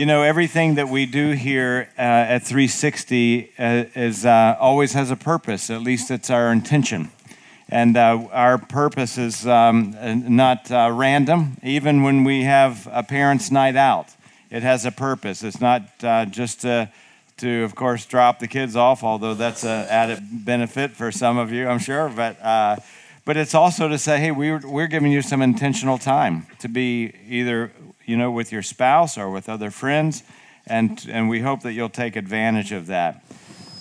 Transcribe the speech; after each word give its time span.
You 0.00 0.06
know, 0.06 0.22
everything 0.22 0.76
that 0.76 0.88
we 0.88 1.04
do 1.04 1.32
here 1.32 1.90
uh, 1.98 2.00
at 2.00 2.38
360 2.38 3.52
uh, 3.58 3.84
is 3.94 4.24
uh, 4.24 4.56
always 4.58 4.94
has 4.94 5.10
a 5.10 5.14
purpose. 5.14 5.68
At 5.68 5.82
least 5.82 6.10
it's 6.10 6.30
our 6.30 6.50
intention, 6.50 7.10
and 7.68 7.94
uh, 7.98 8.26
our 8.32 8.56
purpose 8.56 9.18
is 9.18 9.46
um, 9.46 9.94
not 10.26 10.70
uh, 10.70 10.90
random. 10.90 11.58
Even 11.62 12.02
when 12.02 12.24
we 12.24 12.44
have 12.44 12.88
a 12.90 13.02
parents' 13.02 13.50
night 13.50 13.76
out, 13.76 14.08
it 14.50 14.62
has 14.62 14.86
a 14.86 14.90
purpose. 14.90 15.44
It's 15.44 15.60
not 15.60 15.82
uh, 16.02 16.24
just 16.24 16.62
to, 16.62 16.90
to, 17.36 17.62
of 17.62 17.74
course, 17.74 18.06
drop 18.06 18.38
the 18.38 18.48
kids 18.48 18.76
off, 18.76 19.04
although 19.04 19.34
that's 19.34 19.64
an 19.64 19.86
added 19.90 20.22
benefit 20.46 20.92
for 20.92 21.12
some 21.12 21.36
of 21.36 21.52
you, 21.52 21.68
I'm 21.68 21.78
sure. 21.78 22.08
But 22.08 22.38
but 23.26 23.36
it's 23.36 23.54
also 23.54 23.86
to 23.86 23.98
say, 23.98 24.18
hey, 24.18 24.30
we're, 24.30 24.60
we're 24.66 24.86
giving 24.86 25.12
you 25.12 25.22
some 25.22 25.42
intentional 25.42 25.98
time 25.98 26.46
to 26.58 26.68
be 26.68 27.12
either 27.28 27.70
you 28.10 28.16
know, 28.16 28.28
with 28.28 28.50
your 28.50 28.62
spouse 28.62 29.16
or 29.16 29.30
with 29.30 29.48
other 29.48 29.70
friends, 29.70 30.24
and, 30.66 31.06
and 31.08 31.28
we 31.28 31.38
hope 31.42 31.60
that 31.60 31.74
you'll 31.74 31.88
take 31.88 32.16
advantage 32.16 32.72
of 32.72 32.88
that. 32.88 33.24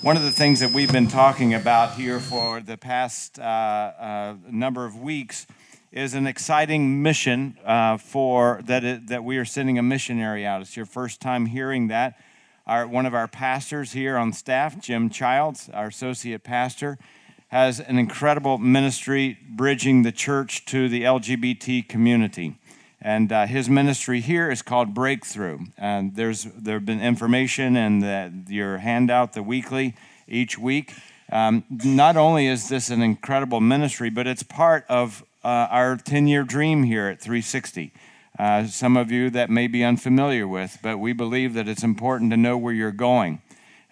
One 0.04 0.16
of 0.16 0.22
the 0.22 0.30
things 0.30 0.60
that 0.60 0.70
we've 0.70 0.92
been 0.92 1.08
talking 1.08 1.56
about 1.56 1.96
here 1.96 2.20
for 2.20 2.62
the 2.62 2.78
past 2.78 3.40
uh, 3.40 3.42
uh, 3.42 4.36
number 4.48 4.86
of 4.86 4.96
weeks 4.96 5.48
is 5.92 6.14
an 6.14 6.28
exciting 6.28 7.02
mission 7.02 7.58
uh, 7.66 7.98
for 7.98 8.62
that, 8.66 8.84
it, 8.84 9.08
that 9.08 9.24
we 9.24 9.40
are 9.40 9.46
sending 9.46 9.80
a 9.80 9.84
missionary 9.84 10.46
out. 10.46 10.62
It's 10.62 10.78
your 10.78 10.86
first 10.86 11.20
time 11.20 11.48
hearing 11.48 11.88
that. 11.88 12.22
Our, 12.68 12.86
one 12.86 13.08
of 13.08 13.16
our 13.16 13.28
pastors 13.28 13.94
here 13.94 14.16
on 14.16 14.32
staff, 14.34 14.80
Jim 14.80 15.10
Childs, 15.10 15.72
our 15.74 15.88
associate 15.88 16.44
pastor, 16.44 17.00
has 17.48 17.80
an 17.80 17.98
incredible 17.98 18.60
ministry 18.60 19.40
bridging 19.50 20.04
the 20.04 20.12
church 20.12 20.66
to 20.66 20.88
the 20.88 21.02
LGBT 21.02 21.90
community. 21.90 22.60
And 23.02 23.32
uh, 23.32 23.46
his 23.46 23.70
ministry 23.70 24.20
here 24.20 24.52
is 24.52 24.62
called 24.62 24.94
Breakthrough. 24.94 25.60
And 25.78 26.16
there's 26.16 26.44
there 26.44 26.76
have 26.76 26.86
been 26.86 27.02
information 27.02 27.78
in 27.78 28.00
the, 28.00 28.34
your 28.48 28.80
handout, 28.80 29.34
the 29.34 29.44
weekly, 29.44 29.96
each 30.28 30.58
week. 30.58 30.94
Um, 31.32 31.64
not 31.70 32.18
only 32.18 32.48
is 32.48 32.70
this 32.70 32.90
an 32.90 33.02
incredible 33.02 33.62
ministry, 33.62 34.10
but 34.10 34.28
it's 34.28 34.44
part 34.44 34.86
of 34.90 35.24
uh, 35.44 35.68
our 35.70 35.96
10 35.96 36.28
year 36.28 36.44
dream 36.44 36.84
here 36.84 37.08
at 37.08 37.22
360. 37.22 37.94
Uh, 38.38 38.66
some 38.66 38.98
of 38.98 39.12
you 39.12 39.30
that 39.30 39.50
may 39.50 39.68
be 39.68 39.84
unfamiliar 39.84 40.48
with, 40.48 40.78
but 40.82 40.98
we 40.98 41.14
believe 41.14 41.54
that 41.54 41.68
it's 41.68 41.84
important 41.84 42.32
to 42.32 42.38
know 42.38 42.58
where 42.58 42.74
you're 42.74 42.92
going. 42.92 43.42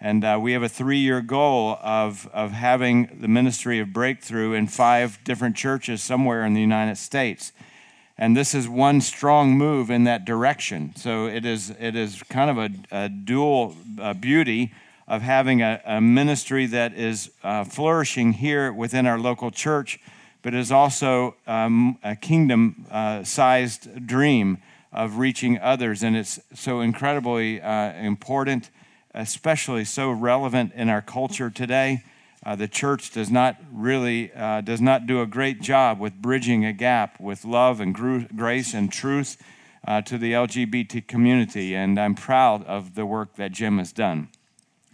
And 0.00 0.24
uh, 0.24 0.38
we 0.40 0.52
have 0.52 0.62
a 0.62 0.68
three 0.68 0.98
year 0.98 1.20
goal 1.20 1.78
of, 1.82 2.28
of 2.32 2.52
having 2.52 3.18
the 3.20 3.28
ministry 3.28 3.80
of 3.80 3.92
breakthrough 3.92 4.52
in 4.52 4.66
five 4.66 5.18
different 5.24 5.56
churches 5.56 6.02
somewhere 6.02 6.44
in 6.44 6.54
the 6.54 6.60
United 6.60 6.96
States. 6.96 7.52
And 8.18 8.36
this 8.36 8.52
is 8.52 8.68
one 8.68 9.00
strong 9.00 9.56
move 9.56 9.90
in 9.90 10.02
that 10.04 10.24
direction. 10.24 10.92
So 10.96 11.26
it 11.26 11.44
is, 11.44 11.70
it 11.78 11.94
is 11.94 12.20
kind 12.24 12.50
of 12.50 12.58
a, 12.58 13.04
a 13.04 13.08
dual 13.08 13.76
uh, 14.00 14.12
beauty 14.14 14.72
of 15.06 15.22
having 15.22 15.62
a, 15.62 15.80
a 15.86 16.00
ministry 16.00 16.66
that 16.66 16.94
is 16.94 17.30
uh, 17.44 17.62
flourishing 17.62 18.32
here 18.32 18.72
within 18.72 19.06
our 19.06 19.20
local 19.20 19.52
church, 19.52 20.00
but 20.42 20.52
is 20.52 20.72
also 20.72 21.36
um, 21.46 21.96
a 22.02 22.16
kingdom 22.16 22.86
uh, 22.90 23.22
sized 23.22 24.06
dream 24.06 24.58
of 24.92 25.18
reaching 25.18 25.58
others. 25.58 26.02
And 26.02 26.16
it's 26.16 26.40
so 26.54 26.80
incredibly 26.80 27.60
uh, 27.60 27.92
important, 27.92 28.70
especially 29.14 29.84
so 29.84 30.10
relevant 30.10 30.72
in 30.74 30.88
our 30.88 31.02
culture 31.02 31.50
today. 31.50 32.02
Uh, 32.48 32.56
the 32.56 32.66
church 32.66 33.10
does 33.10 33.30
not 33.30 33.58
really 33.70 34.32
uh, 34.32 34.62
does 34.62 34.80
not 34.80 35.06
do 35.06 35.20
a 35.20 35.26
great 35.26 35.60
job 35.60 36.00
with 36.00 36.14
bridging 36.14 36.64
a 36.64 36.72
gap 36.72 37.20
with 37.20 37.44
love 37.44 37.78
and 37.78 37.94
grace 37.94 38.72
and 38.72 38.90
truth 38.90 39.36
uh, 39.86 40.00
to 40.00 40.16
the 40.16 40.32
LGBT 40.32 41.06
community, 41.06 41.74
and 41.74 42.00
I'm 42.00 42.14
proud 42.14 42.64
of 42.64 42.94
the 42.94 43.04
work 43.04 43.34
that 43.34 43.52
Jim 43.52 43.76
has 43.76 43.92
done. 43.92 44.30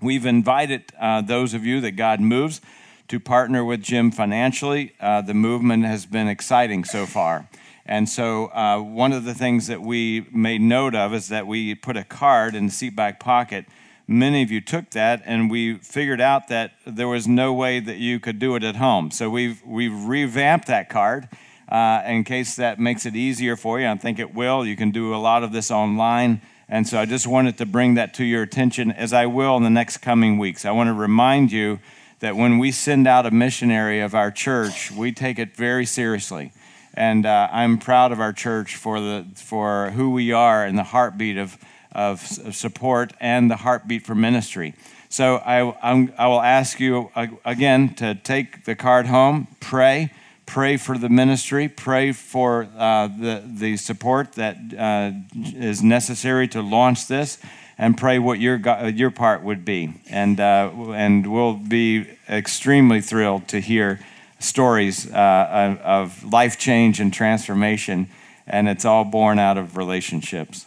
We've 0.02 0.26
invited 0.26 0.86
uh, 0.98 1.20
those 1.20 1.54
of 1.54 1.64
you 1.64 1.80
that 1.82 1.92
God 1.92 2.18
moves 2.18 2.60
to 3.06 3.20
partner 3.20 3.64
with 3.64 3.84
Jim 3.84 4.10
financially. 4.10 4.96
Uh, 4.98 5.20
the 5.20 5.32
movement 5.32 5.84
has 5.84 6.06
been 6.06 6.26
exciting 6.26 6.82
so 6.82 7.06
far. 7.06 7.48
And 7.86 8.08
so, 8.08 8.46
uh, 8.46 8.80
one 8.80 9.12
of 9.12 9.24
the 9.24 9.34
things 9.34 9.68
that 9.68 9.80
we 9.80 10.26
made 10.32 10.60
note 10.60 10.96
of 10.96 11.14
is 11.14 11.28
that 11.28 11.46
we 11.46 11.76
put 11.76 11.96
a 11.96 12.02
card 12.02 12.56
in 12.56 12.66
the 12.66 12.72
seat 12.72 12.96
back 12.96 13.20
pocket 13.20 13.66
many 14.06 14.42
of 14.42 14.50
you 14.50 14.60
took 14.60 14.90
that 14.90 15.22
and 15.24 15.50
we 15.50 15.74
figured 15.78 16.20
out 16.20 16.48
that 16.48 16.72
there 16.86 17.08
was 17.08 17.26
no 17.26 17.52
way 17.52 17.80
that 17.80 17.96
you 17.96 18.20
could 18.20 18.38
do 18.38 18.54
it 18.56 18.62
at 18.62 18.76
home. 18.76 19.10
So 19.10 19.30
we've, 19.30 19.62
we've 19.64 20.04
revamped 20.04 20.66
that 20.68 20.88
card 20.88 21.28
uh, 21.68 22.02
in 22.06 22.24
case 22.24 22.56
that 22.56 22.78
makes 22.78 23.06
it 23.06 23.16
easier 23.16 23.56
for 23.56 23.80
you. 23.80 23.88
I 23.88 23.96
think 23.96 24.18
it 24.18 24.34
will. 24.34 24.66
You 24.66 24.76
can 24.76 24.90
do 24.90 25.14
a 25.14 25.16
lot 25.16 25.42
of 25.42 25.52
this 25.52 25.70
online. 25.70 26.42
And 26.68 26.86
so 26.86 26.98
I 26.98 27.06
just 27.06 27.26
wanted 27.26 27.58
to 27.58 27.66
bring 27.66 27.94
that 27.94 28.14
to 28.14 28.24
your 28.24 28.42
attention 28.42 28.90
as 28.90 29.12
I 29.12 29.26
will 29.26 29.56
in 29.56 29.62
the 29.62 29.70
next 29.70 29.98
coming 29.98 30.38
weeks. 30.38 30.64
I 30.64 30.70
want 30.70 30.88
to 30.88 30.94
remind 30.94 31.52
you 31.52 31.80
that 32.20 32.36
when 32.36 32.58
we 32.58 32.72
send 32.72 33.06
out 33.06 33.26
a 33.26 33.30
missionary 33.30 34.00
of 34.00 34.14
our 34.14 34.30
church, 34.30 34.90
we 34.90 35.12
take 35.12 35.38
it 35.38 35.54
very 35.54 35.84
seriously. 35.84 36.52
And 36.94 37.26
uh, 37.26 37.48
I'm 37.50 37.78
proud 37.78 38.12
of 38.12 38.20
our 38.20 38.32
church 38.32 38.76
for, 38.76 39.00
the, 39.00 39.26
for 39.34 39.90
who 39.90 40.10
we 40.10 40.32
are 40.32 40.64
and 40.64 40.78
the 40.78 40.84
heartbeat 40.84 41.36
of 41.36 41.58
of, 41.94 42.20
support 42.20 43.12
and 43.20 43.50
the 43.50 43.56
heartbeat 43.56 44.04
for 44.04 44.14
ministry. 44.14 44.74
So 45.08 45.36
I, 45.36 45.76
I'm, 45.82 46.12
I 46.18 46.26
will 46.26 46.40
ask 46.40 46.80
you 46.80 47.10
uh, 47.14 47.28
again 47.44 47.94
to 47.96 48.14
take 48.14 48.64
the 48.64 48.74
card 48.74 49.06
home, 49.06 49.46
pray, 49.60 50.10
pray 50.44 50.76
for 50.76 50.98
the 50.98 51.08
ministry, 51.08 51.68
pray 51.68 52.12
for 52.12 52.68
uh, 52.76 53.06
the, 53.06 53.42
the 53.46 53.76
support 53.76 54.32
that 54.32 54.56
uh, 54.76 55.12
is 55.34 55.82
necessary 55.82 56.48
to 56.48 56.62
launch 56.62 57.06
this, 57.06 57.38
and 57.78 57.96
pray 57.96 58.18
what 58.18 58.38
your, 58.40 58.56
your 58.88 59.10
part 59.10 59.42
would 59.42 59.64
be. 59.64 59.94
And, 60.10 60.40
uh, 60.40 60.70
and 60.94 61.32
we'll 61.32 61.54
be 61.54 62.06
extremely 62.28 63.00
thrilled 63.00 63.48
to 63.48 63.60
hear 63.60 64.00
stories 64.38 65.10
uh, 65.12 65.76
of 65.82 66.24
life 66.24 66.58
change 66.58 67.00
and 67.00 67.12
transformation, 67.12 68.08
and 68.46 68.68
it's 68.68 68.84
all 68.84 69.04
born 69.04 69.38
out 69.38 69.58
of 69.58 69.76
relationships. 69.76 70.66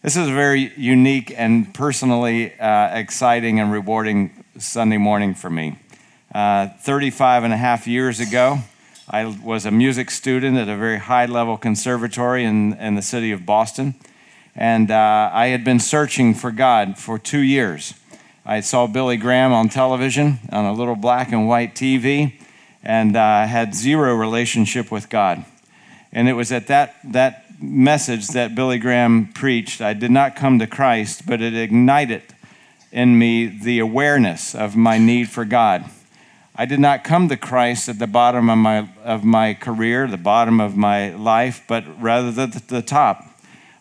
This 0.00 0.16
is 0.16 0.28
a 0.28 0.32
very 0.32 0.72
unique 0.76 1.34
and 1.36 1.74
personally 1.74 2.56
uh, 2.60 2.96
exciting 2.96 3.58
and 3.58 3.72
rewarding 3.72 4.44
Sunday 4.56 4.96
morning 4.96 5.34
for 5.34 5.50
me. 5.50 5.76
Uh, 6.32 6.68
35 6.68 7.42
and 7.42 7.52
a 7.52 7.56
half 7.56 7.88
years 7.88 8.20
ago, 8.20 8.60
I 9.10 9.24
was 9.24 9.66
a 9.66 9.72
music 9.72 10.12
student 10.12 10.56
at 10.56 10.68
a 10.68 10.76
very 10.76 10.98
high 10.98 11.26
level 11.26 11.56
conservatory 11.56 12.44
in, 12.44 12.74
in 12.74 12.94
the 12.94 13.02
city 13.02 13.32
of 13.32 13.44
Boston. 13.44 13.96
And 14.54 14.92
uh, 14.92 15.30
I 15.32 15.48
had 15.48 15.64
been 15.64 15.80
searching 15.80 16.32
for 16.32 16.52
God 16.52 16.96
for 16.96 17.18
two 17.18 17.40
years. 17.40 17.94
I 18.46 18.60
saw 18.60 18.86
Billy 18.86 19.16
Graham 19.16 19.52
on 19.52 19.68
television 19.68 20.38
on 20.52 20.64
a 20.64 20.72
little 20.74 20.94
black 20.94 21.32
and 21.32 21.48
white 21.48 21.74
TV 21.74 22.40
and 22.84 23.16
uh, 23.16 23.48
had 23.48 23.74
zero 23.74 24.14
relationship 24.14 24.92
with 24.92 25.08
God. 25.08 25.44
And 26.12 26.28
it 26.28 26.34
was 26.34 26.52
at 26.52 26.68
that, 26.68 26.94
that 27.02 27.47
message 27.60 28.28
that 28.28 28.54
Billy 28.54 28.78
Graham 28.78 29.32
preached, 29.32 29.80
I 29.80 29.92
did 29.92 30.10
not 30.10 30.36
come 30.36 30.58
to 30.58 30.66
Christ, 30.66 31.26
but 31.26 31.40
it 31.40 31.54
ignited 31.54 32.22
in 32.92 33.18
me 33.18 33.46
the 33.46 33.78
awareness 33.78 34.54
of 34.54 34.76
my 34.76 34.98
need 34.98 35.28
for 35.28 35.44
God. 35.44 35.84
I 36.54 36.64
did 36.64 36.80
not 36.80 37.04
come 37.04 37.28
to 37.28 37.36
Christ 37.36 37.88
at 37.88 37.98
the 37.98 38.06
bottom 38.06 38.50
of 38.50 38.58
my, 38.58 38.88
of 39.04 39.24
my 39.24 39.54
career, 39.54 40.08
the 40.08 40.16
bottom 40.16 40.60
of 40.60 40.76
my 40.76 41.10
life, 41.10 41.62
but 41.68 41.84
rather 42.00 42.32
the, 42.32 42.62
the 42.66 42.82
top. 42.82 43.24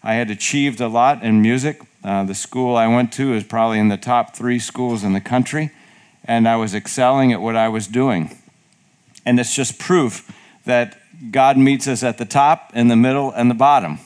I 0.03 0.13
had 0.13 0.29
achieved 0.29 0.79
a 0.79 0.87
lot 0.87 1.23
in 1.23 1.41
music. 1.41 1.81
Uh, 2.03 2.23
the 2.23 2.35
school 2.35 2.75
I 2.75 2.87
went 2.87 3.11
to 3.13 3.33
is 3.33 3.43
probably 3.43 3.79
in 3.79 3.87
the 3.87 3.97
top 3.97 4.35
three 4.35 4.59
schools 4.59 5.03
in 5.03 5.13
the 5.13 5.21
country, 5.21 5.71
and 6.23 6.47
I 6.47 6.55
was 6.55 6.75
excelling 6.75 7.33
at 7.33 7.41
what 7.41 7.55
I 7.55 7.67
was 7.67 7.87
doing. 7.87 8.37
And 9.25 9.39
it's 9.39 9.55
just 9.55 9.79
proof 9.79 10.31
that 10.65 10.96
God 11.31 11.57
meets 11.57 11.87
us 11.87 12.03
at 12.03 12.17
the 12.17 12.25
top, 12.25 12.71
in 12.75 12.87
the 12.87 12.95
middle, 12.95 13.31
and 13.31 13.49
the 13.49 13.55
bottom. 13.55 13.99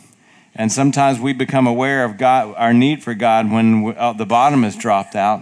And 0.56 0.72
sometimes 0.72 1.20
we 1.20 1.34
become 1.34 1.68
aware 1.68 2.04
of 2.04 2.18
God, 2.18 2.56
our 2.58 2.74
need 2.74 3.04
for 3.04 3.14
God 3.14 3.52
when 3.52 3.84
we, 3.84 3.94
uh, 3.96 4.14
the 4.14 4.26
bottom 4.26 4.64
is 4.64 4.76
dropped 4.76 5.16
out. 5.16 5.42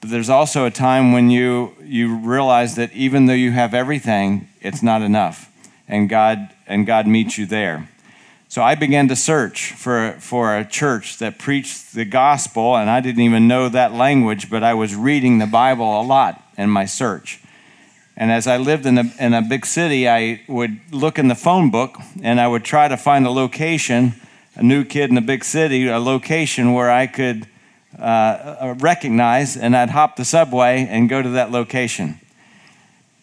But 0.00 0.10
there's 0.10 0.28
also 0.28 0.66
a 0.66 0.70
time 0.70 1.12
when 1.12 1.30
you, 1.30 1.74
you 1.82 2.16
realize 2.16 2.76
that 2.76 2.92
even 2.92 3.26
though 3.26 3.32
you 3.32 3.52
have 3.52 3.72
everything, 3.72 4.48
it's 4.60 4.82
not 4.82 5.02
enough. 5.02 5.50
And 5.88 6.08
God, 6.08 6.50
and 6.66 6.86
God 6.86 7.06
meets 7.06 7.38
you 7.38 7.46
there. 7.46 7.88
So 8.48 8.62
I 8.62 8.74
began 8.74 9.08
to 9.08 9.16
search 9.16 9.72
for, 9.72 10.16
for 10.20 10.56
a 10.56 10.64
church 10.64 11.18
that 11.18 11.38
preached 11.38 11.94
the 11.94 12.04
gospel, 12.04 12.76
and 12.76 12.88
I 12.88 13.00
didn't 13.00 13.22
even 13.22 13.48
know 13.48 13.68
that 13.68 13.92
language, 13.92 14.48
but 14.48 14.62
I 14.62 14.74
was 14.74 14.94
reading 14.94 15.38
the 15.38 15.46
Bible 15.46 16.00
a 16.00 16.04
lot 16.04 16.42
in 16.56 16.70
my 16.70 16.84
search. 16.84 17.40
And 18.16 18.30
as 18.30 18.46
I 18.46 18.56
lived 18.56 18.86
in 18.86 18.98
a, 18.98 19.04
in 19.18 19.34
a 19.34 19.42
big 19.42 19.66
city, 19.66 20.08
I 20.08 20.42
would 20.48 20.78
look 20.92 21.18
in 21.18 21.28
the 21.28 21.34
phone 21.34 21.70
book 21.70 21.98
and 22.22 22.40
I 22.40 22.46
would 22.46 22.64
try 22.64 22.88
to 22.88 22.96
find 22.96 23.26
a 23.26 23.30
location, 23.30 24.14
a 24.54 24.62
new 24.62 24.84
kid 24.84 25.10
in 25.10 25.16
a 25.16 25.22
big 25.22 25.44
city, 25.44 25.88
a 25.88 25.98
location 25.98 26.72
where 26.72 26.90
I 26.90 27.06
could 27.06 27.48
uh, 27.98 28.02
uh, 28.02 28.74
recognize, 28.78 29.56
and 29.56 29.76
I'd 29.76 29.90
hop 29.90 30.16
the 30.16 30.24
subway 30.24 30.86
and 30.88 31.08
go 31.08 31.22
to 31.22 31.28
that 31.30 31.50
location. 31.50 32.20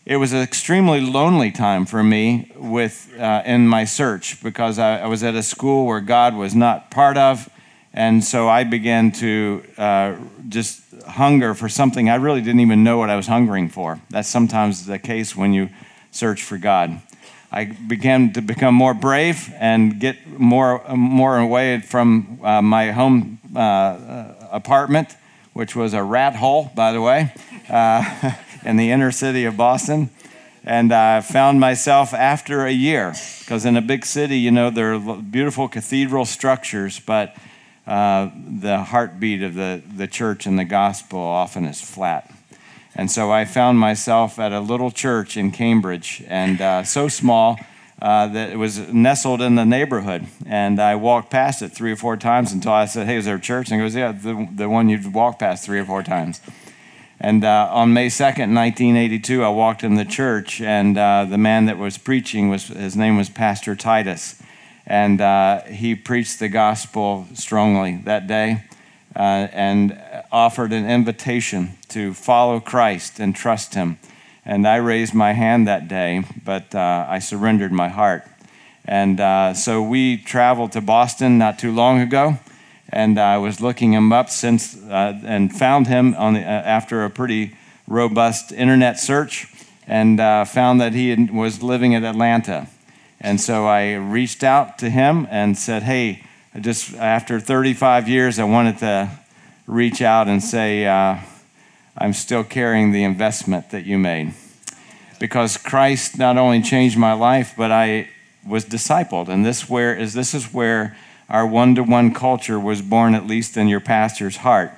It 0.05 0.17
was 0.17 0.33
an 0.33 0.41
extremely 0.41 0.99
lonely 0.99 1.51
time 1.51 1.85
for 1.85 2.03
me 2.03 2.51
with, 2.55 3.13
uh, 3.19 3.43
in 3.45 3.67
my 3.67 3.85
search 3.85 4.41
because 4.43 4.79
I, 4.79 5.01
I 5.01 5.07
was 5.07 5.23
at 5.23 5.35
a 5.35 5.43
school 5.43 5.85
where 5.85 6.01
God 6.01 6.35
was 6.35 6.55
not 6.55 6.89
part 6.89 7.17
of, 7.17 7.49
And 7.93 8.23
so 8.23 8.47
I 8.47 8.63
began 8.63 9.11
to 9.13 9.63
uh, 9.77 10.15
just 10.47 10.80
hunger 11.03 11.53
for 11.53 11.69
something 11.69 12.09
I 12.09 12.15
really 12.15 12.41
didn't 12.41 12.61
even 12.61 12.83
know 12.83 12.97
what 12.97 13.09
I 13.09 13.15
was 13.15 13.27
hungering 13.27 13.69
for. 13.69 13.99
That's 14.09 14.27
sometimes 14.27 14.85
the 14.85 14.99
case 14.99 15.35
when 15.35 15.53
you 15.53 15.69
search 16.11 16.43
for 16.43 16.57
God. 16.57 17.01
I 17.51 17.65
began 17.65 18.33
to 18.33 18.41
become 18.41 18.73
more 18.75 18.93
brave 18.93 19.53
and 19.59 19.99
get 19.99 20.25
more, 20.39 20.81
more 20.95 21.37
away 21.37 21.81
from 21.81 22.39
uh, 22.43 22.61
my 22.61 22.91
home 22.91 23.39
uh, 23.55 23.59
uh 23.59 24.35
apartment, 24.51 25.15
which 25.53 25.75
was 25.75 25.93
a 25.93 26.03
rat 26.03 26.35
hole, 26.35 26.71
by 26.75 26.91
the 26.91 27.01
way, 27.01 27.33
uh, 27.69 28.33
in 28.65 28.77
the 28.77 28.91
inner 28.91 29.11
city 29.11 29.45
of 29.45 29.57
Boston. 29.57 30.09
And 30.63 30.93
I 30.93 31.21
found 31.21 31.59
myself 31.59 32.13
after 32.13 32.65
a 32.65 32.71
year, 32.71 33.15
because 33.39 33.65
in 33.65 33.75
a 33.75 33.81
big 33.81 34.05
city, 34.05 34.37
you 34.37 34.51
know, 34.51 34.69
there 34.69 34.93
are 34.93 35.17
beautiful 35.17 35.67
cathedral 35.67 36.25
structures, 36.25 36.99
but 36.99 37.35
uh, 37.87 38.29
the 38.35 38.83
heartbeat 38.83 39.41
of 39.41 39.55
the, 39.55 39.81
the 39.95 40.07
church 40.07 40.45
and 40.45 40.57
the 40.57 40.65
gospel 40.65 41.19
often 41.19 41.65
is 41.65 41.81
flat. 41.81 42.31
And 42.95 43.09
so 43.09 43.31
I 43.31 43.45
found 43.45 43.79
myself 43.79 44.37
at 44.37 44.51
a 44.51 44.59
little 44.59 44.91
church 44.91 45.37
in 45.37 45.51
Cambridge, 45.51 46.23
and 46.27 46.59
uh, 46.59 46.83
so 46.83 47.07
small 47.07 47.57
uh, 48.01 48.27
that 48.27 48.49
it 48.49 48.57
was 48.57 48.79
nestled 48.91 49.41
in 49.41 49.55
the 49.55 49.65
neighborhood. 49.65 50.25
And 50.45 50.79
I 50.79 50.95
walked 50.95 51.29
past 51.29 51.61
it 51.61 51.69
three 51.69 51.91
or 51.91 51.95
four 51.95 52.17
times 52.17 52.51
until 52.51 52.73
I 52.73 52.85
said, 52.85 53.07
Hey, 53.07 53.17
is 53.17 53.25
there 53.25 53.35
a 53.35 53.41
church? 53.41 53.71
And 53.71 53.79
he 53.79 53.85
goes, 53.85 53.95
Yeah, 53.95 54.11
the, 54.11 54.47
the 54.53 54.69
one 54.69 54.89
you've 54.89 55.13
walked 55.13 55.39
past 55.39 55.65
three 55.65 55.79
or 55.79 55.85
four 55.85 56.03
times. 56.03 56.41
And 57.19 57.45
uh, 57.45 57.69
on 57.71 57.93
May 57.93 58.07
2nd, 58.07 58.53
1982, 58.55 59.43
I 59.43 59.49
walked 59.49 59.83
in 59.83 59.93
the 59.93 60.05
church, 60.05 60.59
and 60.59 60.97
uh, 60.97 61.25
the 61.29 61.37
man 61.37 61.67
that 61.67 61.77
was 61.77 61.99
preaching 61.99 62.49
was 62.49 62.69
his 62.69 62.95
name 62.95 63.15
was 63.15 63.29
Pastor 63.29 63.75
Titus, 63.75 64.41
and 64.91 65.21
uh, 65.21 65.61
he 65.61 65.95
preached 65.95 66.39
the 66.39 66.49
gospel 66.49 67.25
strongly 67.33 68.01
that 68.03 68.27
day, 68.27 68.65
uh, 69.15 69.47
and 69.53 69.97
offered 70.33 70.73
an 70.73 70.85
invitation 70.89 71.77
to 71.87 72.13
follow 72.13 72.59
Christ 72.59 73.17
and 73.17 73.33
trust 73.33 73.73
Him. 73.73 73.97
And 74.43 74.67
I 74.67 74.75
raised 74.75 75.13
my 75.13 75.31
hand 75.31 75.65
that 75.67 75.87
day, 75.87 76.23
but 76.43 76.75
uh, 76.75 77.05
I 77.07 77.19
surrendered 77.19 77.71
my 77.71 77.87
heart. 77.87 78.27
And 78.83 79.19
uh, 79.21 79.53
so 79.53 79.81
we 79.81 80.17
traveled 80.17 80.73
to 80.73 80.81
Boston 80.81 81.37
not 81.37 81.57
too 81.57 81.71
long 81.71 82.01
ago 82.01 82.37
and 82.89 83.17
I 83.17 83.37
was 83.37 83.61
looking 83.61 83.93
him 83.93 84.11
up 84.11 84.29
since 84.29 84.75
uh, 84.75 85.17
and 85.23 85.55
found 85.55 85.87
him 85.87 86.13
on 86.15 86.33
the, 86.33 86.41
uh, 86.41 86.43
after 86.43 87.05
a 87.05 87.09
pretty 87.09 87.55
robust 87.87 88.51
internet 88.51 88.99
search 88.99 89.47
and 89.87 90.19
uh, 90.19 90.43
found 90.43 90.81
that 90.81 90.93
he 90.93 91.15
was 91.31 91.63
living 91.63 91.93
in 91.93 92.03
Atlanta. 92.03 92.67
And 93.21 93.39
so 93.39 93.67
I 93.67 93.93
reached 93.93 94.43
out 94.43 94.77
to 94.79 94.89
him 94.89 95.27
and 95.31 95.57
said, 95.57 95.83
"Hey, 95.83 96.23
just 96.59 96.95
after 96.95 97.39
35 97.39 98.09
years, 98.09 98.39
I 98.39 98.43
wanted 98.43 98.79
to 98.79 99.09
reach 99.67 100.01
out 100.01 100.27
and 100.27 100.43
say 100.43 100.85
uh, 100.85 101.17
I'm 101.97 102.13
still 102.13 102.43
carrying 102.43 102.91
the 102.91 103.03
investment 103.03 103.69
that 103.69 103.85
you 103.85 103.97
made." 103.97 104.33
Because 105.19 105.55
Christ 105.55 106.17
not 106.17 106.37
only 106.37 106.61
changed 106.61 106.97
my 106.97 107.13
life, 107.13 107.53
but 107.55 107.71
I 107.71 108.09
was 108.45 108.65
discipled, 108.65 109.29
and 109.29 109.45
this 109.45 109.69
where 109.69 109.95
is 109.95 110.13
this 110.13 110.33
is 110.33 110.51
where 110.51 110.97
our 111.29 111.47
one 111.47 111.75
to 111.75 111.83
one 111.83 112.13
culture 112.13 112.59
was 112.59 112.81
born, 112.81 113.15
at 113.15 113.27
least 113.27 113.55
in 113.55 113.67
your 113.67 113.79
pastor's 113.79 114.37
heart. 114.37 114.73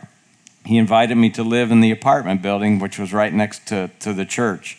He 0.66 0.78
invited 0.78 1.16
me 1.16 1.30
to 1.32 1.44
live 1.44 1.72
in 1.72 1.82
the 1.82 1.92
apartment 1.92 2.42
building, 2.42 2.80
which 2.80 2.98
was 3.00 3.12
right 3.12 3.34
next 3.34 3.68
to, 3.68 3.90
to 4.00 4.14
the 4.14 4.26
church. 4.26 4.78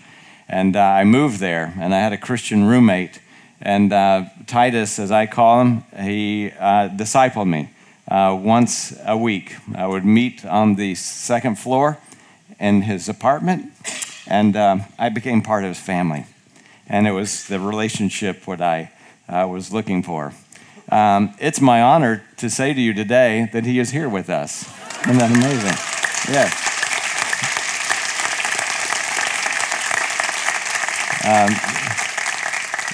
And 0.49 0.77
uh, 0.77 0.81
I 0.81 1.05
moved 1.05 1.41
there, 1.41 1.75
and 1.79 1.95
I 1.95 1.99
had 1.99 2.13
a 2.13 2.19
Christian 2.19 2.65
roommate. 2.65 3.21
And 3.65 3.95
uh, 3.95 4.27
Titus, 4.47 4.99
as 4.99 5.11
I 5.11 5.27
call 5.27 5.63
him, 5.63 5.85
he 5.99 6.53
uh, 6.59 6.91
discipled 6.91 7.49
me 7.49 7.71
uh, 8.07 8.39
once 8.39 8.95
a 9.07 9.17
week. 9.17 9.57
I 9.75 9.87
would 9.87 10.05
meet 10.05 10.45
on 10.45 10.75
the 10.75 10.95
second 10.95 11.59
floor 11.59 11.97
in 12.61 12.83
his 12.83 13.09
apartment, 13.09 13.73
and 14.27 14.55
uh, 14.55 14.79
I 14.99 15.09
became 15.09 15.41
part 15.41 15.65
of 15.65 15.71
his 15.71 15.81
family. 15.81 16.27
And 16.87 17.09
it 17.09 17.13
was 17.13 17.49
the 17.49 17.59
relationship 17.59 18.47
what 18.47 18.61
I 18.61 18.93
uh, 19.31 19.49
was 19.51 19.73
looking 19.73 20.03
for. 20.03 20.35
Um, 20.91 21.35
it's 21.39 21.63
my 21.63 21.81
honor 21.81 22.23
to 22.37 22.51
say 22.51 22.75
to 22.75 22.81
you 22.81 22.93
today 22.93 23.49
that 23.55 23.65
he 23.65 23.79
is 23.79 23.93
here 23.93 24.11
with 24.11 24.29
us. 24.29 24.69
Isn't 25.07 25.17
that 25.17 25.31
amazing? 25.31 25.79
Yes. 26.31 26.61
Um, 31.25 31.84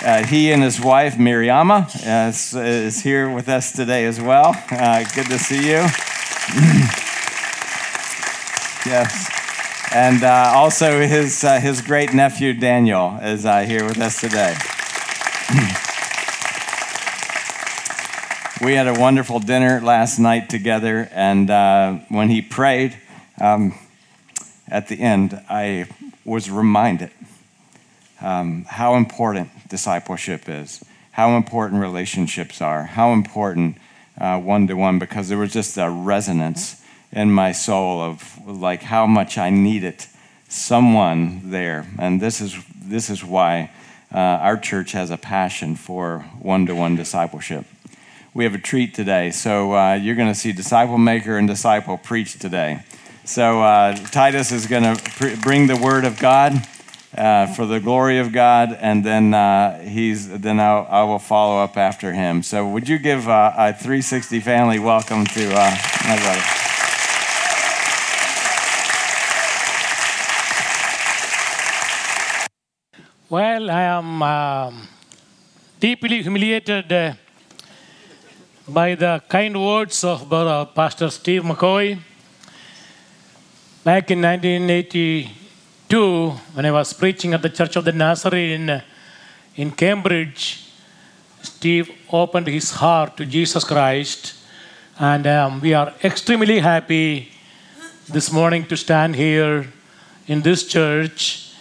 uh, 0.03 0.25
he 0.25 0.51
and 0.51 0.63
his 0.63 0.81
wife, 0.81 1.17
Mariamma, 1.17 1.87
is, 2.31 2.55
is, 2.55 3.03
here 3.03 3.29
with 3.29 3.51
us 3.51 3.71
today 3.71 4.07
as 4.07 4.19
well. 4.19 4.55
Uh, 4.71 5.05
good 5.15 5.27
to 5.27 5.39
see 5.39 5.69
you. 5.69 5.77
yes. 8.87 9.29
And 9.95 10.25
uh, 10.25 10.53
also 10.55 11.01
his, 11.01 11.45
uh, 11.45 11.61
his 11.61 11.83
great 11.83 12.15
nephew, 12.15 12.55
Daniel, 12.55 13.19
is 13.21 13.45
uh, 13.45 13.61
here 13.61 13.85
with 13.85 14.01
us 14.01 14.19
today. 14.19 14.57
we 18.67 18.73
had 18.73 18.89
a 18.89 18.99
wonderful 18.99 19.39
dinner 19.39 19.83
last 19.83 20.19
night 20.19 20.49
together, 20.49 21.11
and 21.13 21.51
when 22.09 22.31
he 22.31 22.41
prayed 22.41 22.97
um, 23.39 23.79
at 24.67 24.89
the 24.89 24.99
end, 24.99 25.39
I 25.51 25.89
was 26.25 26.51
reminded 26.51 27.11
um, 28.21 28.65
how 28.69 28.95
important 28.95 29.51
discipleship 29.69 30.49
is, 30.49 30.85
how 31.13 31.37
important 31.37 31.81
relationships 31.81 32.61
are, 32.61 32.85
how 32.85 33.13
important 33.13 33.77
one 34.17 34.67
to 34.67 34.75
one, 34.75 34.99
because 34.99 35.29
there 35.29 35.39
was 35.39 35.53
just 35.53 35.77
a 35.79 35.89
resonance 35.89 36.83
in 37.13 37.31
my 37.31 37.53
soul 37.53 38.01
of 38.01 38.39
like 38.47 38.83
how 38.83 39.07
much 39.07 39.39
I 39.39 39.51
needed 39.51 40.05
someone 40.49 41.51
there, 41.51 41.87
and 41.99 42.21
this 42.21 42.41
is 42.41 42.57
this 42.75 43.09
is 43.09 43.25
why 43.25 43.71
uh, 44.13 44.19
our 44.19 44.57
church 44.57 44.93
has 44.93 45.11
a 45.11 45.17
passion 45.17 45.77
for 45.77 46.21
one 46.41 46.67
to 46.67 46.75
one 46.75 46.97
discipleship 46.97 47.65
we 48.33 48.45
have 48.45 48.55
a 48.55 48.59
treat 48.59 48.95
today. 48.95 49.31
So 49.31 49.75
uh, 49.75 49.95
you're 49.95 50.15
going 50.15 50.29
to 50.29 50.39
see 50.39 50.53
disciple 50.53 50.99
maker 50.99 51.37
and 51.37 51.49
disciple 51.49 51.99
preach 51.99 52.39
today. 52.39 52.83
So 53.25 53.63
uh, 53.63 53.95
Titus 53.95 54.53
is 54.53 54.67
going 54.67 54.97
to 54.97 55.37
bring 55.43 55.67
the 55.67 55.77
word 55.77 56.05
of 56.05 56.19
God 56.19 56.53
uh, 57.17 57.47
for 57.55 57.67
the 57.67 57.81
glory 57.81 58.19
of 58.19 58.33
God, 58.33 58.77
and 58.81 59.05
then 59.05 59.35
uh, 59.35 59.81
he's 59.81 60.29
then 60.29 60.61
I'll, 60.61 60.87
I 60.89 61.03
will 61.03 61.19
follow 61.19 61.63
up 61.63 61.77
after 61.77 62.13
him. 62.13 62.43
So 62.43 62.69
would 62.69 62.89
you 62.89 62.99
give 62.99 63.29
uh, 63.29 63.53
a 63.57 63.73
360 63.73 64.41
family 64.41 64.79
welcome 64.79 65.27
to 65.27 65.53
uh, 65.53 65.77
my 66.07 66.17
brother? 66.17 66.43
Well, 73.29 73.71
I 73.71 73.83
am 73.83 74.23
um, 74.23 74.89
deeply 75.79 76.23
humiliated 76.23 77.17
by 78.69 78.95
the 78.95 79.23
kind 79.29 79.61
words 79.61 80.03
of 80.05 80.29
Pastor 80.75 81.11
Steve 81.11 81.43
McCoy. 81.43 81.99
Back 83.85 84.11
in 84.11 84.21
1982, 85.91 86.55
when 86.55 86.67
I 86.67 86.71
was 86.71 86.93
preaching 86.93 87.35
at 87.35 87.43
the 87.43 87.51
Church 87.51 87.75
of 87.75 87.85
the 87.85 87.91
Nazarene 87.91 88.81
in 89.57 89.73
Cambridge, 89.73 90.65
Steve 91.43 91.91
opened 92.13 92.47
his 92.47 92.71
heart 92.71 93.17
to 93.17 93.27
Jesus 93.27 93.65
Christ, 93.65 94.35
and 95.01 95.27
um, 95.27 95.61
we 95.61 95.75
are 95.75 95.93
extremely 96.05 96.61
happy 96.61 97.33
this 98.09 98.31
morning 98.31 98.65
to 98.67 98.77
stand 98.77 99.17
here 99.17 99.67
in 100.29 100.43
this 100.43 100.65
church. 100.65 101.55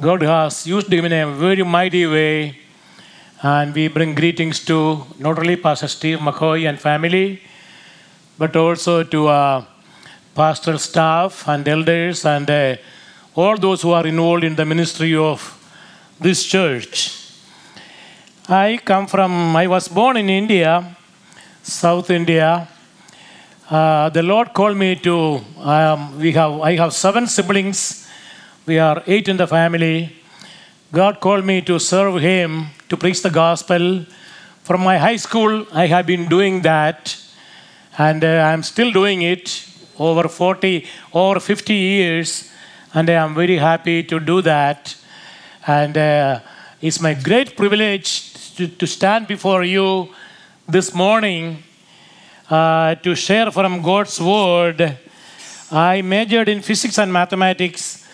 God 0.00 0.22
has 0.22 0.66
used 0.66 0.90
him 0.90 1.04
in 1.04 1.12
a 1.12 1.30
very 1.32 1.62
mighty 1.62 2.06
way 2.06 2.56
and 3.42 3.74
we 3.74 3.88
bring 3.88 4.14
greetings 4.14 4.64
to 4.64 5.04
not 5.18 5.38
only 5.38 5.56
Pastor 5.56 5.88
Steve 5.88 6.20
McCoy 6.20 6.66
and 6.66 6.80
family, 6.80 7.42
but 8.38 8.56
also 8.56 9.02
to 9.02 9.28
uh, 9.28 9.64
pastoral 10.34 10.78
staff 10.78 11.46
and 11.46 11.68
elders 11.68 12.24
and 12.24 12.48
uh, 12.48 12.76
all 13.36 13.58
those 13.58 13.82
who 13.82 13.90
are 13.90 14.06
involved 14.06 14.44
in 14.44 14.56
the 14.56 14.64
ministry 14.64 15.14
of 15.14 15.38
this 16.18 16.42
church. 16.42 17.12
I 18.48 18.78
come 18.82 19.06
from, 19.06 19.54
I 19.54 19.66
was 19.66 19.88
born 19.88 20.16
in 20.16 20.30
India, 20.30 20.96
South 21.62 22.08
India. 22.08 22.66
Uh, 23.68 24.08
the 24.08 24.22
Lord 24.22 24.54
called 24.54 24.78
me 24.78 24.96
to, 24.96 25.40
um, 25.58 26.18
we 26.18 26.32
have, 26.32 26.60
I 26.60 26.76
have 26.76 26.94
seven 26.94 27.26
siblings. 27.26 28.08
We 28.64 28.78
are 28.78 29.02
eight 29.06 29.28
in 29.28 29.36
the 29.36 29.46
family. 29.46 30.16
God 30.90 31.20
called 31.20 31.44
me 31.44 31.60
to 31.62 31.78
serve 31.78 32.22
Him, 32.22 32.68
to 32.88 32.96
preach 32.96 33.22
the 33.22 33.30
gospel. 33.30 34.06
From 34.62 34.80
my 34.80 34.96
high 34.96 35.16
school, 35.16 35.66
I 35.72 35.86
have 35.88 36.06
been 36.06 36.26
doing 36.26 36.62
that, 36.62 37.14
and 37.98 38.24
uh, 38.24 38.48
I'm 38.50 38.62
still 38.62 38.92
doing 38.92 39.22
it 39.22 39.68
over 39.98 40.26
40 40.26 40.86
or 41.12 41.38
50 41.38 41.74
years, 41.74 42.50
and 42.96 43.10
I 43.10 43.12
am 43.12 43.34
very 43.34 43.58
happy 43.58 44.02
to 44.04 44.18
do 44.18 44.40
that. 44.40 44.96
And 45.66 45.98
uh, 45.98 46.40
it's 46.80 46.98
my 46.98 47.12
great 47.12 47.54
privilege 47.54 48.32
to, 48.56 48.66
to 48.68 48.86
stand 48.86 49.26
before 49.26 49.64
you 49.64 50.08
this 50.66 50.94
morning 50.94 51.62
uh, 52.48 52.94
to 52.94 53.14
share 53.14 53.50
from 53.50 53.82
God's 53.82 54.18
Word. 54.18 54.96
I 55.70 56.00
majored 56.00 56.48
in 56.48 56.62
physics 56.62 56.96
and 56.98 57.12
mathematics 57.12 58.08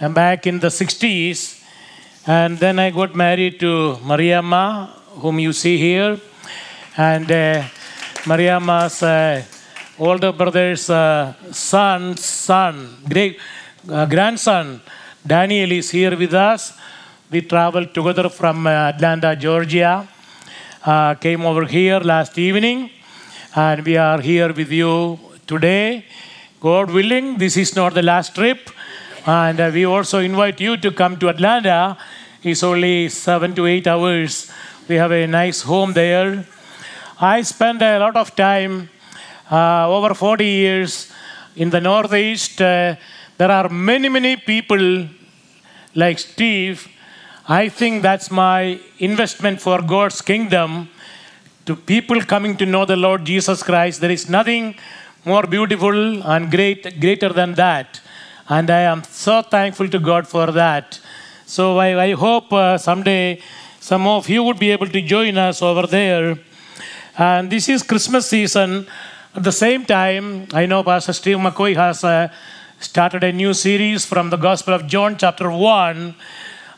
uh, 0.00 0.08
back 0.08 0.48
in 0.48 0.58
the 0.58 0.66
60s, 0.80 1.62
and 2.26 2.58
then 2.58 2.80
I 2.80 2.90
got 2.90 3.14
married 3.14 3.60
to 3.60 3.98
Mariamma, 4.02 4.88
whom 5.22 5.38
you 5.38 5.52
see 5.52 5.78
here, 5.78 6.18
and 6.96 7.30
uh, 7.30 7.62
Mariamma's 8.24 9.00
uh, 9.00 9.44
older 9.96 10.32
brother's 10.32 10.90
uh, 10.90 11.34
son's 11.52 12.24
son, 12.24 12.96
great 13.08 13.38
uh, 13.88 14.06
grandson, 14.06 14.80
Daniel 15.26 15.72
is 15.72 15.90
here 15.90 16.16
with 16.16 16.34
us. 16.34 16.72
We 17.30 17.42
traveled 17.42 17.94
together 17.94 18.28
from 18.28 18.66
uh, 18.66 18.70
Atlanta, 18.70 19.36
Georgia, 19.36 20.08
uh, 20.84 21.14
came 21.14 21.44
over 21.44 21.64
here 21.66 22.00
last 22.00 22.38
evening, 22.38 22.90
and 23.54 23.84
we 23.84 23.96
are 23.96 24.20
here 24.20 24.52
with 24.52 24.70
you 24.70 25.18
today. 25.46 26.04
God 26.60 26.90
willing, 26.90 27.38
this 27.38 27.56
is 27.56 27.76
not 27.76 27.94
the 27.94 28.02
last 28.02 28.34
trip, 28.34 28.70
and 29.26 29.60
uh, 29.60 29.70
we 29.72 29.84
also 29.84 30.18
invite 30.18 30.60
you 30.60 30.76
to 30.76 30.90
come 30.90 31.18
to 31.18 31.28
Atlanta. 31.28 31.96
It's 32.42 32.62
only 32.62 33.08
seven 33.08 33.54
to 33.54 33.66
eight 33.66 33.86
hours. 33.86 34.50
We 34.88 34.96
have 34.96 35.12
a 35.12 35.26
nice 35.26 35.62
home 35.62 35.92
there. 35.92 36.46
I 37.20 37.42
spent 37.42 37.82
a 37.82 37.98
lot 37.98 38.16
of 38.16 38.34
time, 38.36 38.90
uh, 39.50 39.88
over 39.88 40.14
40 40.14 40.44
years, 40.44 41.12
in 41.56 41.70
the 41.70 41.80
Northeast. 41.80 42.60
Uh, 42.60 42.96
there 43.36 43.50
are 43.50 43.68
many, 43.68 44.08
many 44.08 44.36
people 44.36 45.08
like 45.94 46.18
Steve. 46.18 46.88
I 47.48 47.68
think 47.68 48.02
that's 48.02 48.30
my 48.30 48.80
investment 48.98 49.60
for 49.60 49.82
God's 49.82 50.22
kingdom 50.22 50.88
to 51.66 51.74
people 51.74 52.20
coming 52.22 52.56
to 52.58 52.66
know 52.66 52.84
the 52.84 52.96
Lord 52.96 53.24
Jesus 53.24 53.62
Christ. 53.62 54.00
There 54.00 54.10
is 54.10 54.28
nothing 54.28 54.76
more 55.24 55.44
beautiful 55.44 56.22
and 56.22 56.50
great, 56.50 57.00
greater 57.00 57.30
than 57.30 57.54
that. 57.54 58.00
And 58.48 58.70
I 58.70 58.80
am 58.80 59.02
so 59.04 59.42
thankful 59.42 59.88
to 59.88 59.98
God 59.98 60.28
for 60.28 60.52
that. 60.52 61.00
So 61.46 61.78
I, 61.78 62.04
I 62.04 62.12
hope 62.12 62.52
uh, 62.52 62.78
someday 62.78 63.40
some 63.80 64.06
of 64.06 64.28
you 64.28 64.42
would 64.42 64.58
be 64.58 64.70
able 64.70 64.88
to 64.88 65.00
join 65.02 65.36
us 65.38 65.60
over 65.60 65.86
there. 65.86 66.38
And 67.18 67.50
this 67.50 67.68
is 67.68 67.82
Christmas 67.82 68.28
season. 68.28 68.86
At 69.34 69.42
the 69.42 69.52
same 69.52 69.84
time, 69.84 70.46
I 70.52 70.66
know 70.66 70.82
Pastor 70.84 71.12
Steve 71.12 71.38
McCoy 71.38 71.74
has 71.74 72.04
uh, 72.04 72.28
started 72.84 73.24
a 73.24 73.32
new 73.32 73.54
series 73.54 74.04
from 74.04 74.28
the 74.28 74.36
Gospel 74.36 74.74
of 74.74 74.86
John, 74.86 75.16
chapter 75.16 75.50
1, 75.50 76.14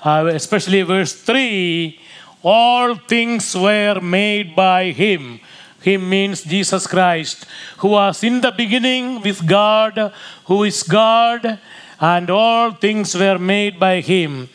uh, 0.04 0.30
especially 0.32 0.82
verse 0.82 1.12
3. 1.12 1.98
All 2.44 2.94
things 2.94 3.54
were 3.56 4.00
made 4.00 4.54
by 4.54 4.92
Him. 4.92 5.40
Him 5.82 6.08
means 6.08 6.42
Jesus 6.42 6.86
Christ, 6.86 7.44
who 7.78 7.88
was 7.88 8.22
in 8.22 8.40
the 8.40 8.52
beginning 8.52 9.20
with 9.20 9.46
God, 9.46 10.12
who 10.44 10.62
is 10.62 10.84
God, 10.84 11.58
and 12.00 12.30
all 12.30 12.70
things 12.70 13.14
were 13.14 13.38
made 13.38 13.80
by 13.80 14.00
Him. 14.00 14.48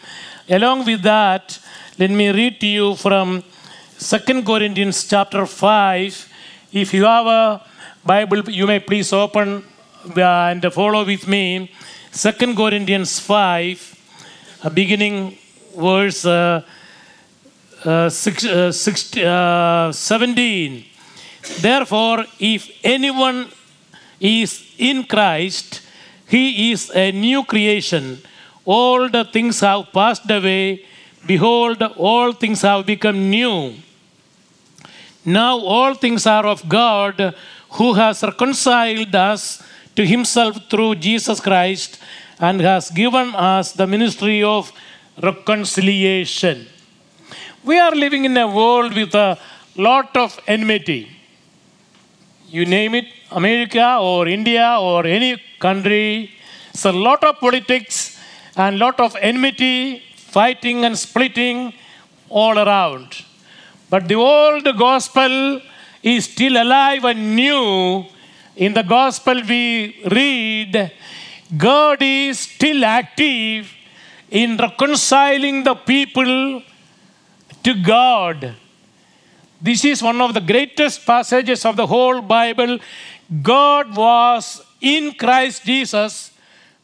Along 0.50 0.86
with 0.86 1.03
that, 1.03 1.60
let 2.00 2.12
me 2.12 2.29
read 2.29 2.62
to 2.62 2.67
you 2.67 2.96
from 2.96 3.43
2 4.00 4.43
Corinthians 4.43 5.05
chapter 5.05 5.46
5. 5.46 6.29
If 6.72 6.93
you 6.93 7.03
have 7.03 7.27
a 7.27 7.62
Bible, 8.05 8.50
you 8.50 8.65
may 8.65 8.79
please 8.79 9.12
open 9.12 9.65
and 10.15 10.74
follow 10.74 11.05
with 11.05 11.27
me. 11.27 11.72
2 12.13 12.55
Corinthians 12.55 13.20
5, 13.20 14.60
uh, 14.63 14.70
beginning 14.70 15.38
verse 15.77 16.25
uh, 16.25 16.62
uh, 17.86 18.10
six, 18.10 18.46
uh, 18.46 18.72
six, 18.72 19.15
uh, 19.17 19.91
17. 19.91 20.86
Therefore, 21.60 22.25
if 22.39 22.70
anyone 22.84 23.48
is 24.20 24.74
in 24.77 25.03
Christ, 25.03 25.81
he 26.27 26.72
is 26.72 26.91
a 26.93 27.12
new 27.12 27.43
creation. 27.43 28.20
All 28.65 29.10
the 29.10 29.25
things 29.25 29.60
have 29.62 29.91
passed 29.91 30.29
away. 30.29 30.86
Behold, 31.25 31.81
all 31.98 32.34
things 32.34 32.62
have 32.62 32.86
become 32.86 33.29
new. 33.29 33.74
Now 35.25 35.58
all 35.58 35.93
things 35.93 36.25
are 36.25 36.46
of 36.46 36.67
God, 36.67 37.36
who 37.72 37.93
has 37.93 38.24
reconciled 38.24 39.15
us 39.15 39.63
to 39.95 40.05
himself 40.05 40.57
through 40.69 40.95
Jesus 40.95 41.39
Christ 41.39 42.00
and 42.39 42.60
has 42.62 42.89
given 42.89 43.36
us 43.36 43.71
the 43.74 43.88
ministry 43.88 44.41
of 44.43 44.71
reconciliation. 45.21 46.67
We 47.63 47.77
are 47.77 47.91
living 47.91 48.25
in 48.25 48.36
a 48.38 48.48
world 48.48 48.95
with 48.95 49.13
a 49.13 49.38
lot 49.75 50.15
of 50.17 50.39
enmity. 50.48 51.10
You 52.50 52.65
name 52.65 52.95
it, 52.95 53.05
America 53.31 53.98
or 54.01 54.27
India 54.27 54.77
or 54.79 55.05
any 55.05 55.41
country, 55.60 56.31
it's 56.71 56.86
a 56.86 56.91
lot 56.91 57.24
of 57.24 57.39
politics 57.39 58.17
and 58.55 58.79
lot 58.79 59.00
of 59.00 59.15
enmity, 59.19 60.01
fighting 60.15 60.86
and 60.86 60.98
splitting 60.98 61.74
all 62.29 62.57
around. 62.57 63.24
But 63.89 64.07
the 64.07 64.15
old 64.15 64.63
gospel 64.77 65.62
is 66.01 66.25
still 66.25 66.62
alive 66.62 67.03
and 67.03 67.36
new. 67.36 68.05
In 68.55 68.74
the 68.74 68.84
gospel, 68.84 69.41
we 69.48 70.01
read 70.12 70.91
God 71.55 72.01
is 72.01 72.39
still 72.39 72.84
active 72.86 73.72
in 74.29 74.58
reconciling 74.58 75.63
the 75.63 75.75
people 75.75 76.62
to 77.63 77.74
God. 77.74 78.55
This 79.62 79.86
is 79.86 80.01
one 80.01 80.20
of 80.22 80.34
the 80.34 80.41
greatest 80.41 81.05
passages 81.05 81.65
of 81.65 81.75
the 81.75 81.86
whole 81.86 82.22
Bible. 82.22 82.79
God 83.41 83.96
was 83.96 84.62
in 84.79 85.13
Christ 85.13 85.63
Jesus 85.63 86.31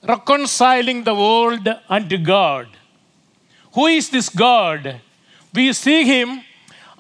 reconciling 0.03 1.03
the 1.03 1.15
world 1.15 1.67
unto 1.89 2.17
God. 2.17 2.67
Who 3.74 3.88
is 3.88 4.09
this 4.09 4.29
God? 4.29 5.01
We 5.53 5.74
see 5.74 6.03
him 6.03 6.41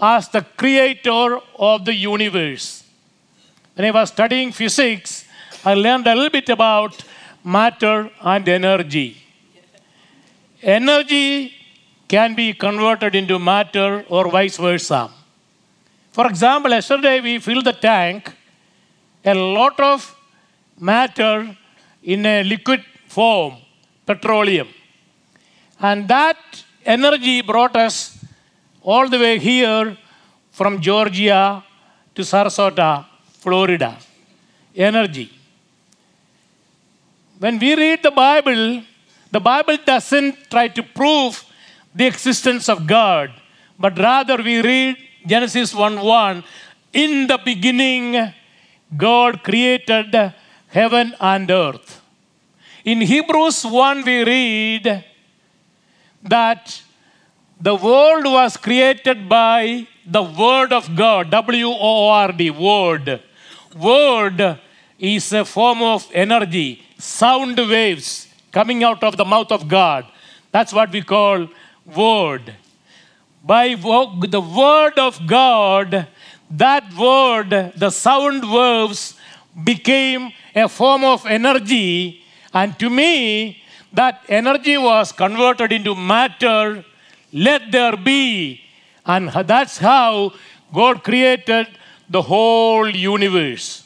as 0.01 0.29
the 0.29 0.41
creator 0.41 1.39
of 1.57 1.85
the 1.85 1.93
universe. 1.93 2.83
When 3.77 3.85
I 3.85 3.91
was 3.91 4.09
studying 4.09 4.51
physics, 4.51 5.25
I 5.63 5.75
learned 5.75 6.07
a 6.07 6.15
little 6.15 6.31
bit 6.31 6.49
about 6.49 7.03
matter 7.43 8.09
and 8.21 8.49
energy. 8.49 9.17
Energy 10.63 11.53
can 12.07 12.33
be 12.33 12.53
converted 12.53 13.13
into 13.13 13.37
matter 13.37 14.03
or 14.09 14.31
vice 14.31 14.57
versa. 14.57 15.11
For 16.11 16.25
example, 16.25 16.71
yesterday 16.71 17.21
we 17.21 17.37
filled 17.37 17.65
the 17.65 17.73
tank, 17.73 18.33
a 19.23 19.35
lot 19.35 19.79
of 19.79 20.15
matter 20.79 21.55
in 22.01 22.25
a 22.25 22.43
liquid 22.43 22.83
form, 23.05 23.57
petroleum. 24.07 24.69
And 25.79 26.07
that 26.07 26.39
energy 26.83 27.43
brought 27.43 27.75
us 27.75 28.25
all 28.81 29.07
the 29.07 29.19
way 29.19 29.37
here 29.37 29.95
from 30.49 30.81
Georgia 30.81 31.63
to 32.15 32.23
Sarasota, 32.23 33.05
Florida. 33.47 33.97
Energy. 34.75 35.31
When 37.39 37.57
we 37.59 37.75
read 37.75 38.03
the 38.03 38.11
Bible, 38.11 38.83
the 39.31 39.39
Bible 39.39 39.77
doesn't 39.85 40.49
try 40.51 40.67
to 40.67 40.83
prove 40.83 41.45
the 41.95 42.07
existence 42.07 42.67
of 42.67 42.85
God, 42.85 43.31
but 43.79 43.97
rather 43.97 44.35
we 44.47 44.61
read 44.61 44.97
Genesis 45.25 45.73
1 45.73 46.01
1. 46.01 46.43
In 46.91 47.27
the 47.27 47.39
beginning, 47.45 48.33
God 49.05 49.43
created 49.45 50.33
heaven 50.67 51.15
and 51.21 51.49
earth. 51.49 52.01
In 52.83 52.99
Hebrews 52.99 53.65
1, 53.65 54.03
we 54.03 54.17
read 54.25 55.05
that 56.35 56.81
the 57.61 57.75
world 57.75 58.25
was 58.25 58.57
created 58.57 59.29
by 59.29 59.87
the 60.05 60.23
Word 60.23 60.73
of 60.73 60.93
God, 60.97 61.31
W 61.31 61.67
O 61.67 62.09
R 62.09 62.33
D, 62.33 62.49
Word. 62.51 63.21
Word 63.79 64.59
is 64.99 65.31
a 65.33 65.45
form 65.45 65.81
of 65.81 66.07
energy, 66.13 66.83
sound 66.97 67.57
waves 67.57 68.27
coming 68.51 68.83
out 68.83 69.03
of 69.03 69.17
the 69.17 69.25
mouth 69.25 69.51
of 69.51 69.67
God. 69.67 70.05
That's 70.51 70.73
what 70.73 70.91
we 70.91 71.01
call 71.01 71.47
Word. 71.95 72.55
By 73.43 73.75
the 73.75 74.41
Word 74.41 74.97
of 74.97 75.25
God, 75.27 76.07
that 76.49 76.93
Word, 76.93 77.73
the 77.75 77.89
sound 77.89 78.51
waves, 78.51 79.15
became 79.63 80.31
a 80.55 80.67
form 80.67 81.03
of 81.03 81.25
energy, 81.25 82.23
and 82.53 82.77
to 82.79 82.89
me, 82.89 83.61
that 83.93 84.23
energy 84.27 84.77
was 84.77 85.11
converted 85.11 85.71
into 85.71 85.95
matter. 85.95 86.83
Let 87.31 87.71
there 87.71 87.97
be. 87.97 88.61
And 89.05 89.29
that's 89.29 89.77
how 89.77 90.33
God 90.73 91.03
created 91.03 91.67
the 92.09 92.21
whole 92.21 92.89
universe. 92.89 93.83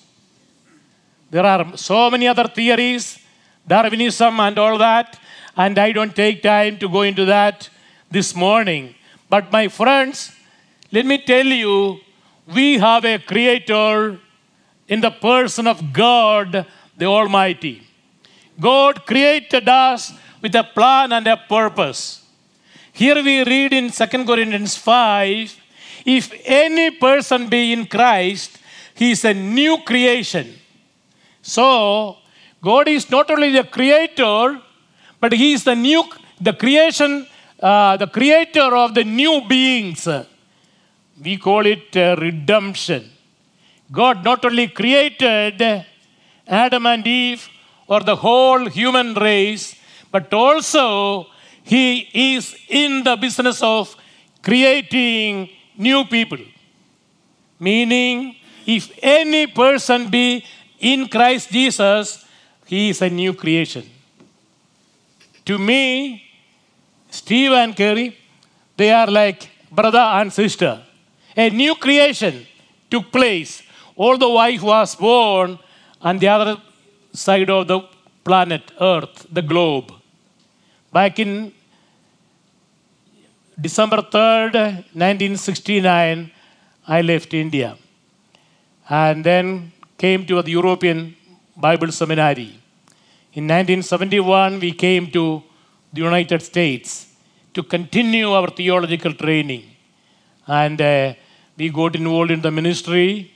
There 1.29 1.45
are 1.45 1.77
so 1.77 2.09
many 2.09 2.27
other 2.27 2.47
theories, 2.47 3.19
Darwinism 3.67 4.39
and 4.39 4.57
all 4.59 4.77
that, 4.77 5.19
and 5.55 5.77
I 5.77 5.91
don't 5.91 6.15
take 6.15 6.41
time 6.41 6.77
to 6.79 6.89
go 6.89 7.01
into 7.01 7.25
that 7.25 7.69
this 8.09 8.35
morning. 8.35 8.95
But 9.29 9.51
my 9.51 9.67
friends, 9.67 10.33
let 10.91 11.05
me 11.05 11.17
tell 11.19 11.45
you, 11.45 11.99
we 12.53 12.77
have 12.79 13.05
a 13.05 13.17
creator 13.17 14.19
in 14.87 14.99
the 14.99 15.11
person 15.11 15.67
of 15.67 15.93
God 15.93 16.65
the 16.97 17.05
Almighty. 17.05 17.87
God 18.59 19.05
created 19.05 19.67
us 19.69 20.13
with 20.41 20.53
a 20.55 20.63
plan 20.63 21.13
and 21.13 21.25
a 21.27 21.37
purpose. 21.37 22.23
Here 22.91 23.15
we 23.15 23.43
read 23.43 23.73
in 23.73 23.89
2 23.89 24.05
Corinthians 24.25 24.75
5 24.75 25.60
if 26.05 26.31
any 26.45 26.91
person 26.91 27.47
be 27.47 27.73
in 27.73 27.85
Christ, 27.85 28.57
he 28.95 29.11
is 29.11 29.25
a 29.25 29.33
new 29.33 29.79
creation. 29.83 30.53
So, 31.41 32.17
God 32.61 32.87
is 32.87 33.09
not 33.09 33.31
only 33.31 33.51
the 33.51 33.63
creator, 33.63 34.61
but 35.19 35.33
he 35.33 35.53
is 35.53 35.63
the 35.63 35.75
new, 35.75 36.03
the 36.39 36.53
creation, 36.53 37.27
uh, 37.61 37.97
the 37.97 38.07
creator 38.07 38.75
of 38.75 38.93
the 38.93 39.03
new 39.03 39.41
beings. 39.47 40.07
We 41.23 41.37
call 41.37 41.65
it 41.65 41.95
uh, 41.95 42.15
redemption. 42.19 43.09
God 43.91 44.23
not 44.23 44.45
only 44.45 44.67
created 44.67 45.85
Adam 46.47 46.85
and 46.85 47.05
Eve 47.05 47.47
or 47.87 47.99
the 48.01 48.15
whole 48.15 48.69
human 48.69 49.13
race, 49.13 49.75
but 50.11 50.33
also 50.33 51.27
he 51.63 52.09
is 52.13 52.55
in 52.69 53.03
the 53.03 53.15
business 53.15 53.61
of 53.61 53.95
creating 54.41 55.49
new 55.81 56.05
people. 56.05 56.43
Meaning, 57.59 58.35
if 58.65 58.91
any 59.01 59.47
person 59.47 60.09
be 60.09 60.45
in 60.79 61.07
Christ 61.07 61.49
Jesus, 61.49 62.25
he 62.65 62.89
is 62.89 63.01
a 63.01 63.09
new 63.09 63.33
creation. 63.33 63.85
To 65.45 65.57
me, 65.57 66.23
Steve 67.09 67.51
and 67.51 67.75
Kerry, 67.75 68.17
they 68.77 68.91
are 68.91 69.07
like 69.07 69.49
brother 69.71 70.05
and 70.19 70.31
sister. 70.31 70.81
A 71.35 71.49
new 71.49 71.75
creation 71.75 72.45
took 72.89 73.11
place. 73.11 73.63
Although 73.97 74.33
wife 74.33 74.61
was 74.61 74.95
born 74.95 75.59
on 76.01 76.17
the 76.19 76.27
other 76.27 76.57
side 77.13 77.49
of 77.49 77.67
the 77.67 77.81
planet 78.23 78.71
Earth, 78.79 79.27
the 79.31 79.41
globe. 79.41 79.91
Back 80.93 81.19
in 81.19 81.53
December 83.61 83.97
3rd, 83.97 84.53
1969, 84.97 86.31
I 86.87 87.01
left 87.01 87.31
India 87.31 87.77
and 88.89 89.23
then 89.23 89.71
came 89.99 90.25
to 90.25 90.41
the 90.41 90.49
European 90.49 91.15
Bible 91.55 91.91
Seminary. 91.91 92.49
In 93.33 93.45
1971, 93.45 94.59
we 94.59 94.71
came 94.71 95.11
to 95.11 95.43
the 95.93 96.01
United 96.01 96.41
States 96.41 97.13
to 97.53 97.61
continue 97.61 98.31
our 98.31 98.47
theological 98.49 99.13
training. 99.13 99.63
And 100.47 100.81
uh, 100.81 101.13
we 101.55 101.69
got 101.69 101.95
involved 101.95 102.31
in 102.31 102.41
the 102.41 102.49
ministry. 102.49 103.31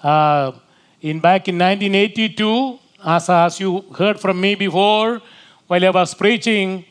Uh, 0.00 0.52
in 1.00 1.18
back 1.18 1.48
in 1.48 1.58
1982, 1.58 2.78
as, 3.04 3.28
as 3.28 3.58
you 3.58 3.80
heard 3.98 4.20
from 4.20 4.40
me 4.40 4.54
before, 4.54 5.20
while 5.66 5.84
I 5.84 5.90
was 5.90 6.14
preaching, 6.14 6.84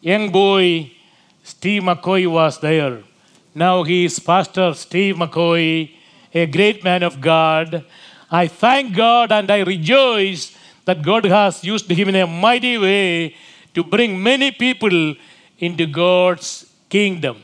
young 0.00 0.30
boy 0.30 0.92
Steve 1.42 1.82
McCoy 1.82 2.30
was 2.30 2.60
there. 2.60 3.02
Now 3.54 3.82
he 3.82 4.04
is 4.04 4.18
Pastor 4.18 4.74
Steve 4.74 5.16
McCoy, 5.16 5.90
a 6.32 6.46
great 6.46 6.84
man 6.84 7.02
of 7.02 7.20
God. 7.20 7.84
I 8.30 8.46
thank 8.46 8.94
God 8.94 9.32
and 9.32 9.50
I 9.50 9.60
rejoice 9.60 10.56
that 10.84 11.02
God 11.02 11.24
has 11.24 11.64
used 11.64 11.90
him 11.90 12.08
in 12.08 12.16
a 12.16 12.26
mighty 12.26 12.78
way 12.78 13.34
to 13.74 13.82
bring 13.82 14.22
many 14.22 14.50
people 14.50 15.14
into 15.58 15.86
God's 15.86 16.66
kingdom. 16.88 17.42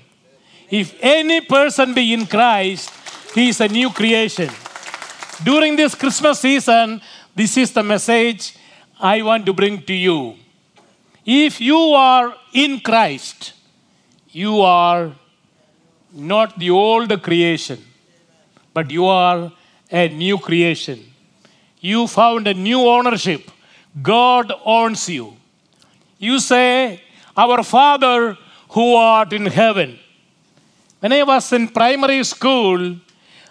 If 0.70 0.96
any 1.00 1.40
person 1.40 1.94
be 1.94 2.12
in 2.12 2.26
Christ, 2.26 2.90
he 3.34 3.48
is 3.50 3.60
a 3.60 3.68
new 3.68 3.90
creation. 3.90 4.50
During 5.44 5.76
this 5.76 5.94
Christmas 5.94 6.40
season, 6.40 7.00
this 7.34 7.56
is 7.56 7.72
the 7.72 7.82
message 7.82 8.56
I 8.98 9.22
want 9.22 9.44
to 9.46 9.52
bring 9.52 9.82
to 9.82 9.94
you. 9.94 10.36
If 11.24 11.61
you 11.61 11.76
are 11.76 12.35
in 12.52 12.80
Christ, 12.80 13.52
you 14.37 14.61
are 14.61 15.12
not 16.12 16.59
the 16.59 16.68
old 16.68 17.11
creation, 17.22 17.79
but 18.75 18.90
you 18.90 19.07
are 19.07 19.51
a 19.90 20.09
new 20.09 20.37
creation. 20.37 20.99
You 21.81 22.07
found 22.07 22.46
a 22.46 22.53
new 22.53 22.81
ownership. 22.81 23.51
God 24.03 24.53
owns 24.62 25.09
you. 25.09 25.37
You 26.18 26.38
say, 26.38 27.01
Our 27.35 27.62
Father 27.62 28.37
who 28.68 28.94
art 28.94 29.33
in 29.33 29.46
heaven. 29.46 29.99
When 31.01 31.14
I 31.14 31.22
was 31.22 31.51
in 31.55 31.68
primary 31.68 32.22
school, 32.25 32.96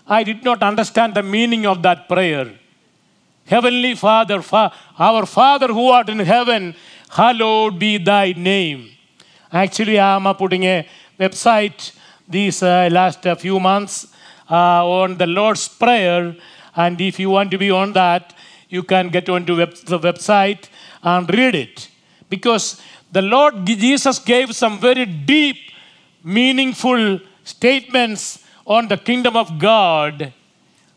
I 0.07 0.23
did 0.23 0.43
not 0.43 0.61
understand 0.61 1.15
the 1.15 1.23
meaning 1.23 1.65
of 1.65 1.81
that 1.81 2.07
prayer. 2.07 2.51
Heavenly 3.47 3.95
Father, 3.95 4.43
fa- 4.43 4.71
our 4.99 5.25
Father 5.25 5.67
who 5.67 5.87
art 5.89 6.09
in 6.09 6.19
heaven, 6.19 6.75
hallowed 7.09 7.79
be 7.79 7.97
thy 7.97 8.33
name. 8.33 8.94
Actually, 9.55 9.97
I 9.97 10.17
am 10.17 10.35
putting 10.35 10.63
a 10.63 10.85
website 11.17 11.93
these 12.27 12.61
uh, 12.61 12.89
last 12.91 13.25
uh, 13.25 13.35
few 13.35 13.57
months 13.57 14.13
uh, 14.51 14.85
on 14.85 15.17
the 15.17 15.25
Lord's 15.25 15.69
Prayer. 15.69 16.35
And 16.75 16.99
if 16.99 17.17
you 17.21 17.29
want 17.29 17.51
to 17.51 17.57
be 17.57 17.71
on 17.71 17.93
that, 17.93 18.33
you 18.67 18.83
can 18.83 19.07
get 19.07 19.29
onto 19.29 19.55
web- 19.55 19.77
the 19.85 19.97
website 19.97 20.67
and 21.01 21.33
read 21.33 21.55
it. 21.55 21.87
Because 22.29 22.81
the 23.09 23.21
Lord 23.21 23.65
Jesus 23.65 24.19
gave 24.19 24.53
some 24.53 24.77
very 24.77 25.05
deep, 25.05 25.71
meaningful 26.21 27.21
statements 27.45 28.43
on 28.67 28.89
the 28.89 28.97
kingdom 28.97 29.37
of 29.37 29.57
God. 29.57 30.33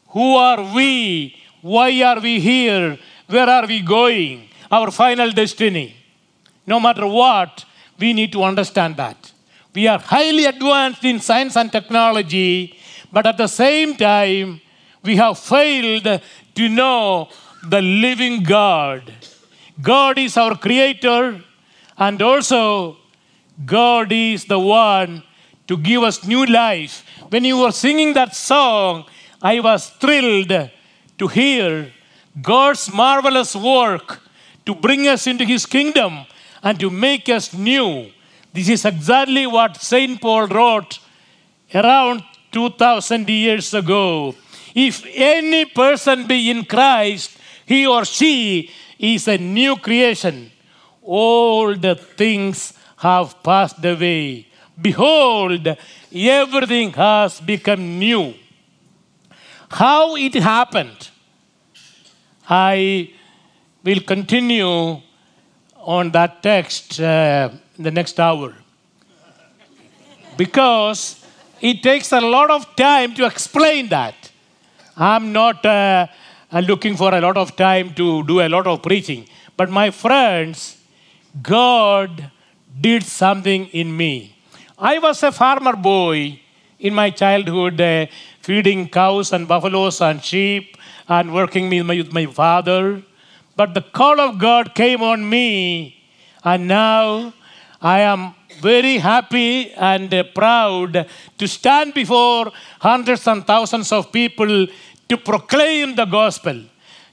Who 0.08 0.34
are 0.34 0.74
we? 0.74 1.36
Why 1.60 2.02
are 2.02 2.18
we 2.18 2.40
here? 2.40 2.98
Where 3.28 3.48
are 3.48 3.68
we 3.68 3.82
going? 3.82 4.48
Our 4.68 4.90
final 4.90 5.30
destiny. 5.30 5.94
No 6.66 6.80
matter 6.80 7.06
what, 7.06 7.64
we 7.98 8.12
need 8.12 8.32
to 8.32 8.42
understand 8.42 8.96
that. 8.96 9.32
We 9.74 9.86
are 9.86 9.98
highly 9.98 10.46
advanced 10.46 11.04
in 11.04 11.20
science 11.20 11.56
and 11.56 11.70
technology, 11.70 12.78
but 13.12 13.26
at 13.26 13.36
the 13.36 13.46
same 13.46 13.96
time, 13.96 14.60
we 15.02 15.16
have 15.16 15.38
failed 15.38 16.20
to 16.54 16.68
know 16.68 17.28
the 17.68 17.82
living 17.82 18.42
God. 18.42 19.12
God 19.80 20.18
is 20.18 20.36
our 20.36 20.56
creator, 20.56 21.40
and 21.96 22.20
also 22.22 22.96
God 23.64 24.12
is 24.12 24.44
the 24.44 24.58
one 24.58 25.22
to 25.66 25.76
give 25.76 26.02
us 26.02 26.24
new 26.24 26.46
life. 26.46 27.04
When 27.28 27.44
you 27.44 27.58
were 27.58 27.72
singing 27.72 28.14
that 28.14 28.34
song, 28.34 29.04
I 29.42 29.60
was 29.60 29.90
thrilled 29.90 30.70
to 31.18 31.28
hear 31.28 31.92
God's 32.40 32.92
marvelous 32.92 33.54
work 33.54 34.20
to 34.66 34.74
bring 34.74 35.06
us 35.06 35.26
into 35.26 35.44
His 35.44 35.66
kingdom 35.66 36.26
and 36.62 36.78
to 36.80 36.90
make 36.90 37.28
us 37.28 37.52
new. 37.52 38.10
This 38.52 38.68
is 38.68 38.84
exactly 38.84 39.46
what 39.46 39.76
St. 39.76 40.20
Paul 40.20 40.46
wrote 40.48 40.98
around 41.74 42.22
2000 42.52 43.28
years 43.28 43.74
ago. 43.74 44.34
If 44.74 45.04
any 45.14 45.64
person 45.66 46.26
be 46.26 46.50
in 46.50 46.64
Christ, 46.64 47.36
he 47.66 47.86
or 47.86 48.04
she 48.04 48.70
is 48.98 49.28
a 49.28 49.38
new 49.38 49.76
creation. 49.76 50.50
All 51.02 51.74
the 51.74 51.94
things 51.94 52.74
have 52.96 53.42
passed 53.42 53.84
away. 53.84 54.46
Behold, 54.80 55.76
everything 56.12 56.92
has 56.92 57.40
become 57.40 57.98
new. 57.98 58.34
How 59.70 60.16
it 60.16 60.34
happened, 60.34 61.10
I 62.48 63.12
will 63.84 64.00
continue 64.00 65.02
on 65.88 66.10
that 66.10 66.42
text 66.42 67.00
uh, 67.00 67.48
in 67.78 67.84
the 67.84 67.90
next 67.90 68.20
hour. 68.20 68.54
Because 70.36 71.24
it 71.62 71.82
takes 71.82 72.12
a 72.12 72.20
lot 72.20 72.50
of 72.50 72.76
time 72.76 73.14
to 73.14 73.24
explain 73.24 73.88
that. 73.88 74.14
I'm 74.94 75.32
not 75.32 75.64
uh, 75.64 76.06
uh, 76.52 76.60
looking 76.60 76.94
for 76.94 77.14
a 77.14 77.20
lot 77.22 77.38
of 77.38 77.56
time 77.56 77.94
to 77.94 78.22
do 78.24 78.40
a 78.40 78.50
lot 78.50 78.66
of 78.66 78.82
preaching. 78.82 79.26
But 79.56 79.70
my 79.70 79.90
friends, 79.90 80.76
God 81.40 82.30
did 82.78 83.02
something 83.02 83.66
in 83.68 83.96
me. 83.96 84.36
I 84.78 84.98
was 84.98 85.22
a 85.22 85.32
farmer 85.32 85.74
boy 85.74 86.38
in 86.78 86.94
my 86.94 87.08
childhood, 87.08 87.80
uh, 87.80 88.06
feeding 88.42 88.90
cows 88.90 89.32
and 89.32 89.48
buffaloes 89.48 90.02
and 90.02 90.22
sheep 90.22 90.76
and 91.08 91.32
working 91.32 91.70
with 91.70 91.86
my, 91.86 91.96
with 91.96 92.12
my 92.12 92.26
father. 92.26 93.02
But 93.58 93.74
the 93.74 93.82
call 93.82 94.20
of 94.20 94.38
God 94.38 94.72
came 94.72 95.02
on 95.02 95.28
me, 95.28 95.96
and 96.44 96.68
now 96.68 97.34
I 97.82 98.00
am 98.06 98.36
very 98.60 98.98
happy 98.98 99.72
and 99.72 100.14
uh, 100.14 100.22
proud 100.32 101.08
to 101.38 101.48
stand 101.48 101.92
before 101.92 102.52
hundreds 102.78 103.26
and 103.26 103.44
thousands 103.44 103.90
of 103.90 104.12
people 104.12 104.68
to 105.08 105.16
proclaim 105.16 105.96
the 105.96 106.04
gospel. 106.04 106.62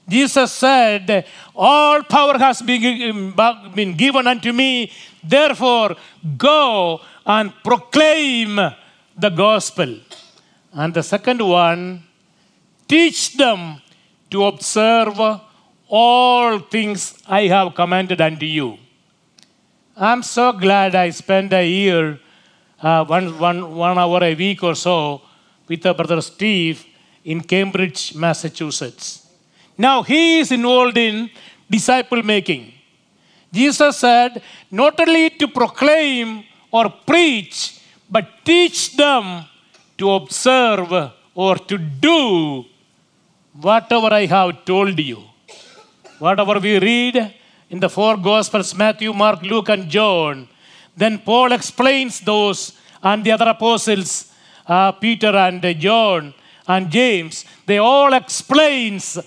Jesus 0.08 0.52
said, 0.52 1.26
All 1.56 2.04
power 2.04 2.38
has 2.38 2.62
been, 2.62 3.34
been 3.74 3.96
given 3.96 4.28
unto 4.28 4.52
me, 4.52 4.92
therefore 5.24 5.96
go 6.36 7.00
and 7.26 7.52
proclaim 7.64 8.54
the 9.18 9.30
gospel. 9.30 9.98
And 10.72 10.94
the 10.94 11.02
second 11.02 11.40
one, 11.40 12.04
teach 12.86 13.36
them 13.36 13.82
to 14.30 14.44
observe 14.44 15.40
all 15.88 16.58
things 16.58 17.22
I 17.26 17.42
have 17.46 17.74
commanded 17.74 18.20
unto 18.20 18.46
you. 18.46 18.78
I'm 19.96 20.22
so 20.22 20.52
glad 20.52 20.94
I 20.94 21.10
spent 21.10 21.52
a 21.52 21.66
year, 21.66 22.18
uh, 22.80 23.04
one, 23.04 23.38
one, 23.38 23.74
one 23.74 23.98
hour 23.98 24.22
a 24.22 24.34
week 24.34 24.62
or 24.62 24.74
so, 24.74 25.22
with 25.68 25.82
brother 25.82 26.20
Steve 26.20 26.84
in 27.24 27.40
Cambridge, 27.40 28.14
Massachusetts. 28.14 29.26
Now 29.78 30.02
he 30.02 30.38
is 30.40 30.52
involved 30.52 30.96
in 30.96 31.30
disciple 31.70 32.22
making. 32.22 32.72
Jesus 33.52 33.96
said, 33.96 34.42
not 34.70 34.98
only 35.00 35.30
to 35.30 35.48
proclaim 35.48 36.44
or 36.70 36.90
preach, 36.90 37.80
but 38.10 38.44
teach 38.44 38.96
them 38.96 39.44
to 39.98 40.10
observe 40.10 41.12
or 41.34 41.56
to 41.56 41.78
do 41.78 42.64
whatever 43.60 44.12
I 44.12 44.26
have 44.26 44.64
told 44.64 44.98
you. 44.98 45.22
Whatever 46.18 46.58
we 46.58 46.78
read 46.78 47.34
in 47.70 47.80
the 47.80 47.88
four 47.88 48.16
Gospels 48.16 48.74
Matthew, 48.74 49.12
Mark, 49.12 49.42
Luke, 49.42 49.68
and 49.68 49.88
John 49.88 50.48
then 50.96 51.18
Paul 51.18 51.52
explains 51.52 52.20
those 52.20 52.72
and 53.02 53.22
the 53.22 53.32
other 53.32 53.50
apostles, 53.50 54.32
uh, 54.66 54.92
Peter 54.92 55.36
and 55.36 55.62
John 55.78 56.32
and 56.66 56.90
James, 56.90 57.44
they 57.66 57.78
all 57.78 58.14
explains, 58.14 59.18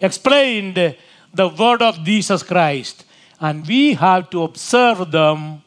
explained 0.00 0.96
the 1.34 1.48
word 1.48 1.82
of 1.82 2.02
Jesus 2.02 2.42
Christ. 2.42 3.04
And 3.38 3.64
we 3.66 3.94
have 3.94 4.30
to 4.30 4.42
observe 4.42 5.12
them 5.12 5.62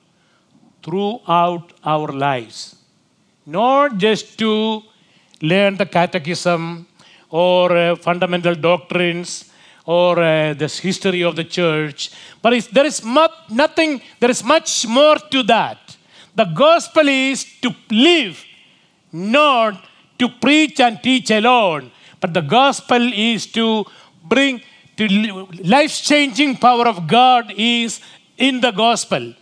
throughout 0.84 1.72
our 1.86 2.12
lives. 2.12 2.76
Not 3.46 3.98
just 3.98 4.38
to 4.40 4.82
learn 5.42 5.78
the 5.78 5.86
catechism 5.86 6.88
or 7.30 7.72
uh, 7.78 7.96
fundamental 7.96 8.56
doctrines 8.56 9.51
or 9.86 10.20
uh, 10.20 10.54
the 10.54 10.68
history 10.68 11.24
of 11.24 11.36
the 11.36 11.44
church, 11.44 12.12
but 12.42 12.68
there 12.72 12.86
is 12.86 13.04
mu- 13.04 13.38
nothing, 13.50 14.02
there 14.20 14.30
is 14.30 14.44
much 14.44 14.88
more 14.88 15.18
to 15.32 15.44
that. 15.44 15.98
The 16.36 16.46
gospel 16.46 17.08
is 17.08 17.46
to 17.62 17.74
live, 17.90 18.44
not 19.12 19.84
to 20.20 20.30
preach 20.30 20.80
and 20.80 21.02
teach 21.02 21.32
alone, 21.32 21.92
but 22.20 22.34
the 22.34 22.42
gospel 22.42 23.12
is 23.14 23.48
to 23.48 23.86
bring 24.24 24.62
to 24.98 25.08
life 25.64 26.02
changing 26.04 26.58
power 26.58 26.88
of 26.88 27.08
God 27.08 27.54
is 27.58 28.00
in 28.38 28.62
the 28.62 28.72
gospel. 28.72 29.34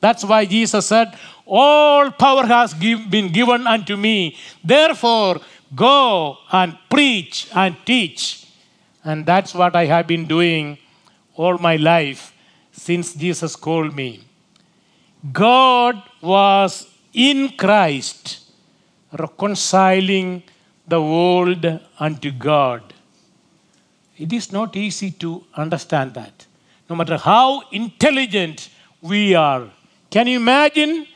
That's 0.00 0.24
why 0.24 0.44
Jesus 0.44 0.86
said, 0.86 1.18
All 1.46 2.10
power 2.10 2.44
has 2.44 2.74
give, 2.74 3.10
been 3.10 3.32
given 3.32 3.66
unto 3.66 3.96
me. 3.96 4.36
Therefore, 4.62 5.40
go 5.74 6.38
and 6.52 6.78
preach 6.90 7.48
and 7.54 7.76
teach. 7.84 8.45
And 9.06 9.24
that's 9.24 9.54
what 9.54 9.76
I 9.76 9.86
have 9.86 10.08
been 10.08 10.26
doing 10.26 10.78
all 11.36 11.58
my 11.58 11.76
life 11.76 12.34
since 12.72 13.14
Jesus 13.14 13.54
called 13.54 13.94
me. 13.94 14.24
God 15.32 16.02
was 16.20 16.88
in 17.12 17.50
Christ 17.56 18.40
reconciling 19.12 20.42
the 20.88 21.00
world 21.00 21.64
unto 22.00 22.32
God. 22.32 22.92
It 24.18 24.32
is 24.32 24.50
not 24.50 24.76
easy 24.76 25.12
to 25.22 25.44
understand 25.54 26.14
that. 26.14 26.44
No 26.90 26.96
matter 26.96 27.16
how 27.16 27.62
intelligent 27.70 28.70
we 29.00 29.36
are. 29.36 29.70
Can 30.10 30.26
you 30.26 30.36
imagine 30.40 31.06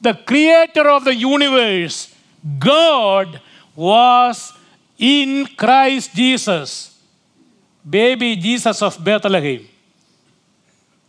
the 0.00 0.14
creator 0.14 0.88
of 0.88 1.04
the 1.04 1.14
universe, 1.14 2.14
God, 2.58 3.40
was 3.74 4.54
in 4.98 5.46
Christ 5.56 6.14
Jesus, 6.14 6.95
baby 7.88 8.36
Jesus 8.36 8.82
of 8.82 9.02
Bethlehem, 9.02 9.66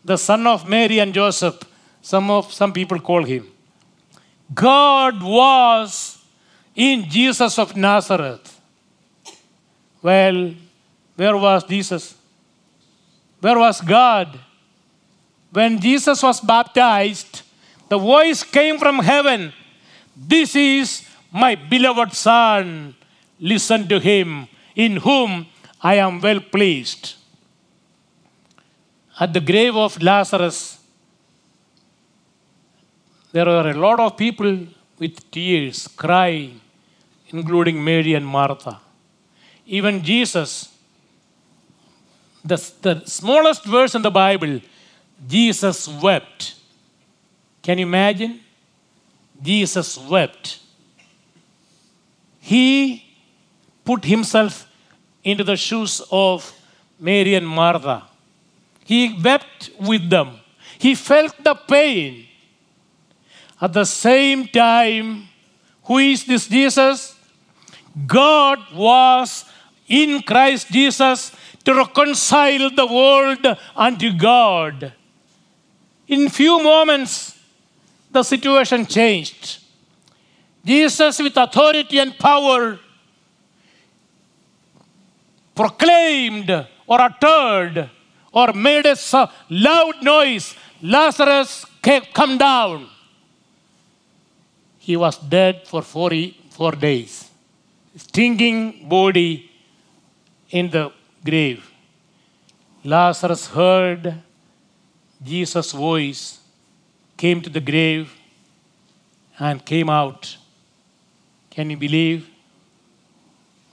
the 0.04 0.18
son 0.18 0.46
of 0.48 0.68
Mary 0.70 1.00
and 1.00 1.13
Joseph, 1.13 1.60
some 2.02 2.30
of 2.30 2.54
some 2.54 2.72
people 2.72 3.00
call 3.00 3.24
him. 3.24 3.48
God 4.54 5.22
was 5.22 6.24
in 6.76 7.10
Jesus 7.10 7.58
of 7.60 7.76
Nazareth. 7.76 8.62
Well, 10.02 10.54
where 11.16 11.36
was 11.36 11.63
Jesus? 11.63 12.16
Where 13.42 13.58
was 13.58 13.82
God? 13.82 14.40
When 15.52 15.80
Jesus 15.80 16.22
was 16.22 16.40
baptized, 16.40 17.42
the 17.90 17.98
voice 17.98 18.44
came 18.44 18.78
from 18.78 19.00
heaven 19.00 19.54
This 20.18 20.56
is 20.56 21.06
my 21.32 21.54
beloved 21.54 22.13
Son. 22.13 22.96
Listen 23.40 23.88
to 23.88 24.00
him, 24.00 24.48
in 24.76 24.98
whom 24.98 25.46
I 25.82 25.96
am 25.96 26.20
well 26.20 26.40
pleased. 26.40 27.16
At 29.20 29.34
the 29.34 29.40
grave 29.40 29.76
of 29.76 30.02
Lazarus, 30.02 30.80
there 33.32 33.46
were 33.46 33.70
a 33.70 33.74
lot 33.74 34.00
of 34.00 34.18
people 34.18 34.68
with 35.00 35.30
tears 35.32 35.88
crying, 35.88 36.60
including 37.30 37.84
Mary 37.84 38.13
and 38.13 38.26
Martha. 38.26 38.80
Even 39.66 40.04
Jesus, 40.04 40.74
the, 42.44 42.56
the 42.82 43.04
smallest 43.06 43.66
verse 43.66 43.96
in 43.96 44.02
the 44.02 44.12
Bible, 44.12 44.62
Jesus 45.28 45.88
wept. 45.88 46.56
Can 47.62 47.80
you 47.80 47.86
imagine? 47.86 48.40
Jesus 49.42 49.98
wept. 49.98 50.60
He 52.40 53.04
put 53.84 54.06
himself 54.06 54.66
into 55.28 55.44
the 55.44 55.58
shoes 55.58 56.02
of 56.10 56.54
Mary 57.00 57.36
and 57.36 57.48
Martha. 57.48 58.04
He 58.86 59.20
wept 59.22 59.70
with 59.80 60.10
them. 60.10 60.40
He 60.80 60.96
felt 60.96 61.36
the 61.44 61.54
pain. 61.54 62.26
At 63.60 63.74
the 63.74 63.84
same 63.86 64.48
time, 64.48 65.28
who 65.84 65.98
is 65.98 66.24
this 66.24 66.48
Jesus? 66.48 67.16
God 68.06 68.60
was 68.74 69.44
in 69.88 70.22
Christ 70.22 70.72
Jesus 70.72 71.36
to 71.66 71.74
reconcile 71.74 72.70
the 72.70 72.86
world 72.86 73.46
unto 73.76 74.13
God. 74.13 74.94
In 76.08 76.30
few 76.30 76.63
moments, 76.63 77.38
the 78.12 78.24
situation 78.24 78.86
changed. 78.86 79.60
Jesus, 80.63 81.20
with 81.20 81.36
authority 81.36 82.00
and 82.00 82.18
power, 82.18 82.80
proclaimed 85.62 86.52
or 86.86 87.02
uttered 87.02 87.89
or 88.32 88.54
made 88.54 88.86
a 88.86 88.98
loud 89.50 90.04
noise 90.04 90.56
Lazarus, 90.82 91.65
come 92.13 92.38
down. 92.38 92.88
He 94.78 94.96
was 94.96 95.17
dead 95.17 95.67
for 95.67 95.82
44 95.82 96.72
days, 96.74 97.30
stinking 97.96 98.88
body 98.88 99.50
in 100.52 100.70
the 100.70 100.91
grave. 101.26 101.70
Lazarus 102.84 103.48
heard 103.48 104.22
Jesus' 105.24 105.72
voice, 105.72 106.39
came 107.17 107.41
to 107.41 107.50
the 107.50 107.60
grave, 107.60 108.13
and 109.39 109.65
came 109.65 109.89
out. 109.89 110.38
Can 111.50 111.72
you 111.72 111.78
believe? 111.78 112.30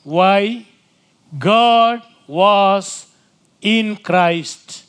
Why? 0.03 0.67
God 1.39 2.03
was 2.27 3.07
in 3.61 3.97
Christ, 3.97 4.85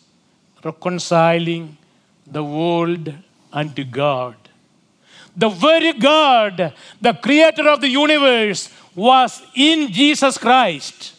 reconciling 0.63 1.77
the 2.25 2.43
world 2.43 3.13
unto 3.51 3.83
God. 3.83 4.35
The 5.35 5.49
very 5.49 5.93
God, 5.93 6.73
the 7.01 7.13
creator 7.13 7.67
of 7.69 7.81
the 7.81 7.89
universe, 7.89 8.69
was 8.95 9.41
in 9.53 9.91
Jesus 9.91 10.37
Christ. 10.37 11.13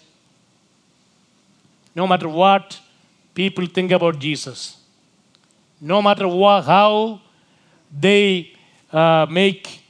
No 1.95 2.07
matter 2.07 2.29
what 2.29 2.81
people 3.35 3.67
think 3.67 3.91
about 3.93 4.19
Jesus, 4.19 4.77
no 5.81 6.01
matter 6.01 6.27
what, 6.27 6.65
how 6.65 7.21
they 7.93 8.53
uh, 8.93 9.27
make 9.29 9.81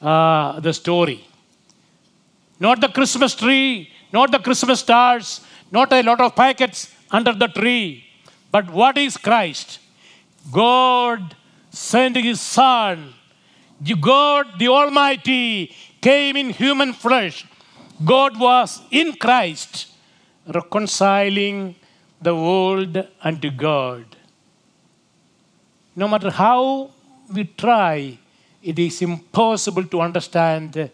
uh, 0.00 0.58
the 0.60 0.72
story. 0.72 1.24
Not 2.60 2.80
the 2.80 2.88
Christmas 2.88 3.34
tree, 3.34 3.90
not 4.12 4.30
the 4.32 4.38
Christmas 4.38 4.80
stars, 4.80 5.40
not 5.70 5.92
a 5.92 6.02
lot 6.02 6.20
of 6.20 6.34
packets 6.34 6.94
under 7.10 7.32
the 7.32 7.48
tree. 7.48 8.04
But 8.50 8.70
what 8.70 8.96
is 8.96 9.16
Christ? 9.16 9.80
God 10.50 11.36
sent 11.70 12.16
his 12.16 12.40
Son. 12.40 13.14
God, 14.00 14.58
the 14.58 14.68
Almighty, 14.68 15.74
came 16.00 16.36
in 16.36 16.50
human 16.50 16.92
flesh. 16.92 17.46
God 18.04 18.38
was 18.38 18.80
in 18.90 19.12
Christ, 19.14 19.88
reconciling 20.46 21.74
the 22.20 22.34
world 22.34 23.06
unto 23.22 23.50
God. 23.50 24.04
No 25.94 26.08
matter 26.08 26.30
how 26.30 26.90
we 27.32 27.44
try, 27.44 28.18
it 28.62 28.78
is 28.78 29.02
impossible 29.02 29.84
to 29.84 30.00
understand 30.00 30.90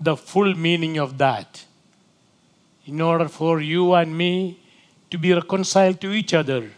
the 0.00 0.16
full 0.16 0.54
meaning 0.54 0.98
of 0.98 1.18
that. 1.18 1.64
In 2.86 3.00
order 3.00 3.28
for 3.28 3.60
you 3.60 3.94
and 3.94 4.16
me 4.16 4.58
to 5.10 5.18
be 5.18 5.32
reconciled 5.32 6.00
to 6.00 6.12
each 6.12 6.34
other. 6.34 6.70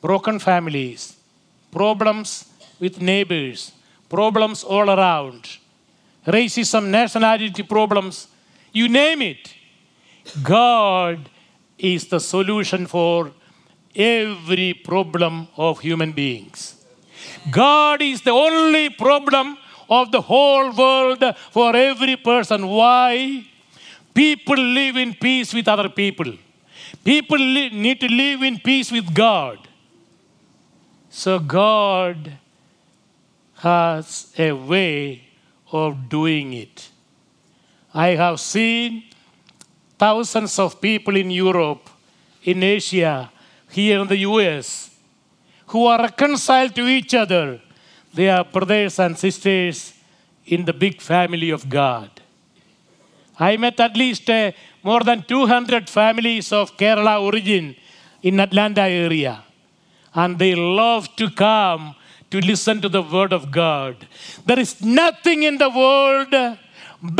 Broken 0.00 0.38
families, 0.38 1.16
problems 1.70 2.50
with 2.80 3.00
neighbors, 3.00 3.72
problems 4.08 4.64
all 4.64 4.90
around, 4.90 5.58
racism, 6.26 6.88
nationality 6.88 7.62
problems, 7.62 8.28
you 8.72 8.88
name 8.88 9.22
it. 9.22 9.54
God 10.42 11.28
is 11.78 12.08
the 12.08 12.20
solution 12.20 12.86
for 12.86 13.32
every 13.94 14.74
problem 14.74 15.48
of 15.56 15.80
human 15.80 16.12
beings. 16.12 16.84
God 17.50 18.02
is 18.02 18.22
the 18.22 18.30
only 18.30 18.90
problem 18.90 19.56
of 19.88 20.10
the 20.10 20.20
whole 20.20 20.72
world 20.72 21.22
for 21.50 21.76
every 21.76 22.16
person. 22.16 22.66
Why? 22.66 23.44
People 24.14 24.56
live 24.56 24.96
in 24.96 25.14
peace 25.14 25.54
with 25.54 25.68
other 25.68 25.88
people. 25.88 26.32
People 27.04 27.38
need 27.38 28.00
to 28.00 28.08
live 28.08 28.42
in 28.42 28.58
peace 28.58 28.90
with 28.92 29.12
God. 29.14 29.58
So, 31.10 31.38
God 31.38 32.32
has 33.56 34.32
a 34.38 34.52
way 34.52 35.22
of 35.70 36.08
doing 36.08 36.52
it. 36.52 36.88
I 37.94 38.08
have 38.08 38.40
seen 38.40 39.04
thousands 39.98 40.58
of 40.58 40.80
people 40.80 41.16
in 41.16 41.30
Europe, 41.30 41.88
in 42.42 42.62
Asia, 42.62 43.30
here 43.70 44.00
in 44.00 44.08
the 44.08 44.18
US, 44.18 44.90
who 45.66 45.86
are 45.86 46.00
reconciled 46.00 46.74
to 46.74 46.86
each 46.86 47.14
other. 47.14 47.60
They 48.12 48.28
are 48.28 48.44
brothers 48.44 48.98
and 48.98 49.16
sisters 49.16 49.94
in 50.46 50.64
the 50.64 50.72
big 50.72 51.00
family 51.00 51.50
of 51.50 51.68
God. 51.68 52.21
I 53.50 53.56
met 53.56 53.78
at 53.86 53.96
least 54.02 54.28
uh, 54.30 54.52
more 54.82 55.02
than 55.08 55.22
200 55.22 55.88
families 55.98 56.52
of 56.60 56.76
Kerala 56.80 57.14
origin 57.28 57.74
in 58.22 58.40
Atlanta 58.46 58.82
area. 58.82 59.34
And 60.14 60.38
they 60.38 60.54
love 60.54 61.04
to 61.16 61.28
come 61.30 61.94
to 62.32 62.40
listen 62.50 62.80
to 62.84 62.88
the 62.88 63.02
word 63.02 63.32
of 63.32 63.50
God. 63.50 63.96
There 64.46 64.58
is 64.58 64.72
nothing 64.82 65.42
in 65.42 65.58
the 65.58 65.70
world 65.70 66.34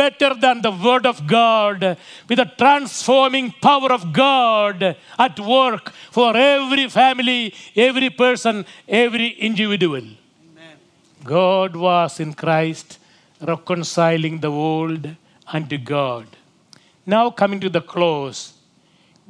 better 0.01 0.33
than 0.33 0.61
the 0.61 0.71
word 0.71 1.05
of 1.05 1.17
God 1.27 1.97
with 2.29 2.39
the 2.43 2.49
transforming 2.63 3.51
power 3.67 3.91
of 3.91 4.13
God 4.13 4.95
at 5.19 5.39
work 5.39 5.91
for 6.17 6.35
every 6.35 6.87
family, 6.89 7.53
every 7.75 8.09
person, 8.09 8.65
every 8.87 9.29
individual. 9.49 10.05
God 11.23 11.75
was 11.75 12.19
in 12.19 12.33
Christ 12.33 12.99
reconciling 13.41 14.39
the 14.39 14.51
world 14.51 15.05
unto 15.47 15.77
God. 15.77 16.27
Now, 17.05 17.29
coming 17.29 17.59
to 17.59 17.69
the 17.69 17.81
close, 17.81 18.53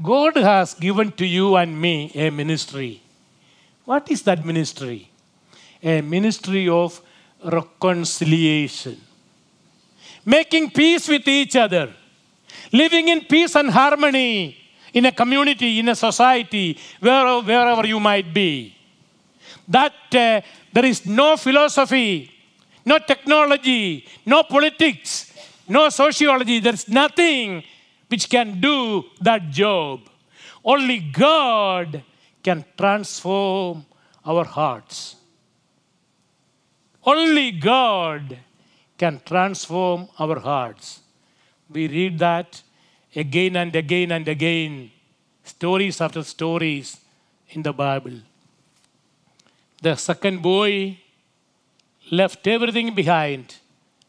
God 0.01 0.35
has 0.37 0.73
given 0.73 1.11
to 1.13 1.25
you 1.25 1.55
and 1.55 1.79
me 1.79 2.11
a 2.15 2.29
ministry. 2.29 3.01
What 3.85 4.09
is 4.09 4.23
that 4.23 4.45
ministry? 4.45 5.09
A 5.81 6.01
ministry 6.01 6.69
of 6.69 7.01
reconciliation, 7.43 9.01
making 10.25 10.71
peace 10.71 11.07
with 11.07 11.27
each 11.27 11.55
other, 11.55 11.93
living 12.71 13.09
in 13.09 13.21
peace 13.21 13.55
and 13.55 13.69
harmony 13.69 14.57
in 14.93 15.05
a 15.05 15.11
community, 15.11 15.79
in 15.79 15.89
a 15.89 15.95
society, 15.95 16.77
wherever, 16.99 17.85
you 17.85 17.99
might 17.99 18.33
be. 18.33 18.75
That 19.67 19.93
uh, 20.13 20.41
there 20.71 20.85
is 20.85 21.05
no 21.05 21.35
philosophy, 21.35 22.31
no 22.85 22.99
technology, 22.99 24.07
no 24.25 24.43
politics, 24.43 25.32
no 25.67 25.89
sociology. 25.89 26.59
There's 26.59 26.87
nothing 26.87 27.63
which 28.07 28.29
can 28.29 28.59
do 28.59 29.03
that 29.21 29.49
job. 29.49 30.01
Only 30.63 30.99
God 30.99 32.03
can 32.41 32.65
transform 32.77 33.85
our 34.25 34.45
hearts. 34.45 35.15
Only 37.05 37.51
God 37.51 38.37
can 38.97 39.21
transform 39.25 40.07
our 40.19 40.39
hearts. 40.39 41.01
We 41.69 41.87
read 41.87 42.19
that 42.19 42.61
again 43.15 43.55
and 43.55 43.75
again 43.75 44.11
and 44.11 44.27
again, 44.27 44.91
stories 45.43 45.99
after 45.99 46.23
stories 46.23 46.97
in 47.49 47.63
the 47.63 47.73
Bible. 47.73 48.19
The 49.81 49.95
second 49.95 50.41
boy 50.41 50.99
left 52.11 52.47
everything 52.47 52.95
behind, 52.95 53.55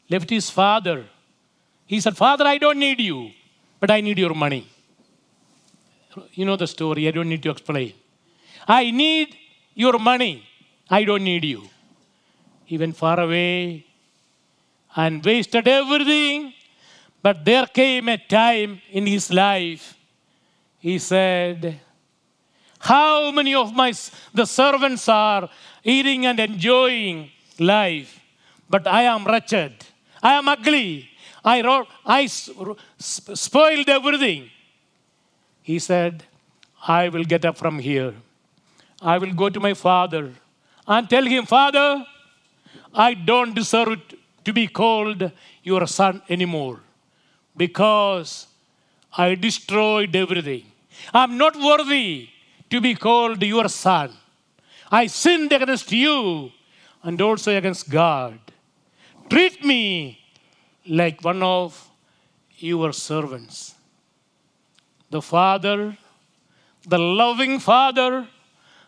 left 0.08 0.30
his 0.30 0.50
father. 0.50 1.06
He 1.86 2.00
said, 2.00 2.16
Father, 2.16 2.46
I 2.46 2.58
don't 2.58 2.78
need 2.78 3.00
you, 3.00 3.30
but 3.80 3.90
I 3.90 4.00
need 4.00 4.18
your 4.18 4.34
money. 4.34 4.66
You 6.32 6.44
know 6.44 6.56
the 6.56 6.66
story, 6.66 7.08
I 7.08 7.10
don't 7.10 7.28
need 7.28 7.42
to 7.42 7.50
explain. 7.50 7.92
I 8.66 8.90
need 8.90 9.36
your 9.74 9.98
money, 9.98 10.44
I 10.88 11.04
don't 11.04 11.24
need 11.24 11.44
you. 11.44 11.68
He 12.64 12.78
went 12.78 12.96
far 12.96 13.20
away 13.20 13.84
and 14.96 15.24
wasted 15.24 15.68
everything. 15.68 16.52
But 17.22 17.44
there 17.44 17.66
came 17.66 18.08
a 18.10 18.18
time 18.18 18.82
in 18.90 19.06
his 19.06 19.32
life, 19.32 19.96
he 20.78 20.98
said, 20.98 21.80
How 22.78 23.30
many 23.30 23.54
of 23.54 23.74
my 23.74 23.94
the 24.34 24.44
servants 24.44 25.08
are 25.08 25.48
eating 25.82 26.26
and 26.26 26.38
enjoying 26.38 27.30
life, 27.58 28.20
but 28.68 28.86
I 28.86 29.02
am 29.04 29.24
wretched. 29.24 29.72
I 30.22 30.34
am 30.34 30.48
ugly. 30.48 31.08
I, 31.44 31.62
wrote, 31.62 31.88
I 32.06 32.26
spoiled 32.26 33.88
everything. 33.88 34.50
He 35.62 35.78
said, 35.78 36.24
I 36.86 37.08
will 37.08 37.24
get 37.24 37.44
up 37.44 37.58
from 37.58 37.78
here. 37.78 38.14
I 39.00 39.18
will 39.18 39.32
go 39.32 39.48
to 39.50 39.60
my 39.60 39.74
father 39.74 40.32
and 40.86 41.08
tell 41.08 41.24
him, 41.24 41.46
Father, 41.46 42.06
I 42.94 43.14
don't 43.14 43.54
deserve 43.54 44.00
to 44.44 44.52
be 44.52 44.66
called 44.66 45.30
your 45.62 45.86
son 45.86 46.22
anymore 46.28 46.80
because 47.56 48.46
I 49.16 49.34
destroyed 49.34 50.14
everything. 50.16 50.64
I'm 51.12 51.36
not 51.36 51.56
worthy 51.56 52.28
to 52.70 52.80
be 52.80 52.94
called 52.94 53.42
your 53.42 53.68
son. 53.68 54.12
I 54.90 55.06
sinned 55.06 55.52
against 55.52 55.90
you 55.92 56.52
and 57.02 57.20
also 57.20 57.56
against 57.56 57.90
God. 57.90 58.38
Treat 59.28 59.64
me 59.64 60.23
like 60.86 61.24
one 61.24 61.42
of 61.42 61.90
your 62.58 62.92
servants. 62.92 63.74
The 65.10 65.22
father, 65.22 65.96
the 66.86 66.98
loving 66.98 67.58
father, 67.58 68.26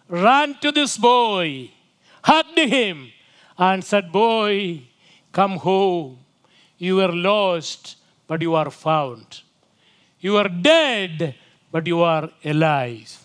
ran 0.08 0.54
to 0.60 0.72
this 0.72 0.96
boy, 0.98 1.70
hugged 2.22 2.58
him, 2.58 3.10
and 3.58 3.82
said, 3.82 4.12
Boy, 4.12 4.82
come 5.32 5.56
home. 5.56 6.18
You 6.78 6.96
were 6.96 7.12
lost, 7.12 7.96
but 8.26 8.42
you 8.42 8.54
are 8.54 8.70
found. 8.70 9.42
You 10.20 10.36
are 10.36 10.48
dead, 10.48 11.34
but 11.70 11.86
you 11.86 12.00
are 12.02 12.30
alive. 12.44 13.24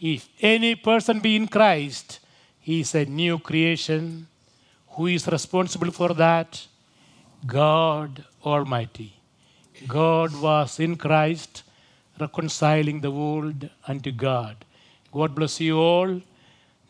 If 0.00 0.28
any 0.40 0.74
person 0.74 1.20
be 1.20 1.36
in 1.36 1.48
Christ, 1.48 2.20
he 2.60 2.80
is 2.80 2.94
a 2.94 3.04
new 3.04 3.38
creation. 3.38 4.26
Who 4.90 5.06
is 5.06 5.26
responsible 5.26 5.90
for 5.90 6.14
that? 6.14 6.66
God 7.46 8.24
Almighty. 8.44 9.14
God 9.86 10.40
was 10.40 10.80
in 10.80 10.96
Christ 10.96 11.62
reconciling 12.18 13.00
the 13.00 13.10
world 13.10 13.68
unto 13.86 14.10
God. 14.10 14.64
God 15.12 15.34
bless 15.34 15.60
you 15.60 15.78
all. 15.78 16.20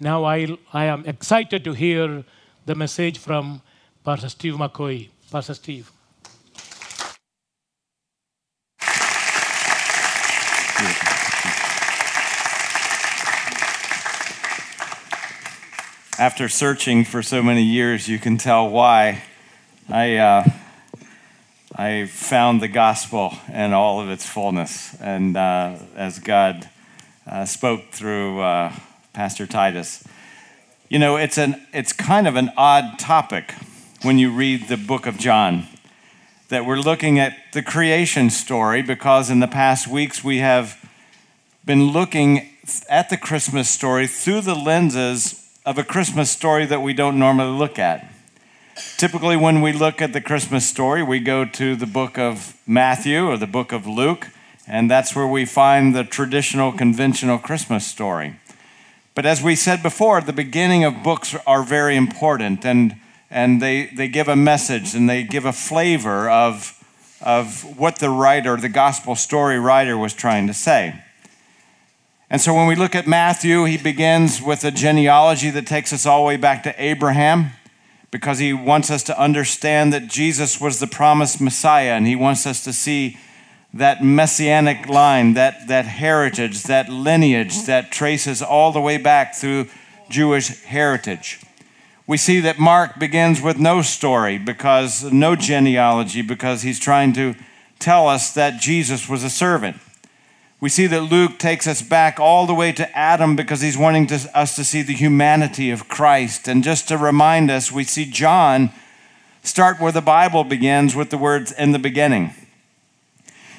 Now 0.01 0.25
I, 0.25 0.57
I 0.73 0.85
am 0.85 1.05
excited 1.05 1.64
to 1.64 1.73
hear 1.73 2.25
the 2.64 2.75
message 2.75 3.19
from 3.19 3.61
Pastor 4.05 4.29
Steve 4.29 4.55
McCoy. 4.55 5.09
Pastor 5.31 5.55
Steve. 5.55 5.90
After 16.19 16.49
searching 16.49 17.05
for 17.05 17.23
so 17.23 17.42
many 17.42 17.62
years, 17.62 18.09
you 18.09 18.19
can 18.19 18.38
tell 18.38 18.71
why 18.71 19.23
I, 19.88 20.16
uh, 20.16 20.44
I 21.77 22.07
found 22.07 22.61
the 22.61 22.66
gospel 22.66 23.35
in 23.53 23.72
all 23.72 24.01
of 24.01 24.11
its 24.11 24.27
fullness. 24.27 24.96
And 25.01 25.37
uh, 25.37 25.77
as 25.94 26.18
God 26.18 26.68
uh, 27.25 27.44
spoke 27.44 27.92
through 27.92 28.40
uh, 28.40 28.72
Pastor 29.12 29.46
Titus, 29.46 30.03
you 30.88 30.99
know, 30.99 31.16
it's, 31.16 31.38
an, 31.38 31.64
it's 31.72 31.92
kind 31.92 32.27
of 32.27 32.35
an 32.35 32.51
odd 32.57 32.99
topic 32.99 33.55
when 34.03 34.18
you 34.18 34.33
read 34.33 34.66
the 34.66 34.77
book 34.77 35.07
of 35.07 35.18
John 35.18 35.68
that 36.49 36.66
we're 36.66 36.81
looking 36.81 37.20
at 37.20 37.37
the 37.53 37.62
creation 37.62 38.29
story 38.31 38.83
because 38.83 39.31
in 39.31 39.38
the 39.38 39.49
past 39.49 39.87
weeks 39.87 40.25
we 40.25 40.38
have 40.38 40.85
been 41.64 41.92
looking 41.92 42.49
at 42.88 43.09
the 43.09 43.16
Christmas 43.16 43.70
story 43.70 44.09
through 44.09 44.40
the 44.40 44.55
lenses 44.55 45.49
of 45.64 45.79
a 45.79 45.85
Christmas 45.85 46.29
story 46.29 46.66
that 46.66 46.83
we 46.83 46.92
don't 46.92 47.18
normally 47.20 47.57
look 47.57 47.79
at. 47.79 48.12
Typically, 48.98 49.36
when 49.36 49.62
we 49.62 49.72
look 49.72 50.02
at 50.02 50.12
the 50.12 50.20
Christmas 50.20 50.68
story, 50.68 51.02
we 51.02 51.18
go 51.18 51.46
to 51.46 51.76
the 51.76 51.86
book 51.86 52.18
of 52.18 52.58
Matthew 52.66 53.26
or 53.26 53.38
the 53.38 53.46
book 53.46 53.72
of 53.72 53.86
Luke, 53.86 54.28
And 54.66 54.90
that's 54.90 55.14
where 55.14 55.26
we 55.26 55.46
find 55.46 55.94
the 55.94 56.04
traditional, 56.04 56.72
conventional 56.72 57.38
Christmas 57.38 57.86
story. 57.86 58.38
But 59.14 59.24
as 59.24 59.42
we 59.42 59.56
said 59.56 59.82
before, 59.82 60.20
the 60.20 60.32
beginning 60.32 60.84
of 60.84 61.02
books 61.02 61.34
are 61.46 61.62
very 61.62 61.96
important 61.96 62.66
and, 62.66 62.96
and 63.30 63.62
they, 63.62 63.86
they 63.86 64.08
give 64.08 64.28
a 64.28 64.36
message 64.36 64.94
and 64.94 65.08
they 65.08 65.22
give 65.22 65.46
a 65.46 65.52
flavor 65.52 66.28
of, 66.28 66.84
of 67.22 67.78
what 67.78 67.98
the 68.00 68.10
writer, 68.10 68.56
the 68.56 68.68
gospel 68.68 69.14
story 69.14 69.58
writer, 69.58 69.96
was 69.96 70.12
trying 70.12 70.48
to 70.48 70.54
say. 70.54 71.02
And 72.28 72.40
so 72.40 72.52
when 72.52 72.66
we 72.66 72.74
look 72.74 72.94
at 72.94 73.06
Matthew, 73.06 73.64
he 73.64 73.78
begins 73.78 74.42
with 74.42 74.64
a 74.64 74.70
genealogy 74.70 75.48
that 75.50 75.66
takes 75.66 75.92
us 75.94 76.04
all 76.04 76.22
the 76.22 76.26
way 76.26 76.36
back 76.36 76.62
to 76.64 76.74
Abraham 76.82 77.52
because 78.16 78.38
he 78.38 78.50
wants 78.50 78.90
us 78.90 79.02
to 79.02 79.20
understand 79.20 79.92
that 79.92 80.07
Jesus 80.07 80.59
was 80.59 80.81
the 80.81 80.87
promised 80.87 81.38
Messiah 81.38 81.90
and 81.90 82.07
he 82.07 82.16
wants 82.16 82.46
us 82.46 82.64
to 82.64 82.72
see 82.72 83.18
that 83.74 84.02
messianic 84.02 84.88
line, 84.88 85.35
that, 85.35 85.68
that 85.68 85.85
heritage, 85.85 86.62
that 86.62 86.88
lineage 86.88 87.64
that 87.64 87.92
traces 87.92 88.40
all 88.40 88.72
the 88.72 88.81
way 88.81 88.96
back 88.96 89.35
through 89.35 89.68
Jewish 90.09 90.62
heritage. 90.62 91.42
We 92.07 92.16
see 92.16 92.40
that 92.40 92.59
Mark 92.59 92.98
begins 92.98 93.42
with 93.42 93.59
no 93.59 93.83
story 93.83 94.38
because 94.38 95.05
no 95.12 95.37
genealogy 95.37 96.22
because 96.22 96.62
he's 96.62 96.81
trying 96.81 97.12
to 97.12 97.35
tell 97.79 98.09
us 98.09 98.33
that 98.33 98.62
Jesus 98.62 99.11
was 99.11 99.24
a 99.24 99.31
servant. 99.31 99.76
We 100.59 100.71
see 100.71 100.87
that 100.87 101.03
Luke 101.03 101.38
takes 101.38 101.66
us 101.66 101.83
back 101.83 102.19
all 102.19 102.47
the 102.47 102.55
way 102.55 102.73
to 102.73 102.97
Adam 102.97 103.37
because 103.37 103.61
he's 103.61 103.77
wanting 103.77 104.07
to, 104.07 104.31
us 104.35 104.57
to 104.57 104.64
see 104.64 104.81
the 104.81 104.95
humanity 104.95 105.71
of 105.71 105.87
Christ. 105.87 106.49
And 106.49 106.64
just 106.64 106.88
to 106.88 106.97
remind 106.97 107.51
us, 107.51 107.71
we 107.71 107.85
see 107.85 108.07
John 108.07 108.71
start 109.42 109.79
where 109.81 109.92
the 109.92 110.01
Bible 110.01 110.45
begins 110.45 110.97
with 110.97 111.11
the 111.11 111.19
words 111.19 111.53
in 111.53 111.73
the 111.73 111.79
beginning. 111.79 112.33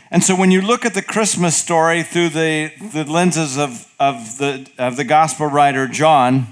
And 0.10 0.24
so 0.24 0.36
when 0.36 0.50
you 0.50 0.62
look 0.62 0.86
at 0.86 0.96
the 0.96 1.04
Christmas 1.04 1.56
story 1.56 2.02
through 2.02 2.30
the, 2.30 2.72
the 2.94 3.04
lenses 3.04 3.58
of, 3.58 3.94
of, 4.00 4.40
the, 4.40 4.68
of 4.80 4.96
the 4.96 5.04
gospel 5.04 5.48
writer 5.48 5.88
John, 5.88 6.48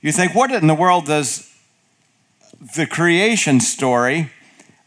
you 0.00 0.10
think, 0.10 0.34
what 0.34 0.50
in 0.50 0.66
the 0.66 0.74
world 0.74 1.06
does 1.06 1.54
the 2.74 2.86
creation 2.86 3.60
story 3.60 4.30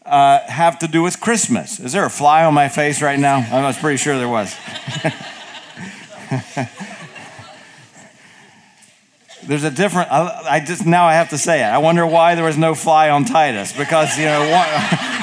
uh, 0.06 0.40
have 0.48 0.80
to 0.80 0.88
do 0.88 1.02
with 1.02 1.20
Christmas? 1.20 1.80
Is 1.80 1.92
there 1.92 2.06
a 2.06 2.10
fly 2.10 2.46
on 2.46 2.54
my 2.54 2.70
face 2.70 3.02
right 3.02 3.20
now? 3.20 3.46
I 3.52 3.66
was 3.66 3.78
pretty 3.78 3.98
sure 3.98 4.18
there 4.18 4.30
was. 4.30 4.56
There's 9.48 9.64
a 9.64 9.72
different. 9.72 10.12
I 10.12 10.60
just 10.60 10.86
now 10.86 11.06
I 11.06 11.14
have 11.14 11.30
to 11.30 11.38
say 11.38 11.62
it. 11.62 11.66
I 11.66 11.78
wonder 11.78 12.06
why 12.06 12.36
there 12.36 12.44
was 12.44 12.58
no 12.58 12.74
fly 12.74 13.10
on 13.10 13.26
Titus 13.26 13.74
because 13.74 14.18
you 14.18 14.26
know 14.26 14.50
one, 14.50 14.68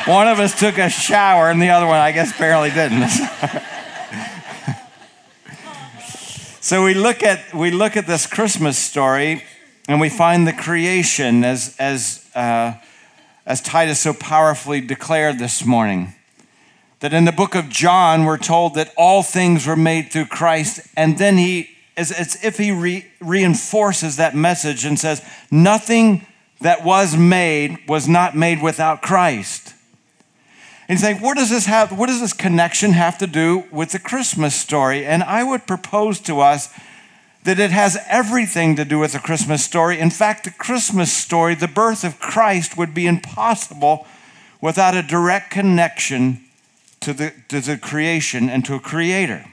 one 0.16 0.28
of 0.28 0.38
us 0.38 0.58
took 0.58 0.78
a 0.78 0.88
shower 0.88 1.50
and 1.50 1.60
the 1.60 1.70
other 1.70 1.86
one 1.86 1.96
I 1.96 2.12
guess 2.12 2.30
apparently 2.30 2.70
didn't. 2.70 3.08
so 6.60 6.84
we 6.84 6.94
look 6.94 7.24
at 7.24 7.52
we 7.52 7.72
look 7.72 7.96
at 7.96 8.06
this 8.06 8.28
Christmas 8.28 8.78
story 8.78 9.42
and 9.88 10.00
we 10.00 10.08
find 10.08 10.46
the 10.46 10.52
creation 10.52 11.42
as 11.44 11.74
as. 11.78 12.24
Uh, 12.34 12.74
as 13.46 13.60
Titus 13.60 14.00
so 14.00 14.12
powerfully 14.12 14.80
declared 14.80 15.38
this 15.38 15.64
morning. 15.64 16.14
That 17.00 17.12
in 17.12 17.24
the 17.24 17.32
book 17.32 17.54
of 17.54 17.68
John, 17.68 18.24
we're 18.24 18.38
told 18.38 18.74
that 18.74 18.92
all 18.96 19.22
things 19.22 19.66
were 19.66 19.76
made 19.76 20.12
through 20.12 20.26
Christ, 20.26 20.80
and 20.96 21.18
then 21.18 21.36
he, 21.36 21.70
as, 21.96 22.38
if 22.44 22.58
he 22.58 22.70
re, 22.70 23.06
reinforces 23.20 24.16
that 24.16 24.36
message 24.36 24.84
and 24.84 24.98
says, 24.98 25.24
Nothing 25.50 26.26
that 26.60 26.84
was 26.84 27.16
made 27.16 27.78
was 27.88 28.08
not 28.08 28.36
made 28.36 28.62
without 28.62 29.02
Christ. 29.02 29.74
And 30.88 30.98
you 30.98 31.06
think, 31.06 31.22
what 31.22 31.36
does 31.36 31.50
this 31.50 31.66
have, 31.66 31.96
what 31.96 32.08
does 32.08 32.20
this 32.20 32.32
connection 32.32 32.92
have 32.92 33.18
to 33.18 33.26
do 33.26 33.64
with 33.70 33.92
the 33.92 33.98
Christmas 33.98 34.54
story? 34.54 35.06
And 35.06 35.22
I 35.22 35.42
would 35.42 35.66
propose 35.66 36.20
to 36.20 36.40
us 36.40 36.68
that 37.44 37.58
it 37.58 37.70
has 37.70 37.98
everything 38.08 38.76
to 38.76 38.84
do 38.84 38.98
with 38.98 39.12
the 39.12 39.18
Christmas 39.18 39.64
story. 39.64 39.98
In 39.98 40.10
fact, 40.10 40.44
the 40.44 40.50
Christmas 40.50 41.12
story, 41.12 41.54
the 41.54 41.68
birth 41.68 42.04
of 42.04 42.20
Christ, 42.20 42.76
would 42.76 42.94
be 42.94 43.06
impossible 43.06 44.06
without 44.60 44.94
a 44.94 45.02
direct 45.02 45.50
connection 45.50 46.40
to 47.00 47.12
the, 47.12 47.32
to 47.48 47.60
the 47.60 47.76
creation 47.76 48.48
and 48.48 48.64
to 48.64 48.74
a 48.74 48.80
creator. 48.80 49.44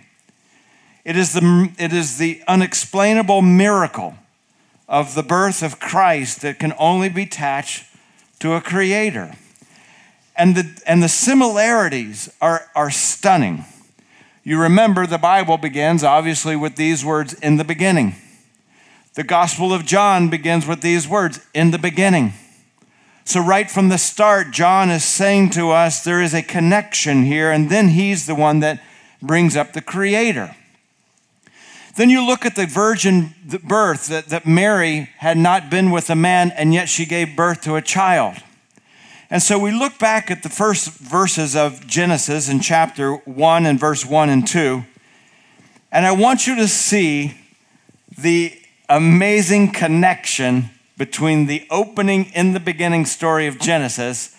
It 1.04 1.18
is, 1.18 1.34
the, 1.34 1.72
it 1.80 1.92
is 1.92 2.18
the 2.18 2.44
unexplainable 2.48 3.42
miracle 3.42 4.16
of 4.88 5.16
the 5.16 5.24
birth 5.24 5.64
of 5.64 5.80
Christ 5.80 6.42
that 6.42 6.60
can 6.60 6.74
only 6.78 7.10
be 7.10 7.24
attached 7.24 7.86
to 8.40 8.54
a 8.54 8.62
creator. 8.62 9.34
And 10.36 10.56
the, 10.56 10.82
and 10.86 11.02
the 11.02 11.10
similarities 11.10 12.32
are, 12.40 12.68
are 12.76 12.92
stunning. 12.92 13.66
You 14.50 14.60
remember 14.60 15.06
the 15.06 15.20
Bible 15.20 15.60
begins 15.60 16.04
obviously 16.04 16.56
with 16.56 16.76
these 16.76 17.06
words 17.06 17.36
in 17.36 17.58
the 17.58 17.64
beginning. 17.64 18.16
The 19.14 19.24
Gospel 19.24 19.72
of 19.72 19.86
John 19.86 20.28
begins 20.32 20.66
with 20.66 20.82
these 20.82 21.08
words 21.08 21.40
in 21.54 21.70
the 21.70 21.78
beginning. 21.78 22.34
So, 23.26 23.42
right 23.42 23.70
from 23.70 23.90
the 23.90 24.00
start, 24.00 24.50
John 24.50 24.90
is 24.90 25.06
saying 25.06 25.52
to 25.52 25.70
us 25.70 26.04
there 26.04 26.20
is 26.20 26.34
a 26.34 26.42
connection 26.42 27.26
here, 27.26 27.52
and 27.52 27.70
then 27.70 27.90
he's 27.90 28.26
the 28.26 28.34
one 28.34 28.60
that 28.62 28.82
brings 29.22 29.56
up 29.56 29.74
the 29.74 29.84
Creator. 29.84 30.56
Then 31.96 32.10
you 32.10 32.26
look 32.26 32.44
at 32.44 32.56
the 32.56 32.66
virgin 32.66 33.36
birth 33.64 34.08
that, 34.08 34.30
that 34.30 34.48
Mary 34.48 35.12
had 35.18 35.38
not 35.38 35.70
been 35.70 35.92
with 35.92 36.10
a 36.10 36.16
man, 36.16 36.50
and 36.58 36.74
yet 36.74 36.90
she 36.90 37.06
gave 37.06 37.36
birth 37.36 37.62
to 37.62 37.76
a 37.76 37.84
child. 37.84 38.38
And 39.32 39.44
so 39.44 39.60
we 39.60 39.72
look 39.72 40.00
back 40.00 40.32
at 40.32 40.42
the 40.42 40.50
first 40.50 40.90
verses 40.90 41.56
of 41.56 41.86
Genesis 41.86 42.50
in 42.50 42.62
chapter 42.62 43.14
1 43.14 43.66
and 43.68 43.80
verse 43.80 44.04
1 44.04 44.30
and 44.30 44.48
2. 44.48 44.84
And 45.92 46.06
I 46.06 46.12
want 46.12 46.48
you 46.48 46.56
to 46.56 46.68
see 46.68 47.38
the 48.18 48.60
amazing 48.88 49.72
connection 49.72 50.72
between 50.98 51.46
the 51.46 51.68
opening 51.70 52.26
in 52.34 52.54
the 52.54 52.60
beginning 52.60 53.06
story 53.06 53.46
of 53.46 53.60
Genesis 53.60 54.36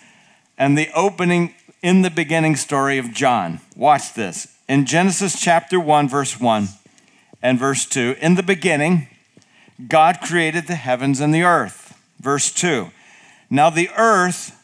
and 0.57 0.77
the 0.77 0.89
opening 0.93 1.55
in 1.81 2.01
the 2.01 2.09
beginning 2.09 2.57
story 2.57 2.97
of 2.97 3.13
John. 3.13 3.61
Watch 3.77 4.13
this. 4.13 4.55
In 4.67 4.85
Genesis 4.85 5.39
chapter 5.39 5.79
1, 5.79 6.09
verse 6.09 6.39
1 6.39 6.67
and 7.41 7.57
verse 7.57 7.85
2, 7.85 8.17
in 8.19 8.35
the 8.35 8.43
beginning, 8.43 9.07
God 9.87 10.19
created 10.21 10.67
the 10.67 10.75
heavens 10.75 11.21
and 11.21 11.33
the 11.33 11.43
earth. 11.43 11.97
Verse 12.19 12.51
2. 12.51 12.91
Now 13.49 13.69
the 13.69 13.89
earth 13.97 14.60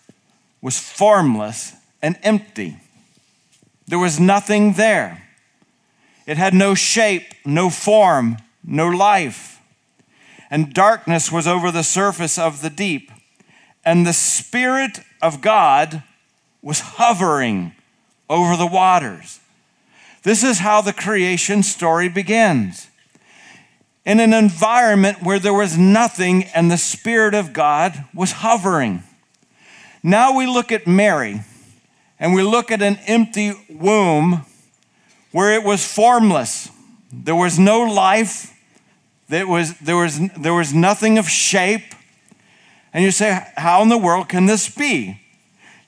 was 0.61 0.79
formless 0.79 1.73
and 2.01 2.17
empty. 2.23 2.77
There 3.87 3.99
was 3.99 4.19
nothing 4.19 4.73
there. 4.73 5.23
It 6.25 6.37
had 6.37 6.53
no 6.53 6.75
shape, 6.75 7.33
no 7.45 7.69
form, 7.69 8.37
no 8.63 8.87
life. 8.87 9.61
And 10.49 10.73
darkness 10.73 11.31
was 11.31 11.47
over 11.47 11.71
the 11.71 11.83
surface 11.83 12.37
of 12.37 12.61
the 12.61 12.69
deep. 12.69 13.11
And 13.85 14.05
the 14.05 14.13
Spirit 14.13 14.99
of 15.21 15.41
God 15.41 16.03
was 16.61 16.81
hovering 16.81 17.73
over 18.29 18.57
the 18.57 18.67
waters. 18.67 19.39
This 20.23 20.43
is 20.43 20.59
how 20.59 20.81
the 20.81 20.91
creation 20.91 21.63
story 21.63 22.09
begins. 22.09 22.87
In 24.05 24.19
an 24.19 24.33
environment 24.33 25.23
where 25.23 25.39
there 25.39 25.53
was 25.53 25.77
nothing 25.77 26.43
and 26.45 26.69
the 26.69 26.77
Spirit 26.77 27.33
of 27.33 27.53
God 27.53 28.05
was 28.13 28.33
hovering. 28.33 29.03
Now 30.03 30.35
we 30.35 30.45
look 30.45 30.71
at 30.71 30.87
Mary 30.87 31.41
and 32.19 32.33
we 32.33 32.43
look 32.43 32.71
at 32.71 32.81
an 32.81 32.97
empty 33.05 33.53
womb 33.69 34.45
where 35.31 35.53
it 35.53 35.63
was 35.63 35.85
formless. 35.85 36.69
There 37.11 37.35
was 37.35 37.59
no 37.59 37.81
life. 37.81 38.53
There 39.29 39.47
was, 39.47 39.77
there 39.79 39.97
was, 39.97 40.19
there 40.37 40.53
was 40.53 40.73
nothing 40.73 41.17
of 41.17 41.29
shape. 41.29 41.93
And 42.93 43.03
you 43.03 43.11
say, 43.11 43.45
How 43.57 43.81
in 43.81 43.89
the 43.89 43.97
world 43.97 44.29
can 44.29 44.45
this 44.45 44.69
be? 44.69 45.21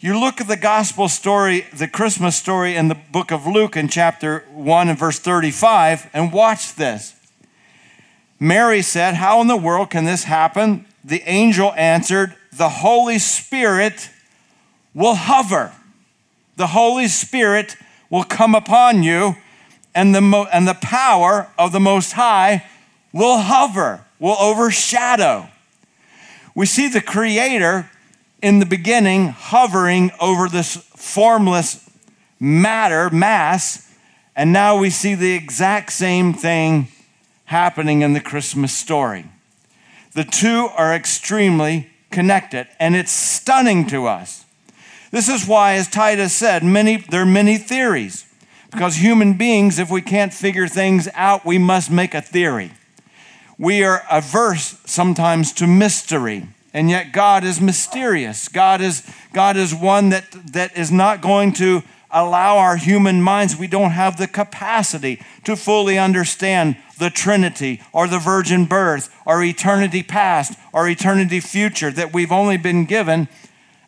You 0.01 0.17
look 0.17 0.39
at 0.39 0.47
the 0.47 0.55
gospel 0.55 1.09
story, 1.09 1.65
the 1.73 1.87
Christmas 1.87 2.35
story 2.35 2.75
in 2.75 2.87
the 2.87 2.95
book 2.95 3.31
of 3.31 3.45
Luke 3.45 3.75
in 3.75 3.89
chapter 3.89 4.45
1 4.53 4.87
and 4.87 4.97
verse 4.97 5.19
35, 5.19 6.09
and 6.13 6.31
watch 6.31 6.75
this. 6.75 7.15
Mary 8.39 8.81
said, 8.81 9.15
How 9.15 9.41
in 9.41 9.47
the 9.47 9.57
world 9.57 9.89
can 9.89 10.05
this 10.05 10.23
happen? 10.23 10.85
The 11.03 11.21
angel 11.25 11.73
answered, 11.73 12.35
the 12.59 12.69
Holy 12.69 13.19
Spirit 13.19 14.09
will 14.93 15.15
hover. 15.15 15.71
The 16.57 16.67
Holy 16.67 17.07
Spirit 17.07 17.77
will 18.09 18.25
come 18.25 18.53
upon 18.53 19.01
you, 19.01 19.37
and 19.95 20.13
the, 20.13 20.19
mo- 20.19 20.47
and 20.51 20.67
the 20.67 20.73
power 20.73 21.49
of 21.57 21.71
the 21.71 21.79
Most 21.79 22.11
High 22.11 22.65
will 23.13 23.37
hover, 23.37 24.03
will 24.19 24.35
overshadow. 24.37 25.47
We 26.53 26.65
see 26.65 26.89
the 26.89 26.99
Creator 26.99 27.89
in 28.41 28.59
the 28.59 28.65
beginning 28.65 29.29
hovering 29.29 30.11
over 30.19 30.49
this 30.49 30.75
formless 30.75 31.89
matter, 32.41 33.09
mass, 33.09 33.89
and 34.35 34.51
now 34.51 34.77
we 34.77 34.89
see 34.89 35.15
the 35.15 35.33
exact 35.33 35.93
same 35.93 36.33
thing 36.33 36.89
happening 37.45 38.01
in 38.01 38.11
the 38.11 38.19
Christmas 38.19 38.73
story. 38.73 39.25
The 40.13 40.25
two 40.25 40.67
are 40.75 40.93
extremely 40.93 41.89
connected, 42.11 42.67
and 42.79 42.95
it's 42.95 43.11
stunning 43.11 43.87
to 43.87 44.07
us. 44.07 44.45
This 45.11 45.29
is 45.29 45.47
why, 45.47 45.73
as 45.73 45.87
Titus 45.87 46.33
said, 46.33 46.63
many, 46.63 46.97
there 46.97 47.21
are 47.21 47.25
many 47.25 47.57
theories. 47.57 48.25
Because 48.71 48.97
human 48.97 49.33
beings, 49.33 49.79
if 49.79 49.89
we 49.89 50.01
can't 50.01 50.33
figure 50.33 50.67
things 50.67 51.07
out, 51.15 51.45
we 51.45 51.57
must 51.57 51.89
make 51.89 52.13
a 52.13 52.21
theory. 52.21 52.71
We 53.57 53.83
are 53.83 54.03
averse 54.09 54.77
sometimes 54.85 55.51
to 55.53 55.67
mystery, 55.67 56.47
and 56.73 56.89
yet 56.89 57.11
God 57.11 57.43
is 57.43 57.59
mysterious. 57.59 58.47
God 58.47 58.79
is, 58.79 59.03
God 59.33 59.57
is 59.57 59.73
one 59.73 60.09
that, 60.09 60.31
that 60.53 60.77
is 60.77 60.91
not 60.91 61.21
going 61.21 61.53
to 61.53 61.83
allow 62.11 62.57
our 62.57 62.77
human 62.77 63.21
minds, 63.21 63.55
we 63.55 63.67
don't 63.67 63.91
have 63.91 64.17
the 64.17 64.27
capacity 64.27 65.21
to 65.43 65.55
fully 65.55 65.97
understand 65.97 66.77
the 66.97 67.09
Trinity 67.09 67.81
or 67.93 68.07
the 68.07 68.19
virgin 68.19 68.65
birth 68.65 69.13
or 69.25 69.43
eternity 69.43 70.03
past 70.03 70.57
or 70.73 70.87
eternity 70.87 71.39
future, 71.39 71.91
that 71.91 72.13
we've 72.13 72.31
only 72.31 72.57
been 72.57 72.85
given 72.85 73.27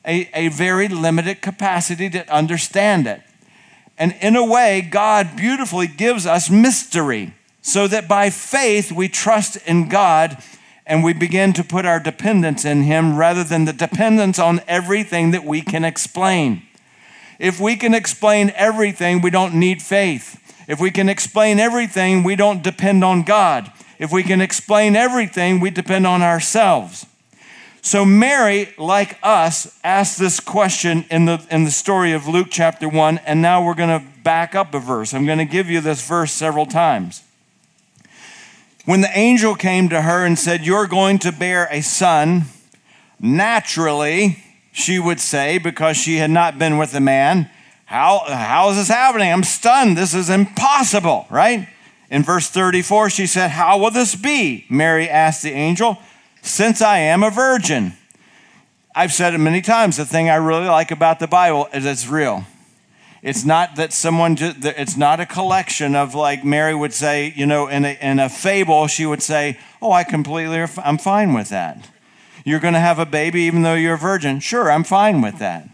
a, 0.05 0.30
a 0.34 0.47
very 0.49 0.88
limited 0.88 1.41
capacity 1.41 2.09
to 2.09 2.34
understand 2.34 3.07
it. 3.07 3.22
And 3.97 4.15
in 4.22 4.36
a 4.36 4.45
way, 4.45 4.82
God 4.82 5.36
beautifully 5.36 5.88
gives 5.88 6.26
us 6.26 6.49
mystery 6.49 7.34
so 7.61 7.88
that 7.88 8.07
by 8.07 8.30
faith 8.30 8.91
we 8.91 9.07
trust 9.07 9.57
in 9.67 9.89
God 9.89 10.41
and 10.88 11.03
we 11.03 11.13
begin 11.13 11.53
to 11.53 11.63
put 11.63 11.86
our 11.86 11.99
dependence 11.99 12.65
in 12.65 12.84
Him 12.84 13.15
rather 13.15 13.43
than 13.43 13.65
the 13.65 13.74
dependence 13.74 14.39
on 14.39 14.61
everything 14.67 15.32
that 15.32 15.45
we 15.45 15.61
can 15.61 15.86
explain. 15.86 16.63
If 17.41 17.59
we 17.59 17.75
can 17.75 17.95
explain 17.95 18.53
everything, 18.55 19.19
we 19.19 19.31
don't 19.31 19.55
need 19.55 19.81
faith. 19.81 20.39
If 20.67 20.79
we 20.79 20.91
can 20.91 21.09
explain 21.09 21.59
everything, 21.59 22.21
we 22.21 22.35
don't 22.35 22.61
depend 22.61 23.03
on 23.03 23.23
God. 23.23 23.71
If 23.97 24.11
we 24.11 24.21
can 24.21 24.41
explain 24.41 24.95
everything, 24.95 25.59
we 25.59 25.71
depend 25.71 26.05
on 26.05 26.21
ourselves. 26.21 27.07
So 27.81 28.05
Mary, 28.05 28.69
like 28.77 29.17
us, 29.23 29.75
asked 29.83 30.19
this 30.19 30.39
question 30.39 31.03
in 31.09 31.25
the, 31.25 31.43
in 31.49 31.63
the 31.63 31.71
story 31.71 32.13
of 32.13 32.27
Luke 32.27 32.49
chapter 32.51 32.87
1, 32.87 33.17
and 33.25 33.41
now 33.41 33.65
we're 33.65 33.73
going 33.73 33.99
to 33.99 34.05
back 34.21 34.53
up 34.53 34.75
a 34.75 34.79
verse. 34.79 35.11
I'm 35.11 35.25
going 35.25 35.39
to 35.39 35.45
give 35.45 35.67
you 35.67 35.81
this 35.81 36.07
verse 36.07 36.31
several 36.31 36.67
times. 36.67 37.23
When 38.85 39.01
the 39.01 39.17
angel 39.17 39.55
came 39.55 39.89
to 39.89 40.03
her 40.03 40.23
and 40.23 40.37
said, 40.37 40.63
You're 40.63 40.85
going 40.85 41.17
to 41.19 41.31
bear 41.31 41.67
a 41.71 41.81
son, 41.81 42.43
naturally, 43.19 44.43
she 44.72 44.99
would 44.99 45.19
say, 45.19 45.57
because 45.57 45.97
she 45.97 46.17
had 46.17 46.30
not 46.30 46.57
been 46.57 46.78
with 46.78 46.93
a 46.93 46.99
man, 46.99 47.49
how, 47.86 48.24
how 48.26 48.69
is 48.69 48.78
this 48.78 48.88
happening? 48.88 49.32
I'm 49.32 49.43
stunned. 49.43 49.97
This 49.97 50.13
is 50.13 50.30
impossible, 50.30 51.28
right? 51.30 51.67
In 52.09 52.24
verse 52.24 52.49
34, 52.49 53.09
she 53.09 53.28
said, 53.28 53.51
How 53.51 53.78
will 53.78 53.91
this 53.91 54.15
be? 54.15 54.65
Mary 54.69 55.09
asked 55.09 55.43
the 55.43 55.51
angel, 55.51 55.97
Since 56.41 56.82
I 56.82 56.99
am 56.99 57.24
a 57.24 57.30
virgin. 57.30 57.93
I've 58.95 59.13
said 59.13 59.34
it 59.34 59.38
many 59.39 59.61
times. 59.61 59.97
The 59.97 60.05
thing 60.05 60.30
I 60.30 60.36
really 60.36 60.67
like 60.67 60.91
about 60.91 61.19
the 61.19 61.28
Bible 61.28 61.67
is 61.74 61.86
it's 61.86 62.07
real. 62.07 62.45
It's 63.22 63.45
not 63.45 63.76
that 63.76 63.93
someone, 63.93 64.36
it's 64.39 64.97
not 64.97 65.19
a 65.19 65.26
collection 65.26 65.95
of 65.95 66.15
like 66.15 66.43
Mary 66.43 66.74
would 66.74 66.93
say, 66.93 67.34
you 67.36 67.45
know, 67.45 67.67
in 67.67 67.86
a, 67.86 67.97
in 68.01 68.19
a 68.19 68.28
fable, 68.30 68.88
she 68.88 69.05
would 69.05 69.22
say, 69.22 69.59
Oh, 69.82 69.91
I 69.91 70.03
completely, 70.03 70.65
I'm 70.84 70.97
fine 70.97 71.34
with 71.34 71.49
that. 71.49 71.89
You're 72.43 72.59
going 72.59 72.73
to 72.73 72.79
have 72.79 72.99
a 72.99 73.05
baby 73.05 73.41
even 73.41 73.61
though 73.61 73.73
you're 73.73 73.95
a 73.95 73.97
virgin. 73.97 74.39
Sure, 74.39 74.71
I'm 74.71 74.83
fine 74.83 75.21
with 75.21 75.39
that. 75.39 75.67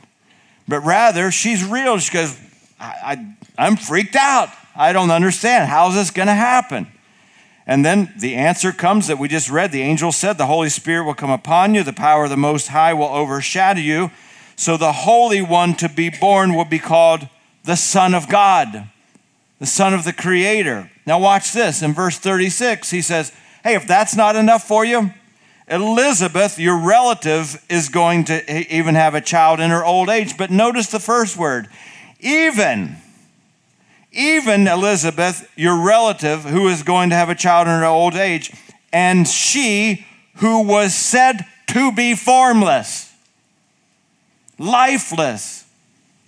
But 0.68 0.82
rather, 0.82 1.32
she's 1.32 1.64
real. 1.64 1.98
She 1.98 2.14
goes, 2.14 2.38
I, 2.80 3.36
I, 3.58 3.68
am 3.68 3.78
freaked 3.78 4.16
out. 4.16 4.50
I 4.76 4.94
don't 4.94 5.12
understand. 5.12 5.70
How's 5.70 5.96
this 5.96 6.12
going 6.12 6.28
to 6.28 6.34
happen? 6.34 6.88
And 7.66 7.86
then 7.86 8.14
the 8.18 8.36
answer 8.36 8.72
comes 8.72 9.08
that 9.08 9.18
we 9.18 9.28
just 9.28 9.50
read. 9.50 9.72
The 9.72 9.82
angel 9.82 10.12
said, 10.12 10.38
The 10.38 10.46
Holy 10.46 10.70
Spirit 10.70 11.06
will 11.06 11.14
come 11.14 11.30
upon 11.30 11.76
you, 11.76 11.84
the 11.84 11.94
power 11.94 12.26
of 12.26 12.30
the 12.30 12.38
Most 12.38 12.70
High 12.70 12.94
will 12.94 13.08
overshadow 13.08 13.80
you. 13.80 14.12
So 14.56 14.78
the 14.78 14.92
Holy 14.92 15.42
One 15.42 15.76
to 15.76 15.90
be 15.90 16.10
born 16.10 16.56
will 16.56 16.66
be 16.66 16.80
called 16.80 17.28
the 17.64 17.76
Son 17.76 18.16
of 18.16 18.30
God, 18.30 18.90
the 19.60 19.66
Son 19.66 19.94
of 19.94 20.04
the 20.04 20.14
Creator. 20.14 20.90
Now, 21.06 21.20
watch 21.20 21.52
this. 21.52 21.82
In 21.82 21.94
verse 21.94 22.18
36, 22.18 22.90
he 22.90 23.02
says, 23.02 23.32
Hey, 23.64 23.76
if 23.76 23.86
that's 23.86 24.16
not 24.16 24.36
enough 24.36 24.64
for 24.66 24.86
you, 24.86 25.12
Elizabeth, 25.68 26.58
your 26.58 26.78
relative, 26.78 27.64
is 27.70 27.90
going 27.90 28.24
to 28.26 28.74
even 28.74 28.96
have 28.96 29.16
a 29.16 29.22
child 29.22 29.60
in 29.60 29.70
her 29.70 29.84
old 29.84 30.10
age. 30.10 30.38
But 30.38 30.50
notice 30.50 30.88
the 30.88 31.00
first 31.00 31.38
word 31.38 31.68
even. 32.20 32.98
Even 34.12 34.68
Elizabeth, 34.68 35.52
your 35.56 35.78
relative, 35.86 36.44
who 36.44 36.68
is 36.70 36.82
going 36.82 37.10
to 37.10 37.16
have 37.16 37.30
a 37.30 37.36
child 37.36 37.68
in 37.68 37.74
her 37.74 37.86
old 37.86 38.16
age, 38.16 38.52
and 38.92 39.28
she 39.28 40.06
who 40.36 40.64
was 40.64 40.96
said 40.96 41.46
to 41.68 41.92
be 41.92 42.16
formless, 42.16 43.14
lifeless, 44.58 45.66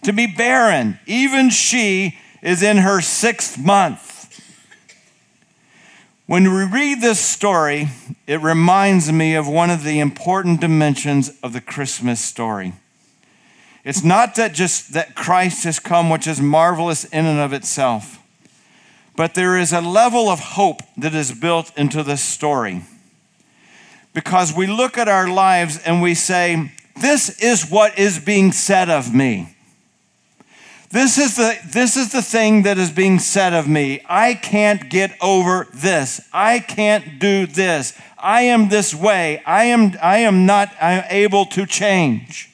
to 0.04 0.14
be 0.14 0.28
barren, 0.28 1.00
even 1.06 1.50
she 1.50 2.18
is 2.42 2.62
in 2.62 2.78
her 2.78 3.02
sixth 3.02 3.58
month. 3.58 4.09
When 6.30 6.54
we 6.54 6.64
read 6.64 7.02
this 7.02 7.20
story, 7.20 7.88
it 8.28 8.40
reminds 8.42 9.12
me 9.12 9.34
of 9.34 9.48
one 9.48 9.72
of 9.72 9.84
the 9.84 10.00
important 10.00 10.62
dimensions 10.62 11.32
of 11.42 11.54
the 11.54 11.60
Christmas 11.60 12.22
story. 12.22 12.74
It's 13.84 14.04
not 14.04 14.36
that 14.36 14.54
just 14.54 14.94
that 14.94 15.16
Christ 15.16 15.64
has 15.64 15.80
come, 15.80 16.12
which 16.12 16.28
is 16.28 16.40
marvelous 16.40 17.04
in 17.06 17.26
and 17.26 17.40
of 17.40 17.52
itself, 17.52 18.20
but 19.16 19.34
there 19.34 19.58
is 19.58 19.74
a 19.74 19.82
level 19.82 20.30
of 20.30 20.40
hope 20.40 20.82
that 20.98 21.16
is 21.16 21.32
built 21.32 21.76
into 21.76 22.04
this 22.04 22.22
story. 22.22 22.84
Because 24.14 24.54
we 24.54 24.68
look 24.68 25.00
at 25.00 25.08
our 25.08 25.28
lives 25.28 25.80
and 25.80 26.00
we 26.00 26.14
say, 26.14 26.74
This 27.02 27.42
is 27.42 27.72
what 27.72 27.98
is 27.98 28.20
being 28.20 28.52
said 28.52 28.88
of 28.88 29.16
me. 29.16 29.56
This 30.92 31.20
is, 31.20 31.36
the, 31.36 31.56
this 31.68 31.96
is 31.96 32.12
the 32.12 32.24
thing 32.24 32.64
that 32.64 32.80
is 32.80 32.90
being 32.90 33.20
said 33.20 33.54
of 33.54 33.68
me. 33.68 34.02
I 34.08 34.34
can't 34.34 34.90
get 34.90 35.16
over 35.22 35.68
this. 35.72 36.20
I 36.34 36.60
can't 36.60 37.20
do 37.20 37.46
this. 37.46 37.94
I 38.18 38.44
am 38.44 38.70
this 38.70 38.94
way. 38.96 39.44
I 39.46 39.66
am, 39.66 39.96
I 40.02 40.20
am 40.20 40.48
not 40.48 40.74
I 40.82 40.94
am 40.94 41.06
able 41.10 41.46
to 41.48 41.68
change. 41.68 42.50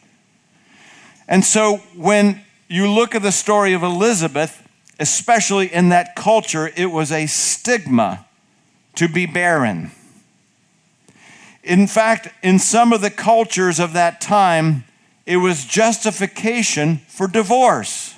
And 1.29 1.45
so 1.45 1.77
when 1.95 2.41
you 2.67 2.91
look 2.91 3.15
at 3.15 3.21
the 3.21 3.31
story 3.31 3.71
of 3.73 3.83
Elizabeth, 3.83 4.67
especially 4.99 5.73
in 5.73 5.89
that 5.89 6.15
culture, 6.17 6.69
it 6.75 6.87
was 6.87 7.13
a 7.13 7.27
stigma 7.27 8.25
to 8.95 9.07
be 9.07 9.25
barren. 9.25 9.91
In 11.63 11.87
fact, 11.87 12.27
in 12.43 12.59
some 12.59 12.91
of 12.91 12.99
the 12.99 13.09
cultures 13.09 13.79
of 13.79 13.93
that 13.93 14.19
time, 14.19 14.83
it 15.25 15.37
was 15.37 15.63
justification 15.63 16.97
for 17.07 17.27
divorce 17.27 18.14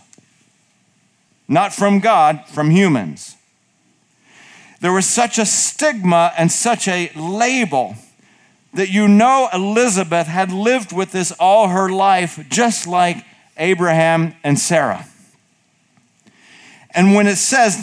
not 1.47 1.73
from 1.73 1.99
God, 1.99 2.45
from 2.47 2.69
humans. 2.69 3.35
There 4.79 4.93
was 4.93 5.05
such 5.05 5.37
a 5.39 5.45
stigma 5.45 6.33
and 6.37 6.51
such 6.51 6.87
a 6.87 7.11
label 7.15 7.95
that 8.73 8.89
you 8.89 9.07
know 9.07 9.49
Elizabeth 9.51 10.27
had 10.27 10.51
lived 10.51 10.91
with 10.91 11.11
this 11.11 11.31
all 11.39 11.69
her 11.69 11.89
life, 11.89 12.39
just 12.49 12.85
like 12.85 13.25
Abraham 13.57 14.35
and 14.43 14.59
Sarah. 14.59 15.07
And 16.91 17.13
when 17.13 17.27
it 17.27 17.37
says, 17.37 17.77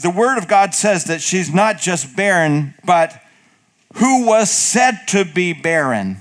the 0.00 0.10
word 0.10 0.38
of 0.38 0.48
God 0.48 0.74
says 0.74 1.04
that 1.04 1.20
she's 1.20 1.52
not 1.52 1.78
just 1.78 2.16
barren, 2.16 2.74
but 2.84 3.22
who 3.94 4.26
was 4.26 4.50
said 4.50 5.00
to 5.08 5.24
be 5.24 5.52
barren. 5.52 6.18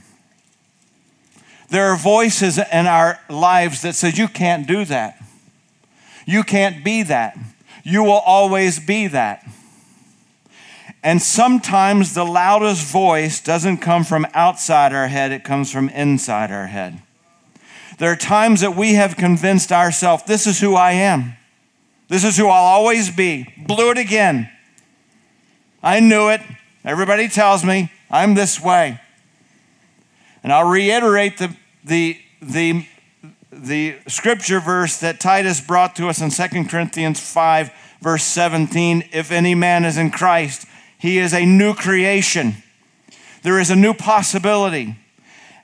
There 1.69 1.85
are 1.85 1.95
voices 1.95 2.57
in 2.57 2.87
our 2.87 3.19
lives 3.29 3.83
that 3.83 3.95
says 3.95 4.17
you 4.17 4.27
can't 4.27 4.67
do 4.67 4.85
that. 4.85 5.18
You 6.29 6.43
can't 6.43 6.83
be 6.83 7.01
that. 7.01 7.35
You 7.83 8.03
will 8.03 8.11
always 8.11 8.79
be 8.79 9.07
that. 9.07 9.43
And 11.01 11.19
sometimes 11.19 12.13
the 12.13 12.23
loudest 12.23 12.85
voice 12.85 13.41
doesn't 13.41 13.77
come 13.77 14.03
from 14.03 14.27
outside 14.35 14.93
our 14.93 15.07
head, 15.07 15.31
it 15.31 15.43
comes 15.43 15.71
from 15.71 15.89
inside 15.89 16.51
our 16.51 16.67
head. 16.67 17.01
There 17.97 18.11
are 18.11 18.15
times 18.15 18.61
that 18.61 18.75
we 18.75 18.93
have 18.93 19.17
convinced 19.17 19.71
ourselves, 19.71 20.21
this 20.27 20.45
is 20.45 20.59
who 20.59 20.75
I 20.75 20.91
am. 20.91 21.33
This 22.09 22.23
is 22.23 22.37
who 22.37 22.45
I'll 22.45 22.75
always 22.75 23.09
be. 23.09 23.51
Blew 23.57 23.89
it 23.89 23.97
again. 23.97 24.51
I 25.81 25.99
knew 25.99 26.29
it. 26.29 26.41
Everybody 26.85 27.27
tells 27.27 27.65
me 27.65 27.91
I'm 28.11 28.35
this 28.35 28.61
way. 28.61 29.01
And 30.43 30.53
I'll 30.53 30.69
reiterate 30.69 31.39
the, 31.39 31.55
the, 31.83 32.19
the 32.39 32.85
the 33.63 33.97
scripture 34.07 34.59
verse 34.59 34.99
that 34.99 35.19
Titus 35.19 35.61
brought 35.61 35.95
to 35.97 36.07
us 36.07 36.21
in 36.21 36.29
2 36.29 36.65
Corinthians 36.65 37.19
5, 37.19 37.71
verse 38.01 38.23
17 38.23 39.09
if 39.11 39.31
any 39.31 39.55
man 39.55 39.85
is 39.85 39.97
in 39.97 40.11
Christ, 40.11 40.65
he 40.97 41.17
is 41.17 41.33
a 41.33 41.45
new 41.45 41.73
creation. 41.73 42.55
There 43.43 43.59
is 43.59 43.69
a 43.69 43.75
new 43.75 43.93
possibility. 43.93 44.95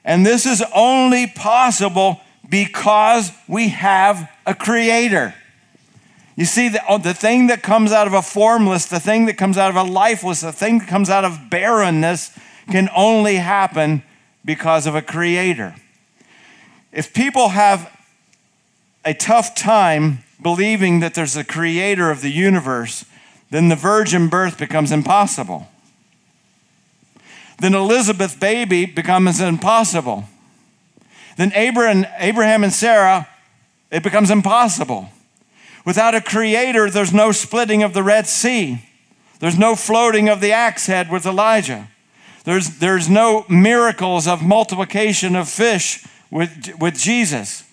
And 0.04 0.26
this 0.26 0.46
is 0.46 0.64
only 0.74 1.28
possible 1.28 2.22
because 2.48 3.32
we 3.48 3.70
have 3.70 4.30
a 4.46 4.54
creator. 4.54 5.34
You 6.36 6.46
see, 6.46 6.70
the, 6.70 6.82
oh, 6.88 6.98
the 6.98 7.14
thing 7.14 7.48
that 7.48 7.64
comes 7.64 7.91
out 7.91 8.08
of 8.08 8.14
a 8.14 8.22
formless, 8.22 8.86
the 8.86 9.00
thing 9.00 9.26
that 9.26 9.38
comes 9.38 9.58
out 9.58 9.70
of 9.70 9.76
a 9.76 9.84
lifeless, 9.84 10.41
the 10.41 10.52
thing 10.52 10.80
that 10.80 10.88
comes 10.88 11.10
out 11.10 11.26
of 11.26 11.50
barrenness 11.50 12.38
can 12.70 12.89
only 12.96 13.38
happen 13.38 14.04
because 14.43 14.86
of 14.86 14.96
a 14.96 15.02
creator 15.02 15.76
if 16.96 17.14
people 17.14 17.50
have 17.50 17.91
a 19.04 19.14
tough 19.14 19.54
time 19.54 20.24
believing 20.41 21.02
that 21.02 21.14
there's 21.14 21.36
a 21.36 21.43
creator 21.43 22.10
of 22.10 22.22
the 22.22 22.32
universe, 22.32 23.06
then 23.52 23.68
the 23.68 23.76
virgin 23.76 24.30
birth 24.30 24.58
becomes 24.58 24.91
impossible. 24.91 25.68
Then 27.60 27.76
Elizabeth's 27.76 28.36
baby 28.36 28.86
becomes 28.86 29.41
impossible. 29.41 30.24
Then 31.38 31.52
Abraham, 31.54 32.06
Abraham 32.18 32.64
and 32.64 32.72
Sarah, 32.72 33.28
it 33.91 34.02
becomes 34.02 34.32
impossible. 34.32 35.10
Without 35.86 36.16
a 36.16 36.22
creator, 36.22 36.89
there's 36.89 37.14
no 37.14 37.34
splitting 37.34 37.84
of 37.84 37.93
the 37.93 38.04
Red 38.04 38.26
Sea. 38.26 38.82
There's 39.39 39.60
no 39.60 39.76
floating 39.76 40.30
of 40.30 40.39
the 40.39 40.54
axe 40.54 40.88
head 40.88 41.12
with 41.12 41.26
Elijah. 41.26 41.89
There's, 42.46 42.80
there's 42.80 43.10
no 43.10 43.46
miracles 43.50 44.28
of 44.28 44.41
multiplication 44.41 45.36
of 45.36 45.50
fish 45.50 46.06
with, 46.36 46.77
with 46.81 46.97
Jesus. 46.97 47.63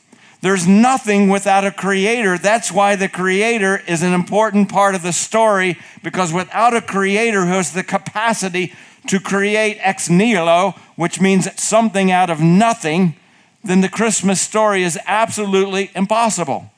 There's 0.40 0.68
nothing 0.68 1.28
without 1.28 1.64
a 1.64 1.72
creator. 1.72 2.38
That's 2.38 2.70
why 2.70 2.94
the 2.94 3.08
creator 3.08 3.82
is 3.88 4.04
an 4.04 4.12
important 4.12 4.68
part 4.68 4.94
of 4.94 5.02
the 5.02 5.12
story 5.12 5.78
because 6.04 6.32
without 6.32 6.72
a 6.72 6.80
creator 6.80 7.44
who 7.44 7.54
has 7.54 7.72
the 7.72 7.82
capacity 7.82 8.72
to 9.08 9.18
create 9.18 9.78
ex 9.80 10.08
nihilo, 10.08 10.76
which 10.94 11.20
means 11.20 11.60
something 11.60 12.12
out 12.12 12.30
of 12.30 12.40
nothing, 12.40 13.16
then 13.64 13.80
the 13.80 13.88
Christmas 13.88 14.40
story 14.40 14.84
is 14.84 14.96
absolutely 15.06 15.90
impossible. 15.96 16.70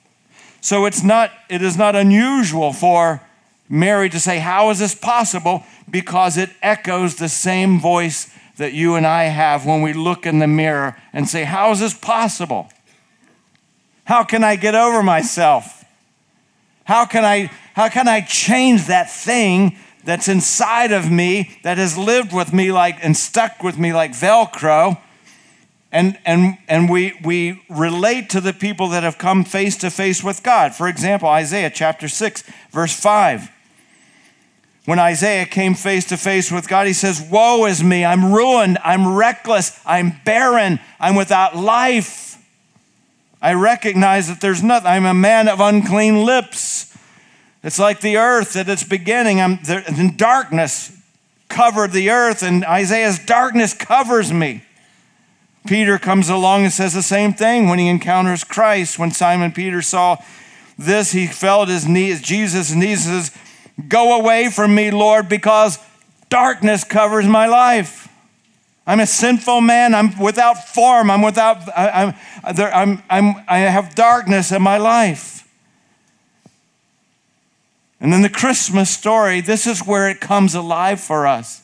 So 0.62 0.86
it's 0.86 1.02
not, 1.02 1.32
it 1.50 1.60
is 1.60 1.76
not 1.76 1.94
unusual 1.94 2.72
for 2.72 3.20
Mary 3.68 4.08
to 4.08 4.18
say, 4.18 4.38
How 4.38 4.70
is 4.70 4.78
this 4.78 4.94
possible? 4.94 5.64
Because 5.90 6.38
it 6.38 6.48
echoes 6.62 7.16
the 7.16 7.28
same 7.28 7.78
voice 7.78 8.30
that 8.56 8.72
you 8.72 8.94
and 8.94 9.06
I 9.06 9.24
have 9.24 9.66
when 9.66 9.82
we 9.82 9.92
look 9.92 10.26
in 10.26 10.38
the 10.38 10.46
mirror 10.46 10.96
and 11.12 11.28
say, 11.28 11.44
How 11.44 11.70
is 11.70 11.80
this 11.80 11.94
possible? 11.94 12.68
How 14.04 14.22
can 14.24 14.44
I 14.44 14.56
get 14.56 14.74
over 14.74 15.02
myself? 15.02 15.84
How 16.84 17.06
can 17.06 17.24
I, 17.24 17.50
how 17.74 17.88
can 17.88 18.06
I 18.06 18.20
change 18.20 18.86
that 18.86 19.10
thing 19.10 19.76
that's 20.04 20.28
inside 20.28 20.92
of 20.92 21.10
me 21.10 21.58
that 21.62 21.78
has 21.78 21.96
lived 21.96 22.32
with 22.32 22.52
me 22.52 22.70
like 22.70 23.02
and 23.02 23.16
stuck 23.16 23.62
with 23.62 23.78
me 23.78 23.92
like 23.94 24.12
Velcro? 24.12 25.00
And, 25.90 26.18
and, 26.26 26.58
and 26.68 26.90
we, 26.90 27.18
we 27.24 27.62
relate 27.70 28.28
to 28.30 28.40
the 28.40 28.52
people 28.52 28.88
that 28.88 29.04
have 29.04 29.16
come 29.16 29.44
face 29.44 29.76
to 29.78 29.90
face 29.90 30.24
with 30.24 30.42
God. 30.42 30.74
For 30.74 30.88
example, 30.88 31.28
Isaiah 31.28 31.70
chapter 31.70 32.08
6, 32.08 32.42
verse 32.72 32.92
5. 32.98 33.48
When 34.84 34.98
Isaiah 34.98 35.46
came 35.46 35.74
face 35.74 36.04
to 36.06 36.16
face 36.16 36.52
with 36.52 36.68
God, 36.68 36.86
he 36.86 36.92
says, 36.92 37.22
Woe 37.30 37.64
is 37.64 37.82
me, 37.82 38.04
I'm 38.04 38.34
ruined, 38.34 38.78
I'm 38.84 39.14
reckless, 39.14 39.80
I'm 39.86 40.20
barren, 40.24 40.78
I'm 41.00 41.14
without 41.14 41.56
life. 41.56 42.36
I 43.40 43.54
recognize 43.54 44.28
that 44.28 44.40
there's 44.40 44.62
nothing. 44.62 44.86
I'm 44.86 45.04
a 45.04 45.14
man 45.14 45.48
of 45.48 45.60
unclean 45.60 46.24
lips. 46.24 46.96
It's 47.62 47.78
like 47.78 48.00
the 48.00 48.16
earth 48.16 48.56
at 48.56 48.68
its 48.68 48.84
beginning. 48.84 49.40
I'm 49.40 49.58
there, 49.64 49.84
in 49.86 50.16
darkness 50.16 50.94
covered 51.48 51.92
the 51.92 52.10
earth, 52.10 52.42
and 52.42 52.64
Isaiah's 52.64 53.18
darkness 53.18 53.74
covers 53.74 54.32
me. 54.32 54.62
Peter 55.66 55.98
comes 55.98 56.28
along 56.28 56.64
and 56.64 56.72
says 56.72 56.92
the 56.92 57.02
same 57.02 57.32
thing 57.32 57.68
when 57.68 57.78
he 57.78 57.88
encounters 57.88 58.44
Christ. 58.44 58.98
When 58.98 59.10
Simon 59.10 59.52
Peter 59.52 59.80
saw 59.80 60.18
this, 60.78 61.12
he 61.12 61.26
fell 61.26 61.62
at 61.62 61.68
his 61.68 61.86
knees, 61.86 62.20
Jesus' 62.20 62.74
knees, 62.74 63.04
says, 63.04 63.30
Go 63.88 64.18
away 64.18 64.50
from 64.50 64.74
me, 64.74 64.90
Lord, 64.90 65.28
because 65.28 65.78
darkness 66.28 66.84
covers 66.84 67.26
my 67.26 67.46
life. 67.46 68.08
I'm 68.86 69.00
a 69.00 69.06
sinful 69.06 69.60
man. 69.62 69.94
I'm 69.94 70.18
without 70.18 70.68
form. 70.68 71.10
I'm 71.10 71.22
without, 71.22 71.68
I, 71.76 72.02
am 72.02 72.14
I'm, 72.46 73.02
I'm, 73.08 73.44
I 73.48 73.58
have 73.58 73.94
darkness 73.94 74.52
in 74.52 74.62
my 74.62 74.78
life. 74.78 75.48
And 78.00 78.12
then 78.12 78.22
the 78.22 78.28
Christmas 78.28 78.90
story, 78.90 79.40
this 79.40 79.66
is 79.66 79.80
where 79.80 80.08
it 80.08 80.20
comes 80.20 80.54
alive 80.54 81.00
for 81.00 81.26
us. 81.26 81.62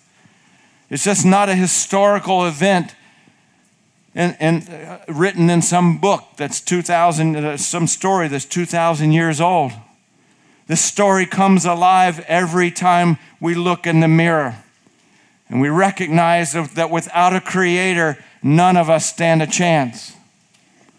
It's 0.88 1.04
just 1.04 1.24
not 1.24 1.48
a 1.48 1.54
historical 1.54 2.46
event 2.46 2.94
and, 4.14 4.36
and 4.40 4.68
uh, 4.68 4.98
written 5.06 5.50
in 5.50 5.62
some 5.62 5.98
book 5.98 6.24
that's 6.36 6.60
2,000, 6.60 7.36
uh, 7.36 7.56
some 7.56 7.86
story 7.86 8.28
that's 8.28 8.44
2,000 8.44 9.12
years 9.12 9.40
old. 9.40 9.72
This 10.70 10.80
story 10.80 11.26
comes 11.26 11.64
alive 11.64 12.24
every 12.28 12.70
time 12.70 13.18
we 13.40 13.56
look 13.56 13.88
in 13.88 13.98
the 13.98 14.06
mirror. 14.06 14.54
And 15.48 15.60
we 15.60 15.68
recognize 15.68 16.52
that 16.52 16.90
without 16.92 17.34
a 17.34 17.40
creator, 17.40 18.16
none 18.40 18.76
of 18.76 18.88
us 18.88 19.04
stand 19.04 19.42
a 19.42 19.48
chance. 19.48 20.14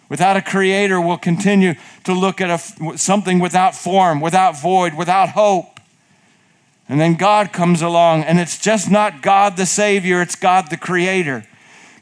Without 0.09 0.35
a 0.35 0.41
creator, 0.41 0.99
we'll 0.99 1.17
continue 1.17 1.75
to 2.03 2.13
look 2.13 2.41
at 2.41 2.49
a, 2.49 2.97
something 2.97 3.39
without 3.39 3.73
form, 3.73 4.19
without 4.19 4.61
void, 4.61 4.93
without 4.93 5.29
hope. 5.29 5.79
And 6.89 6.99
then 6.99 7.15
God 7.15 7.53
comes 7.53 7.81
along, 7.81 8.23
and 8.23 8.41
it's 8.41 8.59
just 8.59 8.91
not 8.91 9.21
God 9.21 9.55
the 9.55 9.65
Savior, 9.65 10.21
it's 10.21 10.35
God 10.35 10.69
the 10.69 10.75
Creator. 10.75 11.45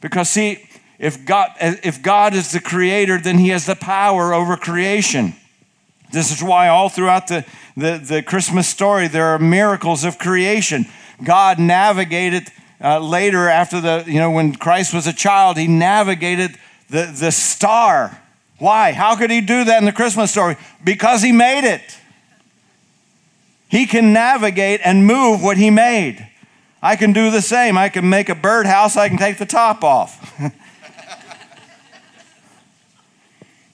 Because, 0.01 0.27
see, 0.27 0.67
if 0.97 1.23
God, 1.23 1.51
if 1.59 2.01
God 2.01 2.33
is 2.33 2.51
the 2.51 2.61
Creator, 2.61 3.19
then 3.19 3.37
He 3.37 3.49
has 3.49 3.67
the 3.67 3.75
power 3.75 4.33
over 4.33 4.57
creation. 4.57 5.35
This 6.11 6.31
is 6.31 6.43
why 6.43 6.67
all 6.67 6.89
throughout 6.89 7.27
the, 7.27 7.45
the, 7.77 8.01
the 8.03 8.23
Christmas 8.23 8.67
story, 8.67 9.07
there 9.07 9.25
are 9.25 9.39
miracles 9.39 10.03
of 10.03 10.17
creation. 10.17 10.85
God 11.23 11.59
navigated 11.59 12.51
uh, 12.81 12.99
later 12.99 13.47
after 13.47 13.81
the, 13.81 14.03
you 14.07 14.19
know, 14.19 14.31
when 14.31 14.55
Christ 14.55 14.93
was 14.93 15.05
a 15.05 15.13
child, 15.13 15.57
he 15.57 15.67
navigated 15.67 16.57
the, 16.89 17.13
the 17.13 17.31
star. 17.31 18.21
Why? 18.57 18.91
How 18.91 19.15
could 19.15 19.29
he 19.29 19.41
do 19.41 19.63
that 19.65 19.79
in 19.79 19.85
the 19.85 19.91
Christmas 19.91 20.31
story? 20.31 20.57
Because 20.83 21.21
he 21.21 21.31
made 21.31 21.67
it. 21.69 21.97
He 23.69 23.85
can 23.85 24.13
navigate 24.13 24.81
and 24.83 25.05
move 25.05 25.43
what 25.43 25.57
he 25.57 25.69
made. 25.69 26.27
I 26.81 26.95
can 26.95 27.13
do 27.13 27.29
the 27.29 27.41
same. 27.41 27.77
I 27.77 27.89
can 27.89 28.09
make 28.09 28.29
a 28.29 28.35
birdhouse, 28.35 28.97
I 28.97 29.09
can 29.09 29.17
take 29.17 29.37
the 29.37 29.45
top 29.45 29.83
off. 29.83 30.33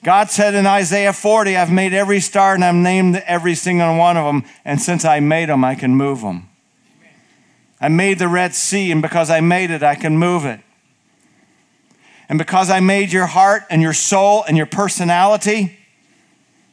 God 0.06 0.30
said 0.30 0.54
in 0.54 0.68
Isaiah 0.68 1.14
40, 1.14 1.58
I've 1.58 1.72
made 1.72 1.92
every 1.92 2.20
star 2.20 2.54
and 2.54 2.64
I've 2.64 2.76
named 2.76 3.16
every 3.26 3.56
single 3.56 3.98
one 3.98 4.18
of 4.18 4.26
them, 4.26 4.44
and 4.64 4.80
since 4.80 5.04
I 5.04 5.20
made 5.20 5.50
them, 5.50 5.64
I 5.64 5.74
can 5.74 5.96
move 5.96 6.22
them. 6.22 6.48
I 7.82 7.88
made 7.88 8.20
the 8.20 8.28
Red 8.28 8.54
Sea, 8.54 8.92
and 8.92 9.02
because 9.02 9.32
I 9.32 9.42
made 9.42 9.72
it, 9.72 9.82
I 9.82 9.96
can 9.96 10.16
move 10.16 10.46
it. 10.46 10.60
And 12.30 12.38
because 12.38 12.70
I 12.70 12.82
made 12.82 13.12
your 13.12 13.26
heart 13.26 13.64
and 13.72 13.82
your 13.82 13.94
soul 13.94 14.44
and 14.48 14.56
your 14.56 14.68
personality, 14.68 15.76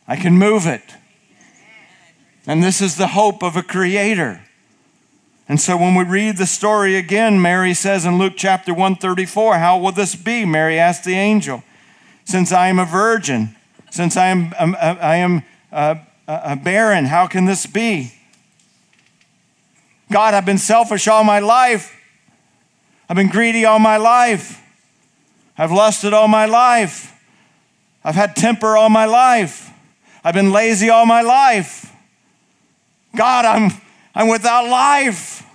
I 0.06 0.16
can 0.16 0.36
move 0.36 0.66
it. 0.66 0.84
And 2.46 2.62
this 2.62 2.82
is 2.82 2.96
the 2.96 3.06
hope 3.06 3.42
of 3.42 3.56
a 3.56 3.62
creator. 3.62 4.42
And 5.48 5.58
so 5.58 5.78
when 5.78 5.94
we 5.94 6.04
read 6.04 6.36
the 6.36 6.44
story 6.44 6.96
again, 6.96 7.40
Mary 7.40 7.72
says 7.72 8.04
in 8.04 8.18
Luke 8.18 8.34
chapter 8.36 8.74
134, 8.74 9.56
How 9.56 9.78
will 9.78 9.92
this 9.92 10.14
be? 10.16 10.44
Mary 10.44 10.78
asked 10.78 11.04
the 11.04 11.14
angel. 11.14 11.62
Since 12.24 12.52
I 12.52 12.68
am 12.68 12.78
a 12.78 12.84
virgin, 12.84 13.56
since 13.90 14.16
I 14.16 14.28
am, 14.28 14.54
um, 14.58 14.76
uh, 14.78 14.96
I 15.00 15.16
am 15.16 15.42
a, 15.70 15.98
a 16.26 16.56
barren, 16.56 17.06
how 17.06 17.26
can 17.26 17.44
this 17.44 17.66
be? 17.66 18.12
God, 20.10 20.34
I've 20.34 20.46
been 20.46 20.58
selfish 20.58 21.08
all 21.08 21.24
my 21.24 21.40
life. 21.40 21.94
I've 23.08 23.16
been 23.16 23.28
greedy 23.28 23.64
all 23.64 23.78
my 23.78 23.96
life. 23.96 24.62
I've 25.56 25.72
lusted 25.72 26.12
all 26.12 26.28
my 26.28 26.46
life. 26.46 27.18
I've 28.04 28.14
had 28.14 28.36
temper 28.36 28.76
all 28.76 28.88
my 28.88 29.04
life. 29.04 29.70
I've 30.24 30.34
been 30.34 30.52
lazy 30.52 30.90
all 30.90 31.06
my 31.06 31.20
life. 31.22 31.94
God, 33.16 33.44
I'm, 33.44 33.70
I'm 34.14 34.28
without 34.28 34.68
life. 34.68 35.46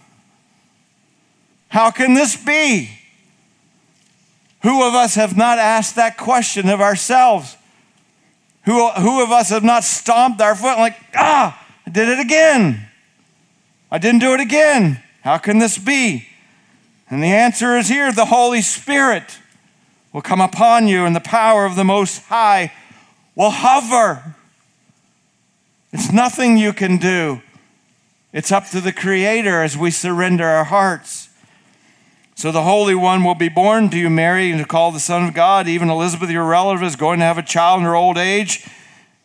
How 1.70 1.92
can 1.92 2.14
this 2.14 2.36
be? 2.36 2.97
Who 4.64 4.88
of 4.88 4.94
us 4.94 5.16
have 5.16 5.38
not 5.38 5.60
asked 5.60 5.96
that 5.96 6.18
question 6.18 6.70
of 6.70 6.82
ourselves? 6.82 7.56
Who, 8.66 8.90
who 8.90 9.24
of 9.24 9.32
us 9.32 9.50
have 9.50 9.64
not 9.64 9.84
stomped 9.84 10.42
our 10.42 10.56
foot 10.56 10.78
like, 10.78 10.98
ah, 11.16 11.66
I 11.86 11.90
did 11.90 12.10
it 12.10 12.20
again? 12.20 12.88
I 13.90 13.98
didn't 13.98 14.20
do 14.20 14.34
it 14.34 14.42
again. 14.42 15.02
How 15.22 15.38
can 15.38 15.60
this 15.60 15.78
be? 15.78 16.28
And 17.10 17.24
the 17.24 17.28
answer 17.28 17.78
is 17.78 17.88
here 17.88 18.12
the 18.12 18.26
Holy 18.26 18.62
Spirit 18.62 19.40
will 20.12 20.22
come 20.22 20.42
upon 20.42 20.88
you, 20.88 21.06
and 21.06 21.16
the 21.16 21.22
power 21.22 21.66
of 21.66 21.76
the 21.76 21.84
Most 21.84 22.24
High 22.24 22.74
will 23.36 23.52
hover. 23.52 24.36
It's 25.94 26.12
nothing 26.12 26.58
you 26.58 26.74
can 26.74 26.98
do. 26.98 27.42
It's 28.34 28.52
up 28.52 28.70
to 28.70 28.82
the 28.82 28.92
Creator 28.92 29.62
as 29.62 29.78
we 29.78 29.92
surrender 29.92 30.46
our 30.46 30.66
hearts. 30.66 31.27
So 32.38 32.52
the 32.52 32.62
Holy 32.62 32.94
One 32.94 33.24
will 33.24 33.34
be 33.34 33.50
born 33.50 33.90
to 33.90 33.98
you, 33.98 34.12
Mary, 34.12 34.52
and 34.52 34.60
to 34.60 34.66
call 34.68 34.92
the 34.92 35.00
Son 35.00 35.28
of 35.28 35.34
God. 35.34 35.68
Even 35.68 35.90
Elizabeth, 35.90 36.30
your 36.30 36.46
relative, 36.46 36.84
is 36.84 36.96
going 36.96 37.18
to 37.18 37.26
have 37.26 37.40
a 37.40 37.42
child 37.42 37.80
in 37.80 37.86
her 37.86 37.96
old 37.96 38.16
age. 38.16 38.64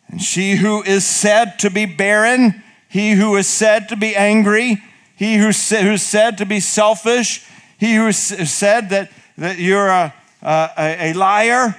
And 0.07 0.19
she 0.19 0.55
who 0.55 0.81
is 0.81 1.05
said 1.05 1.59
to 1.59 1.69
be 1.69 1.85
barren 1.85 2.63
he 2.89 3.11
who 3.11 3.35
is 3.35 3.47
said 3.47 3.87
to 3.89 3.95
be 3.95 4.15
angry, 4.15 4.81
he 5.15 5.35
who's 5.35 5.57
said 5.57 6.39
to 6.39 6.45
be 6.47 6.59
selfish, 6.59 7.45
he 7.77 7.93
who 7.93 8.11
said 8.11 8.89
that, 8.89 9.11
that 9.37 9.59
you're 9.59 9.89
a, 9.89 10.11
a, 10.41 10.71
a 10.77 11.13
liar, 11.13 11.75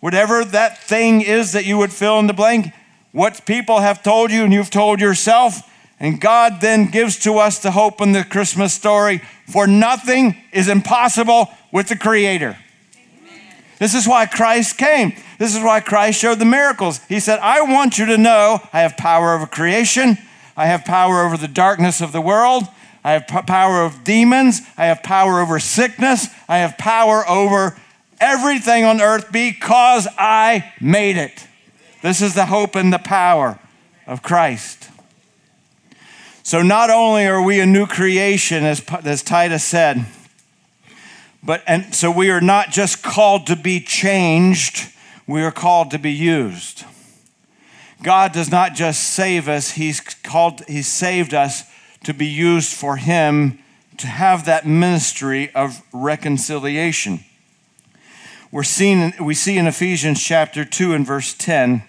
whatever 0.00 0.44
that 0.44 0.78
thing 0.78 1.20
is 1.20 1.52
that 1.52 1.64
you 1.64 1.78
would 1.78 1.92
fill 1.92 2.18
in 2.18 2.26
the 2.26 2.32
blank, 2.32 2.74
what 3.12 3.46
people 3.46 3.78
have 3.78 4.02
told 4.02 4.32
you 4.32 4.42
and 4.42 4.52
you've 4.52 4.70
told 4.70 5.00
yourself. 5.00 5.60
And 6.00 6.20
God 6.20 6.60
then 6.60 6.86
gives 6.86 7.20
to 7.20 7.38
us 7.38 7.60
the 7.60 7.70
hope 7.70 8.00
in 8.00 8.10
the 8.10 8.24
Christmas 8.24 8.74
story 8.74 9.22
for 9.46 9.66
nothing 9.66 10.36
is 10.52 10.68
impossible 10.68 11.48
with 11.72 11.88
the 11.88 11.96
Creator. 11.96 12.56
This 13.78 13.94
is 13.94 14.08
why 14.08 14.26
Christ 14.26 14.78
came. 14.78 15.12
This 15.38 15.54
is 15.54 15.62
why 15.62 15.80
Christ 15.80 16.20
showed 16.20 16.38
the 16.38 16.46
miracles. 16.46 17.00
He 17.08 17.20
said, 17.20 17.38
I 17.40 17.60
want 17.62 17.98
you 17.98 18.06
to 18.06 18.18
know 18.18 18.60
I 18.72 18.80
have 18.80 18.96
power 18.96 19.34
over 19.34 19.46
creation, 19.46 20.16
I 20.56 20.66
have 20.66 20.84
power 20.84 21.22
over 21.22 21.36
the 21.36 21.48
darkness 21.48 22.00
of 22.00 22.12
the 22.12 22.20
world, 22.20 22.64
I 23.04 23.12
have 23.12 23.26
p- 23.28 23.42
power 23.42 23.82
of 23.82 24.02
demons, 24.02 24.62
I 24.78 24.86
have 24.86 25.02
power 25.02 25.40
over 25.40 25.60
sickness, 25.60 26.28
I 26.48 26.58
have 26.58 26.78
power 26.78 27.28
over 27.28 27.78
everything 28.18 28.84
on 28.84 29.00
earth 29.00 29.30
because 29.30 30.08
I 30.18 30.72
made 30.80 31.18
it. 31.18 31.46
This 32.02 32.22
is 32.22 32.34
the 32.34 32.46
hope 32.46 32.74
and 32.76 32.92
the 32.92 32.98
power 32.98 33.58
of 34.06 34.22
Christ. 34.22 34.90
So, 36.46 36.62
not 36.62 36.90
only 36.90 37.26
are 37.26 37.42
we 37.42 37.58
a 37.58 37.66
new 37.66 37.88
creation, 37.88 38.62
as, 38.62 38.80
as 39.02 39.24
Titus 39.24 39.64
said, 39.64 40.06
but 41.42 41.64
and 41.66 41.92
so 41.92 42.08
we 42.08 42.30
are 42.30 42.40
not 42.40 42.70
just 42.70 43.02
called 43.02 43.48
to 43.48 43.56
be 43.56 43.80
changed, 43.80 44.92
we 45.26 45.42
are 45.42 45.50
called 45.50 45.90
to 45.90 45.98
be 45.98 46.12
used. 46.12 46.84
God 48.00 48.30
does 48.30 48.48
not 48.48 48.76
just 48.76 49.02
save 49.02 49.48
us, 49.48 49.72
He's 49.72 49.98
called, 49.98 50.62
He 50.68 50.82
saved 50.82 51.34
us 51.34 51.64
to 52.04 52.14
be 52.14 52.26
used 52.26 52.72
for 52.72 52.96
Him 52.96 53.58
to 53.96 54.06
have 54.06 54.44
that 54.44 54.64
ministry 54.64 55.52
of 55.52 55.82
reconciliation. 55.92 57.24
We're 58.52 58.62
seen, 58.62 59.14
we 59.20 59.34
see 59.34 59.58
in 59.58 59.66
Ephesians 59.66 60.22
chapter 60.22 60.64
2 60.64 60.94
and 60.94 61.04
verse 61.04 61.34
10 61.34 61.82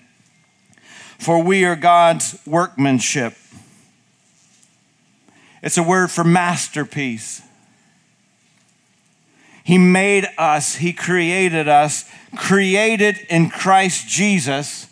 For 1.20 1.44
we 1.44 1.64
are 1.64 1.76
God's 1.76 2.40
workmanship. 2.48 3.36
It's 5.62 5.78
a 5.78 5.84
word 5.84 6.12
for 6.12 6.24
masterpiece. 6.24 7.42
He 9.64 9.78
made 9.78 10.28
us, 10.38 10.76
He 10.76 10.94
created 10.94 11.68
us, 11.68 12.10
created 12.36 13.18
in 13.30 13.50
Christ 13.50 14.08
Jesus. 14.08 14.88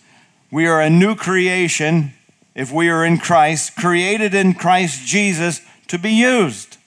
We 0.52 0.68
are 0.68 0.82
a 0.82 0.90
new 0.90 1.16
creation 1.16 2.14
if 2.56 2.72
we 2.72 2.90
are 2.90 3.06
in 3.06 3.18
Christ, 3.18 3.76
created 3.76 4.34
in 4.34 4.54
Christ 4.54 5.06
Jesus 5.06 5.62
to 5.88 6.00
be 6.00 6.12
used, 6.12 6.78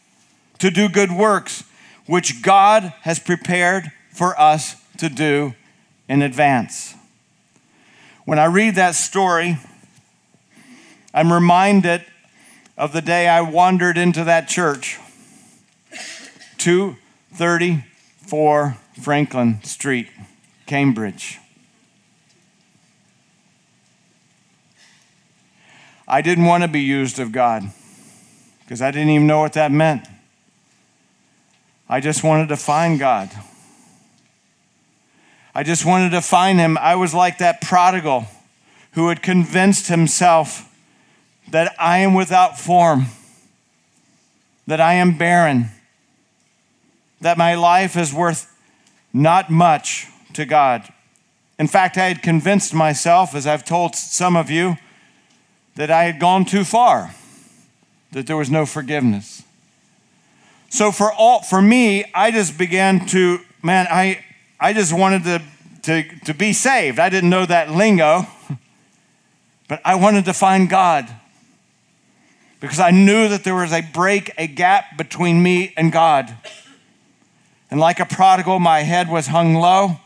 to 0.58 0.70
do 0.70 0.88
good 0.88 1.12
works, 1.12 1.64
which 2.06 2.42
God 2.42 2.92
has 3.02 3.18
prepared 3.18 3.92
for 4.10 4.38
us 4.40 4.76
to 4.96 5.08
do 5.08 5.54
in 6.08 6.22
advance. 6.22 6.94
When 8.24 8.38
I 8.38 8.46
read 8.46 8.74
that 8.74 8.94
story, 8.94 9.58
I'm 11.14 11.32
reminded 11.32 12.04
of 12.78 12.92
the 12.92 13.02
day 13.02 13.28
I 13.28 13.40
wandered 13.40 13.98
into 13.98 14.22
that 14.24 14.46
church. 14.46 15.00
234 16.58 18.76
Franklin 19.02 19.60
Street, 19.64 20.06
Cambridge. 20.66 21.40
I 26.06 26.22
didn't 26.22 26.44
want 26.44 26.62
to 26.62 26.68
be 26.68 26.80
used 26.80 27.18
of 27.18 27.32
God 27.32 27.64
because 28.60 28.80
I 28.80 28.92
didn't 28.92 29.10
even 29.10 29.26
know 29.26 29.40
what 29.40 29.54
that 29.54 29.72
meant. 29.72 30.06
I 31.88 31.98
just 32.00 32.22
wanted 32.22 32.46
to 32.48 32.56
find 32.56 33.00
God. 33.00 33.30
I 35.54 35.62
just 35.64 35.84
wanted 35.84 36.10
to 36.10 36.22
find 36.22 36.60
Him. 36.60 36.78
I 36.78 36.94
was 36.94 37.12
like 37.12 37.38
that 37.38 37.60
prodigal 37.60 38.26
who 38.92 39.08
had 39.08 39.20
convinced 39.22 39.88
himself 39.88 40.67
that 41.50 41.74
I 41.78 41.98
am 41.98 42.14
without 42.14 42.58
form, 42.58 43.06
that 44.66 44.80
I 44.80 44.94
am 44.94 45.16
barren 45.16 45.70
that 47.20 47.38
my 47.38 47.54
life 47.54 47.96
is 47.96 48.12
worth 48.12 48.54
not 49.12 49.50
much 49.50 50.06
to 50.34 50.44
God. 50.44 50.88
In 51.58 51.66
fact, 51.66 51.96
I 51.96 52.06
had 52.08 52.22
convinced 52.22 52.72
myself, 52.72 53.34
as 53.34 53.46
I've 53.46 53.64
told 53.64 53.96
some 53.96 54.36
of 54.36 54.50
you, 54.50 54.76
that 55.74 55.90
I 55.90 56.04
had 56.04 56.20
gone 56.20 56.44
too 56.44 56.64
far, 56.64 57.14
that 58.12 58.26
there 58.26 58.36
was 58.36 58.50
no 58.50 58.66
forgiveness. 58.66 59.42
So 60.70 60.92
for 60.92 61.12
all 61.12 61.42
for 61.42 61.62
me, 61.62 62.04
I 62.14 62.30
just 62.30 62.58
began 62.58 63.06
to, 63.06 63.40
man, 63.62 63.86
I 63.90 64.24
I 64.60 64.72
just 64.72 64.92
wanted 64.92 65.24
to 65.24 65.42
to, 65.82 66.02
to 66.26 66.34
be 66.34 66.52
saved. 66.52 66.98
I 66.98 67.08
didn't 67.08 67.30
know 67.30 67.46
that 67.46 67.70
lingo, 67.70 68.26
but 69.68 69.80
I 69.84 69.94
wanted 69.94 70.26
to 70.26 70.34
find 70.34 70.68
God. 70.68 71.08
Because 72.60 72.80
I 72.80 72.90
knew 72.90 73.28
that 73.28 73.44
there 73.44 73.54
was 73.54 73.72
a 73.72 73.82
break, 73.82 74.32
a 74.36 74.46
gap 74.46 74.96
between 74.96 75.42
me 75.42 75.72
and 75.76 75.92
God. 75.92 76.36
And 77.70 77.78
like 77.78 78.00
a 78.00 78.06
prodigal, 78.06 78.58
my 78.58 78.80
head 78.80 79.08
was 79.08 79.28
hung 79.28 79.54
low. 79.54 79.98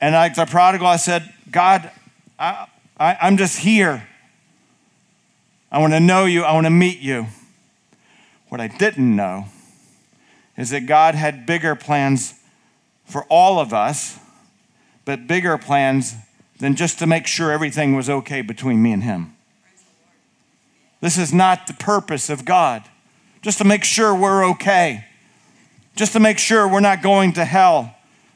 And 0.00 0.14
like 0.14 0.34
the 0.34 0.44
prodigal, 0.44 0.86
I 0.86 0.96
said, 0.96 1.32
God, 1.50 1.90
I, 2.38 2.66
I, 2.98 3.16
I'm 3.22 3.36
just 3.36 3.60
here. 3.60 4.06
I 5.70 5.78
want 5.78 5.92
to 5.92 6.00
know 6.00 6.24
you. 6.26 6.42
I 6.42 6.52
want 6.52 6.66
to 6.66 6.70
meet 6.70 6.98
you. 6.98 7.28
What 8.48 8.60
I 8.60 8.68
didn't 8.68 9.16
know 9.16 9.46
is 10.58 10.70
that 10.70 10.86
God 10.86 11.14
had 11.14 11.46
bigger 11.46 11.74
plans 11.74 12.34
for 13.06 13.24
all 13.24 13.58
of 13.58 13.72
us, 13.72 14.18
but 15.04 15.26
bigger 15.26 15.56
plans 15.56 16.14
than 16.58 16.76
just 16.76 16.98
to 16.98 17.06
make 17.06 17.26
sure 17.26 17.50
everything 17.50 17.96
was 17.96 18.10
okay 18.10 18.42
between 18.42 18.82
me 18.82 18.92
and 18.92 19.02
Him. 19.02 19.34
This 21.02 21.18
is 21.18 21.34
not 21.34 21.66
the 21.66 21.74
purpose 21.74 22.30
of 22.30 22.46
God, 22.46 22.84
just 23.42 23.58
to 23.58 23.64
make 23.64 23.84
sure 23.84 24.14
we're 24.14 24.48
okay 24.52 25.04
just 25.94 26.12
to 26.12 26.20
make 26.20 26.38
sure 26.38 26.66
we're 26.66 26.80
not 26.80 27.02
going 27.02 27.32
to 27.34 27.44
hell, 27.44 27.94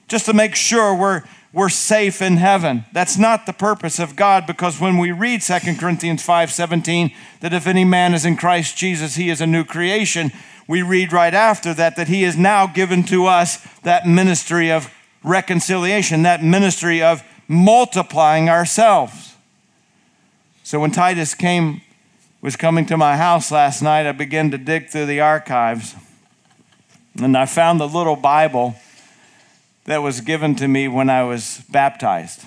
just 0.09 0.27
to 0.27 0.35
make 0.35 0.55
sure 0.55 0.95
we're, 0.95 1.23
we're 1.53 1.69
safe 1.69 2.21
in 2.21 2.37
heaven. 2.37 2.85
That's 2.93 3.17
not 3.17 3.47
the 3.47 3.53
purpose 3.53 3.99
of 3.99 4.17
God 4.17 4.47
because 4.47 4.81
when 4.81 4.99
we 4.99 5.13
read 5.13 5.43
2 5.43 5.77
Corinthians 5.79 6.25
5:17 6.27 7.15
that 7.41 7.55
if 7.55 7.67
any 7.67 7.85
man 7.85 8.15
is 8.15 8.25
in 8.25 8.37
Christ 8.37 8.77
Jesus, 8.77 9.15
he 9.15 9.31
is 9.31 9.41
a 9.41 9.47
new 9.47 9.65
creation, 9.65 10.33
we 10.69 10.83
read 10.83 11.13
right 11.13 11.35
after 11.35 11.73
that 11.75 11.97
that 11.97 12.09
he 12.09 12.25
is 12.25 12.37
now 12.37 12.67
given 12.67 13.05
to 13.05 13.27
us 13.27 13.67
that 13.83 14.07
ministry 14.07 14.71
of 14.71 14.93
reconciliation, 15.23 16.23
that 16.23 16.43
ministry 16.43 17.03
of 17.03 17.23
multiplying 17.49 18.49
ourselves. 18.51 19.35
So 20.63 20.81
when 20.81 20.91
Titus 20.91 21.33
came 21.35 21.81
was 22.47 22.55
coming 22.55 22.87
to 22.87 22.97
my 22.97 23.17
house 23.17 23.51
last 23.51 23.83
night, 23.83 24.07
I 24.07 24.13
began 24.13 24.53
to 24.53 24.59
dig 24.59 24.89
through 24.89 25.07
the 25.07 25.19
archives 25.21 25.97
and 27.21 27.37
I 27.37 27.45
found 27.45 27.81
the 27.81 27.89
little 27.89 28.15
Bible 28.15 28.77
that 29.87 30.01
was 30.01 30.21
given 30.21 30.55
to 30.55 30.69
me 30.69 30.87
when 30.87 31.11
I 31.11 31.25
was 31.25 31.65
baptized. 31.69 32.45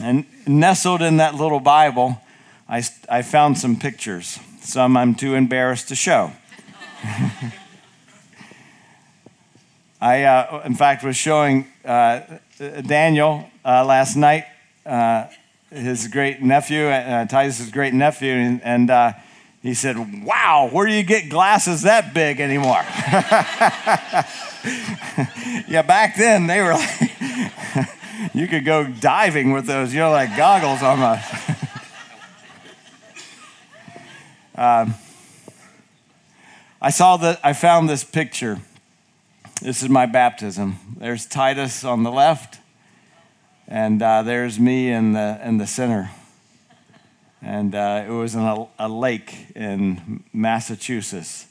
And 0.00 0.24
nestled 0.46 1.02
in 1.02 1.18
that 1.18 1.34
little 1.34 1.60
Bible, 1.60 2.22
I, 2.70 2.82
I 3.06 3.20
found 3.20 3.58
some 3.58 3.78
pictures. 3.78 4.38
Some 4.62 4.96
I'm 4.96 5.14
too 5.14 5.34
embarrassed 5.34 5.88
to 5.88 5.94
show. 5.94 6.32
I, 10.00 10.22
uh, 10.22 10.62
in 10.64 10.74
fact, 10.74 11.04
was 11.04 11.18
showing 11.18 11.66
uh, 11.84 12.22
Daniel 12.86 13.46
uh, 13.62 13.84
last 13.84 14.16
night, 14.16 14.46
uh, 14.86 15.26
his 15.70 16.08
great 16.08 16.42
nephew, 16.42 16.86
uh, 16.86 17.26
Titus's 17.26 17.70
great 17.70 17.94
nephew, 17.94 18.32
and, 18.32 18.62
and 18.62 18.90
uh, 18.90 19.12
he 19.62 19.74
said, 19.74 20.24
Wow, 20.24 20.68
where 20.72 20.86
do 20.86 20.92
you 20.92 21.02
get 21.02 21.28
glasses 21.28 21.82
that 21.82 22.14
big 22.14 22.40
anymore? 22.40 22.82
yeah, 25.68 25.82
back 25.82 26.16
then 26.16 26.46
they 26.46 26.60
were 26.60 26.72
like, 26.72 27.10
you 28.34 28.48
could 28.48 28.64
go 28.64 28.86
diving 28.86 29.52
with 29.52 29.66
those, 29.66 29.92
you 29.92 30.00
know, 30.00 30.10
like 30.10 30.36
goggles 30.36 30.82
almost. 30.82 31.24
um, 34.54 34.94
I 36.80 36.90
saw 36.90 37.18
that, 37.18 37.38
I 37.44 37.52
found 37.52 37.88
this 37.88 38.02
picture. 38.02 38.58
This 39.60 39.82
is 39.82 39.90
my 39.90 40.06
baptism. 40.06 40.78
There's 40.96 41.26
Titus 41.26 41.84
on 41.84 42.02
the 42.02 42.10
left, 42.10 42.59
and 43.70 44.02
uh, 44.02 44.22
there's 44.22 44.60
me 44.60 44.90
in 44.90 45.14
the, 45.14 45.40
in 45.42 45.56
the 45.56 45.66
center 45.66 46.10
and 47.42 47.74
uh, 47.74 48.04
it 48.06 48.10
was 48.10 48.34
in 48.34 48.42
a, 48.42 48.66
a, 48.78 48.88
lake 48.88 49.46
in 49.56 50.22
Massachusetts 50.32 51.46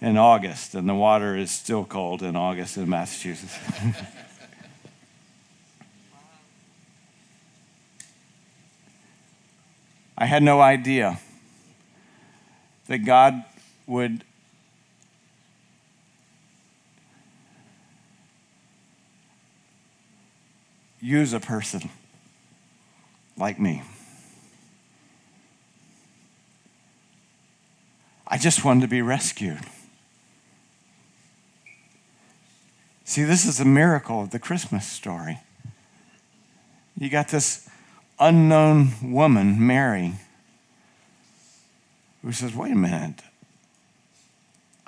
in 0.00 0.16
August, 0.18 0.74
and 0.74 0.88
the 0.88 0.94
water 0.94 1.36
is 1.36 1.50
still 1.50 1.84
cold 1.84 2.22
in 2.22 2.36
August 2.36 2.76
in 2.76 2.88
Massachusetts. 2.88 3.58
I 10.18 10.26
had 10.26 10.42
no 10.42 10.60
idea 10.60 11.18
that 12.88 12.98
God 12.98 13.42
would 13.86 14.24
use 21.06 21.32
a 21.32 21.38
person 21.38 21.88
like 23.36 23.60
me. 23.60 23.80
I 28.26 28.38
just 28.38 28.64
wanted 28.64 28.80
to 28.80 28.88
be 28.88 29.02
rescued. 29.02 29.60
See, 33.04 33.22
this 33.22 33.46
is 33.46 33.58
the 33.58 33.64
miracle 33.64 34.20
of 34.20 34.30
the 34.30 34.40
Christmas 34.40 34.84
story. 34.84 35.38
You 36.98 37.08
got 37.08 37.28
this 37.28 37.68
unknown 38.18 38.88
woman, 39.00 39.64
Mary, 39.64 40.14
who 42.22 42.32
says, 42.32 42.52
Wait 42.52 42.72
a 42.72 42.74
minute, 42.74 43.22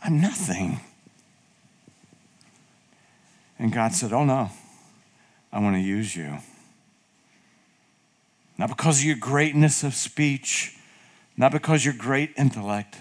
I'm 0.01 0.21
nothing. 0.21 0.81
And 3.57 3.73
God 3.73 3.93
said, 3.93 4.13
Oh 4.13 4.25
no, 4.25 4.51
I 5.53 5.61
want 5.61 5.77
to 5.77 5.81
use 5.81 6.15
you. 6.15 6.39
Not 8.59 8.69
because 8.69 8.99
of 8.99 9.05
your 9.05 9.17
greatness 9.17 9.85
of 9.85 9.95
speech, 9.95 10.77
not 11.37 11.53
because 11.53 11.85
your 11.85 11.95
great 11.95 12.33
intellect. 12.37 12.97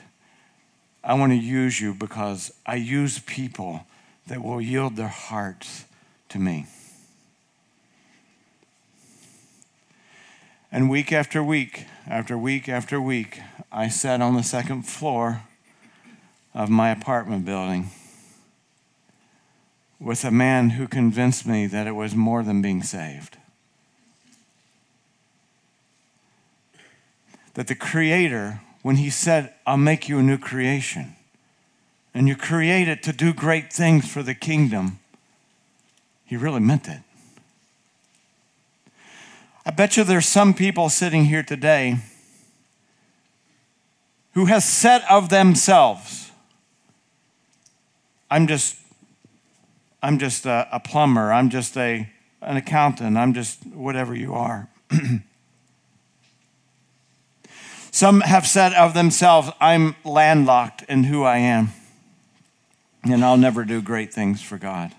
I 1.03 1.15
want 1.15 1.31
to 1.31 1.37
use 1.37 1.81
you 1.81 1.93
because 1.93 2.53
I 2.65 2.75
use 2.75 3.19
people 3.19 3.85
that 4.27 4.43
will 4.43 4.61
yield 4.61 4.95
their 4.95 5.07
hearts 5.07 5.85
to 6.29 6.39
me. 6.39 6.67
And 10.71 10.89
week 10.89 11.11
after 11.11 11.43
week, 11.43 11.85
after 12.07 12.37
week 12.37 12.67
after 12.69 13.01
week, 13.01 13.39
I 13.71 13.87
sat 13.87 14.21
on 14.21 14.35
the 14.35 14.43
second 14.43 14.83
floor 14.83 15.43
of 16.53 16.69
my 16.69 16.89
apartment 16.89 17.45
building 17.45 17.89
with 19.99 20.23
a 20.23 20.31
man 20.31 20.71
who 20.71 20.87
convinced 20.87 21.45
me 21.45 21.65
that 21.67 21.87
it 21.87 21.95
was 21.95 22.15
more 22.15 22.43
than 22.43 22.61
being 22.61 22.83
saved. 22.83 23.37
That 27.55 27.67
the 27.67 27.75
Creator, 27.75 28.61
when 28.83 28.97
He 28.97 29.09
said, 29.09 29.53
I'll 29.65 29.77
make 29.77 30.07
you 30.07 30.19
a 30.19 30.23
new 30.23 30.37
creation, 30.37 31.15
and 32.13 32.27
you 32.27 32.35
create 32.35 32.87
it 32.87 33.01
to 33.03 33.13
do 33.13 33.33
great 33.33 33.73
things 33.73 34.07
for 34.07 34.21
the 34.21 34.35
kingdom, 34.35 34.99
He 36.25 36.37
really 36.37 36.59
meant 36.59 36.87
it. 36.87 37.01
I 39.65 39.71
bet 39.71 39.97
you 39.97 40.03
there's 40.03 40.27
some 40.27 40.53
people 40.53 40.89
sitting 40.89 41.25
here 41.25 41.43
today 41.43 41.97
who 44.33 44.45
has 44.45 44.63
said 44.63 45.01
of 45.09 45.29
themselves, 45.29 46.31
I'm 48.29 48.45
just 48.45 48.77
I'm 50.01 50.19
just 50.19 50.45
a, 50.45 50.67
a 50.71 50.79
plumber, 50.79 51.31
I'm 51.33 51.49
just 51.49 51.75
a 51.77 52.09
an 52.41 52.55
accountant, 52.55 53.17
I'm 53.17 53.33
just 53.33 53.65
whatever 53.65 54.13
you 54.15 54.35
are. 54.35 54.69
Some 57.91 58.21
have 58.21 58.45
said 58.45 58.73
of 58.73 58.93
themselves, 58.93 59.49
I'm 59.59 59.95
landlocked 60.03 60.83
in 60.83 61.05
who 61.05 61.23
I 61.23 61.37
am, 61.37 61.69
and 63.03 63.25
I'll 63.25 63.37
never 63.37 63.65
do 63.65 63.81
great 63.81 64.13
things 64.13 64.41
for 64.41 64.59
God. 64.59 64.93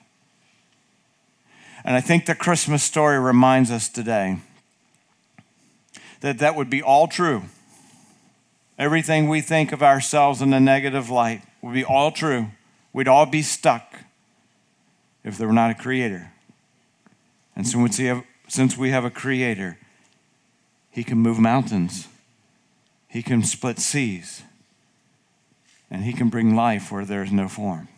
And 1.85 1.95
I 1.95 2.01
think 2.01 2.27
the 2.27 2.35
Christmas 2.35 2.83
story 2.83 3.21
reminds 3.21 3.71
us 3.71 3.89
today 3.89 4.39
that 6.21 6.41
that 6.41 6.57
would 6.57 6.69
be 6.69 6.83
all 6.83 7.07
true. 7.07 7.45
Everything 8.79 9.29
we 9.29 9.41
think 9.41 9.71
of 9.71 9.83
ourselves 9.83 10.43
in 10.43 10.53
a 10.53 10.59
negative 10.59 11.09
light 11.09 11.43
would 11.63 11.75
be 11.75 11.85
all 11.85 12.11
true. 12.11 12.49
We'd 12.93 13.07
all 13.07 13.27
be 13.27 13.43
stuck 13.43 14.01
if 15.29 15.37
there 15.37 15.47
were 15.47 15.53
not 15.53 15.71
a 15.71 15.75
creator. 15.75 16.33
And 17.55 17.67
since 17.67 17.99
we 17.99 18.07
have, 18.07 18.25
since 18.49 18.79
we 18.79 18.91
have 18.91 19.05
a 19.05 19.11
creator, 19.11 19.79
he 20.91 21.05
can 21.05 21.19
move 21.19 21.39
mountains, 21.39 22.09
he 23.09 23.23
can 23.23 23.43
split 23.43 23.79
seas, 23.79 24.43
and 25.91 26.03
he 26.05 26.15
can 26.15 26.31
bring 26.31 26.57
life 26.57 26.91
where 26.91 27.05
there 27.05 27.23
is 27.23 27.31
no 27.31 27.47
form. 27.47 27.89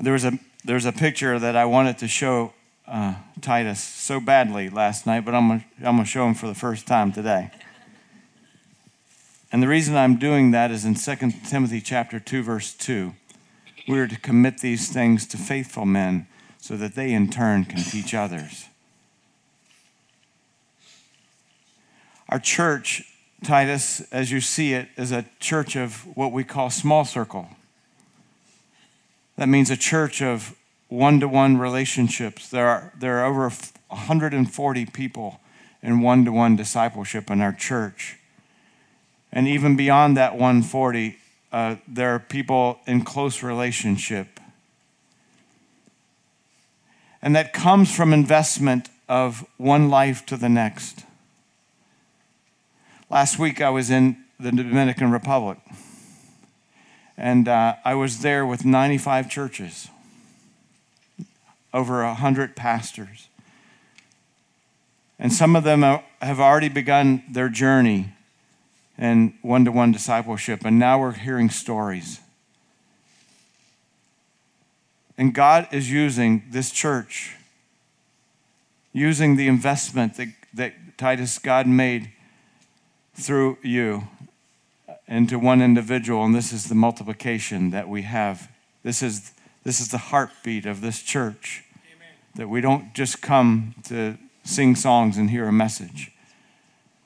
There 0.00 0.12
was 0.12 0.24
a, 0.24 0.38
there's 0.64 0.84
a 0.84 0.92
picture 0.92 1.38
that 1.38 1.56
I 1.56 1.64
wanted 1.64 1.98
to 1.98 2.08
show 2.08 2.52
uh, 2.86 3.14
Titus 3.40 3.82
so 3.82 4.20
badly 4.20 4.68
last 4.68 5.06
night, 5.06 5.24
but 5.24 5.34
I'm 5.34 5.48
going 5.48 5.64
I'm 5.82 5.98
to 5.98 6.04
show 6.04 6.26
him 6.26 6.34
for 6.34 6.46
the 6.46 6.54
first 6.54 6.86
time 6.86 7.10
today. 7.10 7.50
And 9.50 9.62
the 9.62 9.68
reason 9.68 9.96
I'm 9.96 10.18
doing 10.18 10.50
that 10.50 10.70
is 10.70 10.84
in 10.84 10.94
2 10.94 11.32
Timothy 11.48 11.80
chapter 11.80 12.20
2 12.20 12.42
verse 12.42 12.74
2. 12.74 13.14
We 13.88 13.98
are 14.00 14.06
to 14.06 14.20
commit 14.20 14.58
these 14.58 14.90
things 14.90 15.26
to 15.28 15.38
faithful 15.38 15.86
men 15.86 16.26
so 16.58 16.76
that 16.76 16.94
they 16.94 17.12
in 17.12 17.30
turn 17.30 17.64
can 17.64 17.82
teach 17.82 18.14
others. 18.14 18.66
Our 22.28 22.38
church, 22.38 23.04
Titus, 23.42 24.02
as 24.12 24.30
you 24.30 24.42
see 24.42 24.74
it, 24.74 24.88
is 24.98 25.10
a 25.10 25.24
church 25.40 25.74
of 25.74 26.06
what 26.14 26.32
we 26.32 26.44
call 26.44 26.68
small 26.68 27.06
circle. 27.06 27.48
That 29.36 29.48
means 29.48 29.70
a 29.70 29.76
church 29.76 30.20
of 30.20 30.54
one 30.88 31.20
to 31.20 31.28
one 31.28 31.56
relationships. 31.56 32.50
There 32.50 32.66
are, 32.66 32.92
there 32.98 33.20
are 33.20 33.24
over 33.24 33.48
140 33.88 34.86
people 34.86 35.40
in 35.82 36.00
one 36.00 36.26
to 36.26 36.32
one 36.32 36.56
discipleship 36.56 37.30
in 37.30 37.40
our 37.40 37.54
church. 37.54 38.18
And 39.32 39.48
even 39.48 39.76
beyond 39.76 40.16
that 40.18 40.32
140, 40.32 41.16
uh, 41.52 41.76
there 41.86 42.14
are 42.14 42.18
people 42.18 42.80
in 42.86 43.02
close 43.02 43.42
relationship. 43.42 44.40
And 47.22 47.34
that 47.34 47.52
comes 47.52 47.94
from 47.94 48.12
investment 48.12 48.88
of 49.08 49.46
one 49.56 49.88
life 49.88 50.24
to 50.26 50.36
the 50.36 50.48
next. 50.48 51.04
Last 53.10 53.38
week 53.38 53.60
I 53.60 53.70
was 53.70 53.90
in 53.90 54.18
the 54.38 54.52
Dominican 54.52 55.10
Republic, 55.10 55.58
and 57.16 57.48
uh, 57.48 57.76
I 57.84 57.94
was 57.94 58.20
there 58.20 58.46
with 58.46 58.64
95 58.64 59.28
churches 59.30 59.88
over 61.72 62.04
100 62.04 62.54
pastors. 62.54 63.28
And 65.18 65.32
some 65.32 65.56
of 65.56 65.64
them 65.64 65.82
have 65.82 66.38
already 66.38 66.68
begun 66.68 67.24
their 67.28 67.48
journey 67.48 68.12
in 68.98 69.38
one 69.42 69.64
to 69.64 69.72
one 69.72 69.92
discipleship, 69.92 70.64
and 70.64 70.78
now 70.78 70.98
we're 70.98 71.12
hearing 71.12 71.50
stories. 71.50 72.20
And 75.16 75.34
God 75.34 75.68
is 75.72 75.90
using 75.90 76.44
this 76.50 76.70
church, 76.70 77.36
using 78.92 79.36
the 79.36 79.48
investment 79.48 80.16
that, 80.16 80.28
that 80.54 80.74
Titus 80.96 81.38
God 81.38 81.66
made 81.66 82.10
through 83.14 83.58
you 83.62 84.08
into 85.06 85.38
one 85.38 85.62
individual, 85.62 86.24
and 86.24 86.34
this 86.34 86.52
is 86.52 86.68
the 86.68 86.74
multiplication 86.74 87.70
that 87.70 87.88
we 87.88 88.02
have. 88.02 88.50
This 88.82 89.02
is 89.02 89.32
this 89.64 89.80
is 89.80 89.88
the 89.88 89.98
heartbeat 89.98 90.64
of 90.66 90.80
this 90.80 91.02
church. 91.02 91.64
Amen. 91.92 92.08
That 92.36 92.48
we 92.48 92.60
don't 92.60 92.94
just 92.94 93.20
come 93.20 93.74
to 93.84 94.16
sing 94.44 94.76
songs 94.76 95.18
and 95.18 95.28
hear 95.28 95.46
a 95.46 95.52
message, 95.52 96.12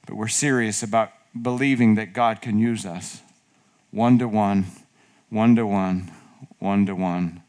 but 0.06 0.16
we're 0.16 0.28
serious 0.28 0.82
about 0.82 1.10
believing 1.40 1.94
that 1.94 2.12
God 2.12 2.40
can 2.42 2.58
use 2.58 2.84
us 2.84 3.22
one 3.90 4.18
to 4.18 4.26
one, 4.26 4.66
one 5.30 5.54
to 5.56 5.66
one, 5.66 6.10
one 6.58 6.86
to 6.86 6.94
one. 6.94 7.42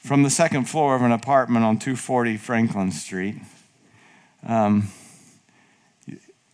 From 0.00 0.22
the 0.22 0.30
second 0.30 0.64
floor 0.64 0.94
of 0.94 1.02
an 1.02 1.12
apartment 1.12 1.64
on 1.64 1.78
240 1.78 2.36
Franklin 2.36 2.92
Street, 2.92 3.36
um, 4.46 4.88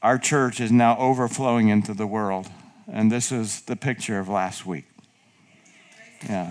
our 0.02 0.18
church 0.18 0.60
is 0.60 0.70
now 0.70 0.96
overflowing 0.98 1.68
into 1.68 1.92
the 1.92 2.06
world. 2.06 2.48
And 2.86 3.10
this 3.10 3.32
is 3.32 3.62
the 3.62 3.76
picture 3.76 4.18
of 4.18 4.28
last 4.28 4.66
week. 4.66 4.86
Yeah. 6.28 6.50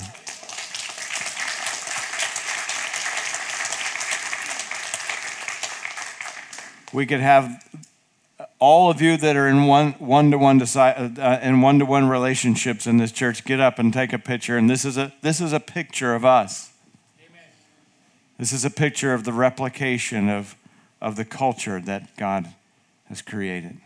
We 6.91 7.05
could 7.05 7.19
have 7.19 7.63
all 8.59 8.91
of 8.91 9.01
you 9.01 9.17
that 9.17 9.35
are 9.35 9.47
in 9.47 9.65
one 9.65 9.93
one 9.93 10.31
to 10.31 10.37
one 10.37 10.61
in 10.61 11.61
one 11.61 11.79
to 11.79 11.85
one 11.85 12.09
relationships 12.09 12.85
in 12.85 12.97
this 12.97 13.11
church 13.11 13.45
get 13.45 13.59
up 13.59 13.79
and 13.79 13.93
take 13.93 14.13
a 14.13 14.19
picture. 14.19 14.57
And 14.57 14.69
this 14.69 14.85
is 14.85 14.97
a 14.97 15.13
this 15.21 15.39
is 15.41 15.53
a 15.53 15.59
picture 15.59 16.13
of 16.13 16.25
us. 16.25 16.71
Amen. 17.19 17.41
This 18.37 18.51
is 18.51 18.65
a 18.65 18.69
picture 18.69 19.13
of 19.13 19.23
the 19.23 19.33
replication 19.33 20.29
of 20.29 20.55
of 21.01 21.15
the 21.15 21.25
culture 21.25 21.79
that 21.79 22.15
God 22.17 22.53
has 23.07 23.21
created. 23.21 23.77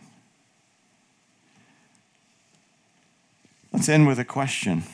Let's 3.72 3.88
end 3.88 4.06
with 4.06 4.18
a 4.18 4.24
question. 4.24 4.84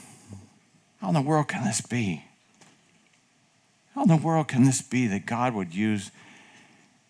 How 1.00 1.08
in 1.08 1.14
the 1.14 1.20
world 1.20 1.48
can 1.48 1.64
this 1.64 1.80
be? 1.80 2.24
How 3.94 4.02
in 4.02 4.08
the 4.08 4.16
world 4.16 4.48
can 4.48 4.64
this 4.64 4.82
be 4.82 5.06
that 5.08 5.26
God 5.26 5.54
would 5.54 5.74
use 5.74 6.10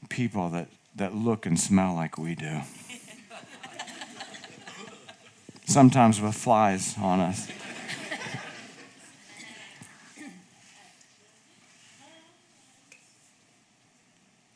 people 0.09 0.49
that, 0.51 0.69
that 1.01 1.15
look 1.15 1.47
and 1.47 1.59
smell 1.59 1.95
like 1.95 2.19
we 2.19 2.35
do? 2.35 2.61
Sometimes 5.65 6.21
with 6.21 6.35
flies 6.35 6.95
on 6.99 7.21
us. 7.21 7.49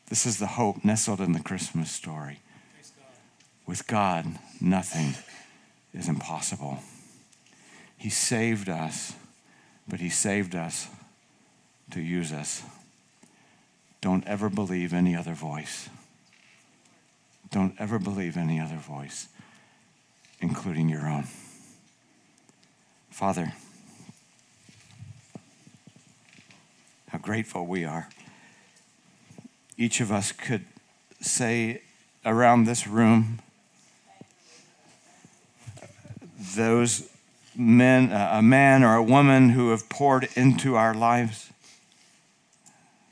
This 0.07 0.27
is 0.27 0.37
the 0.37 0.45
hope 0.45 0.85
nestled 0.85 1.19
in 1.19 1.31
the 1.33 1.39
Christmas 1.39 1.91
story. 1.91 2.39
With 3.65 3.87
God, 3.87 4.25
nothing 4.61 5.15
is 5.93 6.07
impossible. 6.07 6.77
He 7.97 8.11
saved 8.11 8.69
us, 8.69 9.13
but 9.87 9.99
He 9.99 10.09
saved 10.09 10.55
us 10.55 10.89
to 11.89 12.01
use 12.01 12.31
us. 12.31 12.61
Don't 14.01 14.27
ever 14.27 14.49
believe 14.49 14.93
any 14.93 15.15
other 15.15 15.33
voice. 15.33 15.89
Don't 17.55 17.73
ever 17.79 17.99
believe 17.99 18.35
any 18.35 18.59
other 18.59 18.75
voice, 18.75 19.29
including 20.41 20.89
your 20.89 21.07
own. 21.07 21.23
Father, 23.09 23.53
how 27.07 27.17
grateful 27.17 27.65
we 27.65 27.85
are. 27.85 28.09
Each 29.77 30.01
of 30.01 30.11
us 30.11 30.33
could 30.33 30.65
say 31.21 31.81
around 32.25 32.65
this 32.65 32.87
room, 32.87 33.39
those 36.57 37.09
men, 37.55 38.11
a 38.11 38.41
man 38.41 38.83
or 38.83 38.95
a 38.95 39.03
woman 39.03 39.51
who 39.51 39.69
have 39.69 39.87
poured 39.87 40.27
into 40.35 40.75
our 40.75 40.93
lives. 40.93 41.51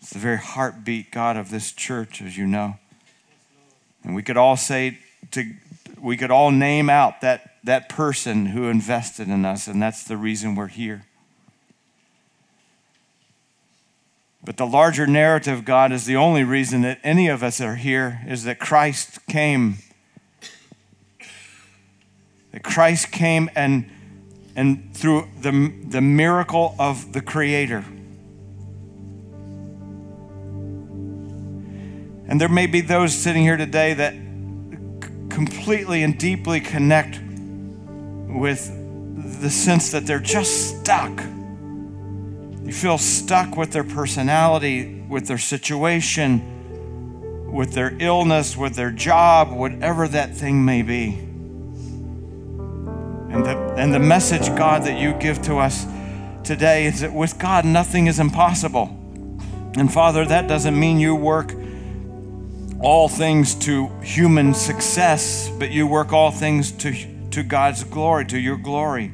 It's 0.02 0.10
the 0.10 0.20
very 0.20 0.40
heartbeat, 0.40 1.12
God, 1.12 1.38
of 1.38 1.50
this 1.50 1.72
church, 1.72 2.22
as 2.22 2.38
you 2.38 2.46
know. 2.46 2.76
And 4.04 4.16
we 4.16 4.24
could 4.24 4.38
all 4.38 4.58
say 4.58 5.00
to 5.32 5.46
we 6.04 6.18
could 6.18 6.32
all 6.32 6.52
name 6.52 6.90
out 6.90 7.22
that, 7.22 7.56
that 7.64 7.88
person 7.88 8.48
who 8.48 8.68
invested 8.68 9.30
in 9.30 9.46
us, 9.46 9.68
and 9.68 9.82
that's 9.82 10.04
the 10.04 10.18
reason 10.18 10.54
we're 10.54 10.68
here. 10.68 11.06
But 14.44 14.58
the 14.58 14.68
larger 14.68 15.08
narrative, 15.08 15.64
God, 15.64 15.94
is 15.94 16.06
the 16.06 16.18
only 16.18 16.44
reason 16.44 16.82
that 16.82 17.00
any 17.04 17.30
of 17.30 17.42
us 17.42 17.62
are 17.62 17.76
here 17.76 18.20
is 18.28 18.44
that 18.44 18.60
Christ 18.60 19.26
came. 19.28 19.78
That 22.52 22.64
Christ 22.64 23.14
came 23.14 23.50
and, 23.56 23.90
and 24.58 24.94
through 24.94 25.30
the, 25.40 25.74
the 25.88 26.02
miracle 26.02 26.76
of 26.78 27.14
the 27.14 27.22
Creator. 27.22 27.86
And 32.34 32.42
there 32.42 32.50
may 32.50 32.66
be 32.66 32.82
those 32.82 33.14
sitting 33.14 33.44
here 33.44 33.58
today 33.58 33.94
that 33.94 34.16
completely 35.30 36.02
and 36.02 36.18
deeply 36.18 36.62
connect 36.62 37.22
with 38.28 38.72
the 39.40 39.52
sense 39.52 39.92
that 39.92 40.08
they're 40.08 40.18
just 40.18 40.80
stuck. 40.80 41.12
You 42.64 42.72
feel 42.72 42.98
stuck 42.98 43.56
with 43.56 43.72
their 43.72 43.84
personality, 43.84 45.06
with 45.08 45.28
their 45.28 45.38
situation, 45.38 47.54
with 47.54 47.74
their 47.74 47.96
illness, 48.00 48.58
with 48.58 48.74
their 48.74 48.90
job, 48.90 49.52
whatever 49.52 50.08
that 50.08 50.36
thing 50.36 50.66
may 50.66 50.82
be. 50.82 51.10
And 53.30 53.46
the, 53.46 53.76
and 53.78 53.94
the 53.94 54.00
message, 54.00 54.48
God, 54.58 54.86
that 54.86 55.00
you 55.00 55.14
give 55.14 55.40
to 55.44 55.58
us 55.58 55.86
today 56.44 56.88
is 56.88 57.02
that 57.02 57.14
with 57.14 57.38
God, 57.38 57.64
nothing 57.64 58.08
is 58.08 58.20
impossible. 58.20 58.86
And 59.78 59.94
Father, 59.94 60.26
that 60.26 60.48
doesn't 60.48 60.80
mean 60.80 61.00
you 61.00 61.14
work 61.14 61.54
all 62.84 63.08
things 63.08 63.56
to 63.56 63.88
human 64.02 64.54
success, 64.54 65.50
but 65.58 65.72
you 65.72 65.88
work 65.88 66.12
all 66.12 66.32
things 66.32 66.72
to, 66.74 66.94
to 67.32 67.42
God's 67.42 67.86
glory, 67.86 68.26
to 68.26 68.38
your 68.38 68.58
glory. 68.58 69.12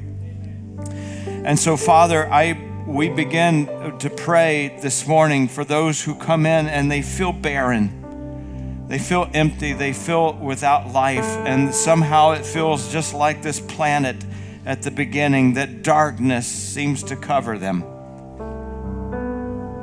And 1.25 1.57
so, 1.57 1.77
Father, 1.77 2.27
I 2.31 2.65
we 2.87 3.07
begin 3.07 3.67
to 3.99 4.09
pray 4.09 4.75
this 4.81 5.07
morning 5.07 5.47
for 5.47 5.63
those 5.63 6.01
who 6.03 6.15
come 6.15 6.47
in 6.47 6.67
and 6.67 6.89
they 6.91 7.03
feel 7.03 7.31
barren. 7.31 8.87
They 8.87 8.97
feel 8.97 9.29
empty, 9.35 9.73
they 9.73 9.93
feel 9.93 10.33
without 10.33 10.91
life, 10.91 11.23
and 11.45 11.75
somehow 11.75 12.31
it 12.31 12.43
feels 12.43 12.91
just 12.91 13.13
like 13.13 13.43
this 13.43 13.59
planet 13.59 14.25
at 14.65 14.81
the 14.81 14.89
beginning 14.89 15.53
that 15.53 15.83
darkness 15.83 16.47
seems 16.47 17.03
to 17.03 17.15
cover 17.15 17.59
them. 17.59 17.83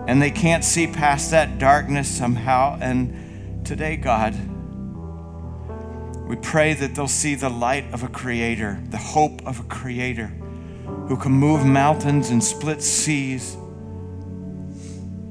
And 0.09 0.21
they 0.21 0.33
can't 0.33 0.65
see 0.65 0.89
past 0.89 1.31
that 1.31 1.61
darkness 1.61 2.09
somehow. 2.09 2.77
And 2.81 3.26
today, 3.67 3.97
God. 3.97 4.35
We 6.29 6.37
pray 6.37 6.75
that 6.75 6.95
they'll 6.95 7.09
see 7.09 7.35
the 7.35 7.49
light 7.49 7.93
of 7.93 8.05
a 8.05 8.09
creator, 8.09 8.81
the 8.91 8.97
hope 8.97 9.45
of 9.47 9.61
a 9.61 9.65
creator 9.65 10.29
who 11.09 11.17
can 11.17 11.33
move 11.33 11.67
mountains 11.67 12.31
and 12.31 12.43
split 12.43 12.81
seas, 12.81 13.57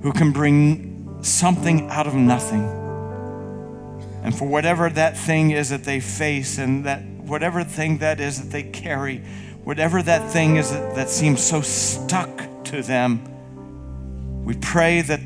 who 0.01 0.11
can 0.13 0.31
bring 0.31 1.17
something 1.23 1.89
out 1.89 2.07
of 2.07 2.13
nothing. 2.13 2.63
And 4.23 4.37
for 4.37 4.47
whatever 4.47 4.89
that 4.89 5.17
thing 5.17 5.51
is 5.51 5.69
that 5.69 5.83
they 5.83 5.99
face 5.99 6.57
and 6.57 6.85
that 6.85 7.03
whatever 7.03 7.63
thing 7.63 7.99
that 7.99 8.19
is 8.19 8.41
that 8.41 8.51
they 8.51 8.63
carry, 8.63 9.19
whatever 9.63 10.01
that 10.01 10.31
thing 10.31 10.57
is 10.57 10.71
that, 10.71 10.95
that 10.95 11.09
seems 11.09 11.41
so 11.41 11.61
stuck 11.61 12.65
to 12.65 12.81
them, 12.81 13.23
we 14.43 14.55
pray 14.55 15.01
that 15.01 15.24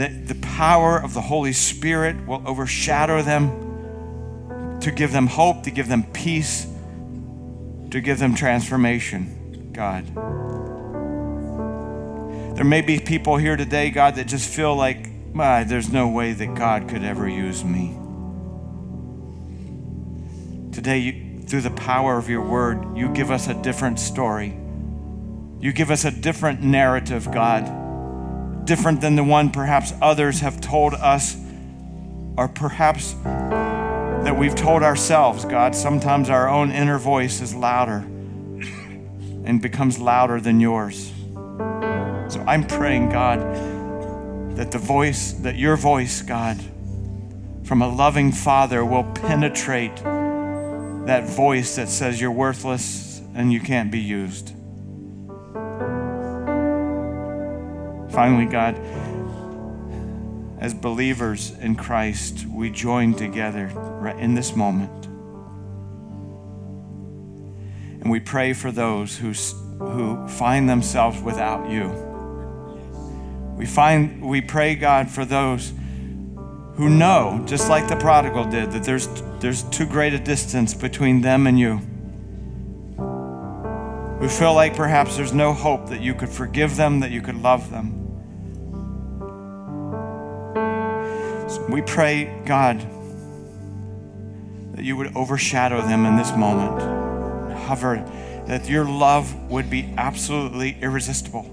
that 0.00 0.28
the 0.28 0.34
power 0.36 0.96
of 0.96 1.12
the 1.12 1.20
Holy 1.20 1.52
Spirit 1.52 2.26
will 2.26 2.42
overshadow 2.48 3.20
them 3.20 4.78
to 4.80 4.90
give 4.90 5.12
them 5.12 5.26
hope, 5.26 5.62
to 5.64 5.70
give 5.70 5.88
them 5.88 6.04
peace, 6.14 6.66
to 7.90 8.00
give 8.00 8.18
them 8.18 8.34
transformation, 8.34 9.70
God. 9.74 10.06
There 12.56 12.64
may 12.64 12.80
be 12.80 12.98
people 12.98 13.36
here 13.36 13.56
today, 13.56 13.90
God, 13.90 14.14
that 14.14 14.26
just 14.26 14.48
feel 14.48 14.74
like, 14.74 15.10
ah, 15.38 15.64
there's 15.64 15.92
no 15.92 16.08
way 16.08 16.32
that 16.32 16.54
God 16.54 16.88
could 16.88 17.04
ever 17.04 17.28
use 17.28 17.62
me. 17.62 17.94
Today, 20.72 20.98
you, 20.98 21.42
through 21.42 21.60
the 21.60 21.72
power 21.72 22.16
of 22.16 22.30
your 22.30 22.40
word, 22.40 22.96
you 22.96 23.10
give 23.10 23.30
us 23.30 23.48
a 23.48 23.54
different 23.54 24.00
story. 24.00 24.56
You 25.60 25.74
give 25.74 25.90
us 25.90 26.06
a 26.06 26.10
different 26.10 26.62
narrative, 26.62 27.30
God 27.30 27.79
different 28.70 29.00
than 29.00 29.16
the 29.16 29.24
one 29.24 29.50
perhaps 29.50 29.92
others 30.00 30.38
have 30.38 30.60
told 30.60 30.94
us, 30.94 31.36
or 32.36 32.46
perhaps 32.46 33.14
that 33.24 34.36
we've 34.38 34.54
told 34.54 34.84
ourselves, 34.84 35.44
God. 35.44 35.74
Sometimes 35.74 36.30
our 36.30 36.48
own 36.48 36.70
inner 36.70 36.96
voice 36.96 37.40
is 37.40 37.52
louder 37.52 38.06
and 39.44 39.60
becomes 39.60 39.98
louder 39.98 40.40
than 40.40 40.60
yours. 40.60 41.10
So 42.28 42.44
I'm 42.46 42.64
praying, 42.64 43.08
God, 43.08 43.40
that 44.56 44.70
the 44.70 44.78
voice, 44.78 45.32
that 45.32 45.56
your 45.56 45.74
voice, 45.76 46.22
God, 46.22 46.56
from 47.64 47.82
a 47.82 47.88
loving 47.88 48.30
Father 48.30 48.84
will 48.84 49.02
penetrate 49.02 49.96
that 49.96 51.24
voice 51.28 51.74
that 51.74 51.88
says 51.88 52.20
you're 52.20 52.30
worthless 52.30 53.20
and 53.34 53.52
you 53.52 53.58
can't 53.58 53.90
be 53.90 53.98
used. 53.98 54.52
Finally, 58.10 58.46
God, 58.46 58.76
as 60.58 60.74
believers 60.74 61.52
in 61.60 61.74
Christ, 61.76 62.44
we 62.46 62.70
join 62.70 63.14
together 63.14 63.68
in 64.18 64.34
this 64.34 64.54
moment. 64.54 65.06
And 68.00 68.10
we 68.10 68.20
pray 68.20 68.52
for 68.52 68.72
those 68.72 69.16
who, 69.16 69.32
who 69.78 70.28
find 70.28 70.68
themselves 70.68 71.20
without 71.22 71.70
you. 71.70 71.88
We, 73.56 73.66
find, 73.66 74.22
we 74.22 74.40
pray, 74.40 74.74
God, 74.74 75.08
for 75.08 75.24
those 75.24 75.72
who 76.74 76.88
know, 76.88 77.44
just 77.46 77.68
like 77.68 77.88
the 77.88 77.96
prodigal 77.96 78.44
did, 78.46 78.72
that 78.72 78.84
there's, 78.84 79.06
there's 79.40 79.62
too 79.64 79.86
great 79.86 80.14
a 80.14 80.18
distance 80.18 80.72
between 80.72 81.20
them 81.20 81.46
and 81.46 81.58
you. 81.58 81.80
We 84.18 84.28
feel 84.28 84.54
like 84.54 84.74
perhaps 84.74 85.16
there's 85.16 85.32
no 85.32 85.52
hope 85.52 85.88
that 85.88 86.00
you 86.00 86.14
could 86.14 86.28
forgive 86.28 86.76
them, 86.76 87.00
that 87.00 87.10
you 87.10 87.20
could 87.22 87.36
love 87.36 87.70
them. 87.70 87.99
So 91.50 91.66
we 91.66 91.82
pray, 91.82 92.26
God, 92.44 92.78
that 94.76 94.84
you 94.84 94.96
would 94.96 95.16
overshadow 95.16 95.80
them 95.80 96.06
in 96.06 96.14
this 96.14 96.30
moment. 96.36 96.80
Hover, 97.62 97.96
that 98.46 98.68
your 98.68 98.84
love 98.84 99.34
would 99.50 99.68
be 99.68 99.92
absolutely 99.96 100.76
irresistible. 100.80 101.46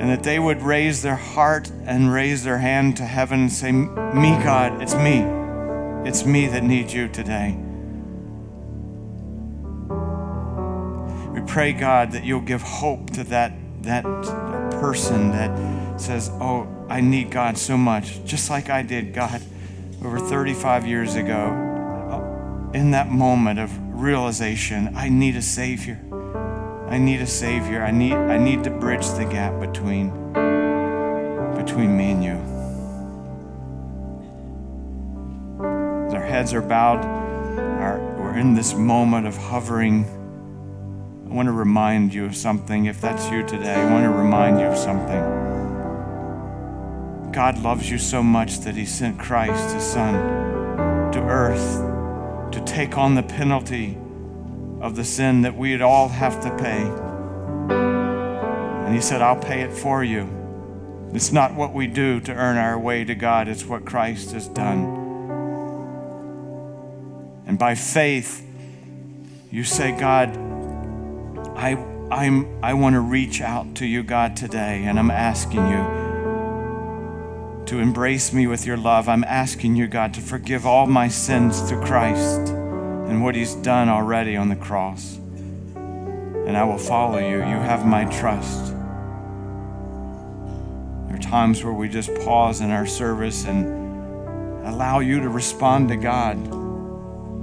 And 0.00 0.10
that 0.10 0.24
they 0.24 0.40
would 0.40 0.62
raise 0.62 1.00
their 1.02 1.14
heart 1.14 1.70
and 1.84 2.12
raise 2.12 2.42
their 2.42 2.58
hand 2.58 2.96
to 2.96 3.04
heaven 3.04 3.42
and 3.42 3.52
say, 3.52 3.70
Me, 3.70 4.36
God, 4.42 4.82
it's 4.82 4.96
me. 4.96 5.20
It's 6.08 6.26
me 6.26 6.48
that 6.48 6.64
needs 6.64 6.92
you 6.92 7.06
today. 7.06 7.56
We 11.30 11.40
pray, 11.46 11.72
God, 11.72 12.10
that 12.10 12.24
you'll 12.24 12.40
give 12.40 12.62
hope 12.62 13.10
to 13.10 13.22
that, 13.24 13.52
that 13.82 14.02
person 14.72 15.30
that 15.30 16.00
says, 16.00 16.30
Oh, 16.40 16.66
I 16.90 17.00
need 17.00 17.30
God 17.30 17.56
so 17.56 17.78
much, 17.78 18.24
just 18.24 18.50
like 18.50 18.68
I 18.68 18.82
did 18.82 19.14
God 19.14 19.40
over 20.04 20.18
35 20.18 20.88
years 20.88 21.14
ago. 21.14 21.54
Uh, 22.10 22.72
in 22.76 22.90
that 22.90 23.08
moment 23.08 23.60
of 23.60 23.70
realization, 23.94 24.96
I 24.96 25.08
need 25.08 25.36
a 25.36 25.42
Savior. 25.42 26.00
I 26.88 26.98
need 26.98 27.20
a 27.20 27.28
Savior. 27.28 27.84
I 27.84 27.92
need, 27.92 28.14
I 28.14 28.38
need 28.38 28.64
to 28.64 28.70
bridge 28.70 29.06
the 29.10 29.24
gap 29.24 29.60
between, 29.60 30.10
between 31.54 31.96
me 31.96 32.10
and 32.10 32.24
you. 32.24 32.50
Our 36.12 36.26
heads 36.26 36.52
are 36.52 36.60
bowed, 36.60 37.04
our, 37.04 38.00
we're 38.18 38.36
in 38.36 38.54
this 38.54 38.74
moment 38.74 39.28
of 39.28 39.36
hovering. 39.36 40.06
I 41.30 41.32
want 41.32 41.46
to 41.46 41.52
remind 41.52 42.12
you 42.12 42.24
of 42.24 42.34
something. 42.34 42.86
If 42.86 43.00
that's 43.00 43.30
you 43.30 43.46
today, 43.46 43.74
I 43.74 43.92
want 43.92 44.02
to 44.02 44.10
remind 44.10 44.58
you 44.58 44.66
of 44.66 44.76
something. 44.76 45.39
God 47.32 47.58
loves 47.58 47.88
you 47.88 47.98
so 47.98 48.22
much 48.22 48.60
that 48.60 48.74
He 48.74 48.84
sent 48.84 49.18
Christ, 49.18 49.74
His 49.74 49.84
Son, 49.84 50.14
to 51.12 51.20
earth 51.20 52.52
to 52.52 52.60
take 52.64 52.98
on 52.98 53.14
the 53.14 53.22
penalty 53.22 53.96
of 54.80 54.96
the 54.96 55.04
sin 55.04 55.42
that 55.42 55.56
we'd 55.56 55.80
all 55.80 56.08
have 56.08 56.40
to 56.40 56.50
pay. 56.56 56.82
And 58.84 58.94
He 58.94 59.00
said, 59.00 59.22
I'll 59.22 59.36
pay 59.36 59.60
it 59.60 59.72
for 59.72 60.02
you. 60.02 60.28
It's 61.12 61.30
not 61.30 61.54
what 61.54 61.72
we 61.72 61.86
do 61.86 62.20
to 62.20 62.34
earn 62.34 62.56
our 62.56 62.78
way 62.78 63.04
to 63.04 63.14
God, 63.14 63.46
it's 63.48 63.64
what 63.64 63.84
Christ 63.84 64.32
has 64.32 64.48
done. 64.48 64.98
And 67.46 67.58
by 67.58 67.74
faith, 67.74 68.44
you 69.50 69.64
say, 69.64 69.92
God, 69.92 70.36
I, 71.56 71.72
I'm, 72.10 72.64
I 72.64 72.74
want 72.74 72.94
to 72.94 73.00
reach 73.00 73.40
out 73.40 73.76
to 73.76 73.86
you, 73.86 74.02
God, 74.02 74.36
today, 74.36 74.84
and 74.84 74.98
I'm 74.98 75.10
asking 75.10 75.66
you 75.68 76.09
to 77.70 77.78
embrace 77.78 78.32
me 78.32 78.48
with 78.48 78.66
your 78.66 78.76
love. 78.76 79.08
I'm 79.08 79.22
asking 79.22 79.76
you, 79.76 79.86
God, 79.86 80.12
to 80.14 80.20
forgive 80.20 80.66
all 80.66 80.88
my 80.88 81.06
sins 81.06 81.60
through 81.60 81.82
Christ 81.82 82.48
and 82.48 83.22
what 83.22 83.36
He's 83.36 83.54
done 83.54 83.88
already 83.88 84.36
on 84.36 84.48
the 84.48 84.56
cross. 84.56 85.14
And 85.76 86.56
I 86.56 86.64
will 86.64 86.78
follow 86.78 87.18
you. 87.18 87.36
You 87.36 87.44
have 87.44 87.86
my 87.86 88.06
trust. 88.06 88.72
There 91.06 91.14
are 91.14 91.22
times 91.22 91.62
where 91.62 91.72
we 91.72 91.88
just 91.88 92.12
pause 92.24 92.60
in 92.60 92.72
our 92.72 92.86
service 92.86 93.44
and 93.46 94.66
allow 94.66 94.98
you 94.98 95.20
to 95.20 95.28
respond 95.28 95.90
to 95.90 95.96
God, 95.96 96.38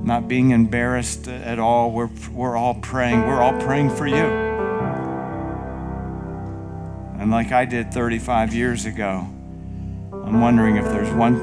not 0.03 0.28
being 0.28 0.51
embarrassed 0.51 1.30
at 1.30 1.57
all. 1.57 1.91
We're, 1.91 2.09
we're 2.34 2.57
all 2.57 2.75
praying. 2.75 3.21
We're 3.21 3.41
all 3.41 3.57
praying 3.61 3.95
for 3.95 4.07
you. 4.07 4.25
And 7.17 7.32
like 7.32 7.53
I 7.53 7.63
did 7.63 7.93
35 7.93 8.53
years 8.53 8.86
ago, 8.86 9.30
I'm 10.28 10.41
wondering 10.41 10.75
if 10.75 10.86
there's 10.86 11.13
one 11.13 11.36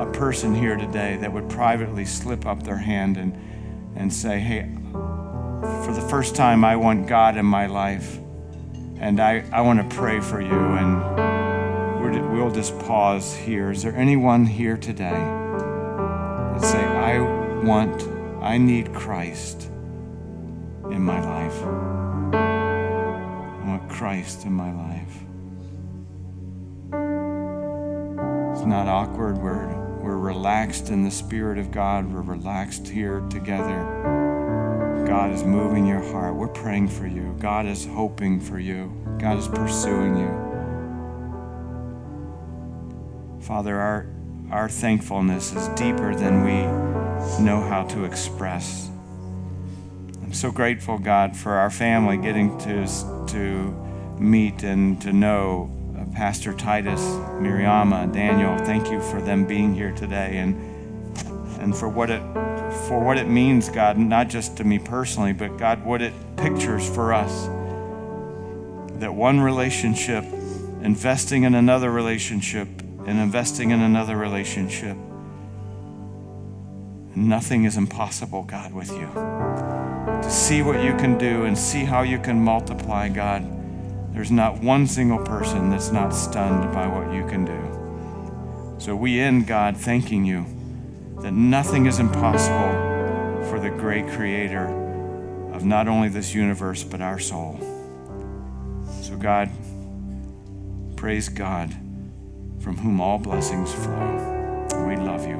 a 0.00 0.10
person 0.12 0.54
here 0.54 0.76
today 0.76 1.16
that 1.20 1.32
would 1.32 1.48
privately 1.48 2.04
slip 2.04 2.46
up 2.46 2.62
their 2.62 2.76
hand 2.76 3.16
and 3.16 3.38
and 3.96 4.12
say, 4.12 4.40
"Hey, 4.40 4.68
for 5.84 5.92
the 5.94 6.06
first 6.10 6.34
time 6.34 6.64
I 6.64 6.76
want 6.76 7.06
God 7.06 7.36
in 7.36 7.46
my 7.46 7.66
life 7.66 8.18
and 8.98 9.20
I, 9.20 9.44
I 9.52 9.60
want 9.60 9.88
to 9.88 9.96
pray 9.96 10.20
for 10.20 10.40
you 10.40 10.48
and 10.50 11.34
we 12.34 12.40
will 12.40 12.50
just 12.50 12.76
pause 12.80 13.34
here. 13.34 13.70
Is 13.70 13.82
there 13.82 13.94
anyone 13.94 14.44
here 14.44 14.76
today 14.76 15.10
that 15.10 16.60
say, 16.60 16.84
I 16.84 17.20
want, 17.64 18.02
I 18.42 18.58
need 18.58 18.92
Christ 18.92 19.70
in 20.90 21.02
my 21.02 21.20
life? 21.20 21.62
I 22.34 23.68
want 23.68 23.88
Christ 23.88 24.46
in 24.46 24.52
my 24.52 24.72
life. 24.72 25.03
Not 28.74 28.88
awkward. 28.88 29.38
We're, 29.38 29.68
we're 30.00 30.18
relaxed 30.18 30.90
in 30.90 31.04
the 31.04 31.10
Spirit 31.10 31.58
of 31.58 31.70
God. 31.70 32.12
We're 32.12 32.22
relaxed 32.22 32.88
here 32.88 33.20
together. 33.30 35.04
God 35.06 35.30
is 35.30 35.44
moving 35.44 35.86
your 35.86 36.02
heart. 36.02 36.34
We're 36.34 36.48
praying 36.48 36.88
for 36.88 37.06
you. 37.06 37.36
God 37.38 37.66
is 37.66 37.86
hoping 37.86 38.40
for 38.40 38.58
you. 38.58 38.92
God 39.20 39.38
is 39.38 39.46
pursuing 39.46 40.16
you. 40.16 40.28
Father, 43.42 43.78
our, 43.78 44.08
our 44.50 44.68
thankfulness 44.68 45.52
is 45.52 45.68
deeper 45.78 46.12
than 46.12 46.42
we 46.42 46.62
know 47.44 47.60
how 47.60 47.84
to 47.84 48.02
express. 48.02 48.90
I'm 50.20 50.32
so 50.32 50.50
grateful, 50.50 50.98
God, 50.98 51.36
for 51.36 51.52
our 51.52 51.70
family 51.70 52.16
getting 52.16 52.58
to, 52.58 52.88
to 53.28 53.72
meet 54.18 54.64
and 54.64 55.00
to 55.02 55.12
know 55.12 55.70
Pastor 56.14 56.52
Titus, 56.52 57.00
Mariamma, 57.40 58.12
Daniel, 58.12 58.56
thank 58.58 58.88
you 58.88 59.00
for 59.02 59.20
them 59.20 59.44
being 59.44 59.74
here 59.74 59.90
today 59.92 60.38
and 60.38 60.54
and 61.60 61.76
for 61.76 61.88
what 61.88 62.08
it 62.08 62.22
for 62.86 63.00
what 63.00 63.18
it 63.18 63.26
means, 63.26 63.68
God, 63.68 63.98
not 63.98 64.28
just 64.28 64.56
to 64.58 64.64
me 64.64 64.78
personally, 64.78 65.32
but 65.32 65.56
God, 65.56 65.84
what 65.84 66.02
it 66.02 66.12
pictures 66.36 66.88
for 66.88 67.12
us. 67.12 67.46
That 69.00 69.12
one 69.12 69.40
relationship, 69.40 70.24
investing 70.82 71.42
in 71.42 71.54
another 71.54 71.90
relationship, 71.90 72.68
and 73.06 73.18
investing 73.18 73.70
in 73.70 73.80
another 73.80 74.16
relationship. 74.16 74.96
Nothing 77.16 77.64
is 77.64 77.76
impossible, 77.76 78.42
God, 78.44 78.72
with 78.72 78.90
you. 78.92 79.06
To 80.22 80.30
see 80.30 80.62
what 80.62 80.82
you 80.82 80.94
can 80.96 81.18
do 81.18 81.44
and 81.44 81.56
see 81.56 81.84
how 81.84 82.02
you 82.02 82.18
can 82.18 82.40
multiply, 82.40 83.08
God 83.08 83.53
there's 84.14 84.30
not 84.30 84.62
one 84.62 84.86
single 84.86 85.18
person 85.18 85.70
that's 85.70 85.90
not 85.90 86.14
stunned 86.14 86.72
by 86.72 86.86
what 86.86 87.12
you 87.12 87.26
can 87.26 87.44
do. 87.44 88.80
So 88.80 88.94
we 88.94 89.20
end, 89.20 89.48
God, 89.48 89.76
thanking 89.76 90.24
you 90.24 90.46
that 91.20 91.32
nothing 91.32 91.86
is 91.86 91.98
impossible 91.98 93.48
for 93.48 93.58
the 93.58 93.70
great 93.70 94.06
creator 94.08 94.66
of 95.52 95.64
not 95.64 95.88
only 95.88 96.08
this 96.08 96.32
universe, 96.32 96.84
but 96.84 97.00
our 97.00 97.18
soul. 97.18 97.58
So, 99.02 99.16
God, 99.16 99.50
praise 100.96 101.28
God 101.28 101.72
from 102.60 102.76
whom 102.76 103.00
all 103.00 103.18
blessings 103.18 103.72
flow. 103.72 104.86
We 104.86 104.96
love 104.96 105.26
you. 105.26 105.38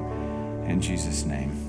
In 0.67 0.81
Jesus' 0.81 1.25
name. 1.25 1.64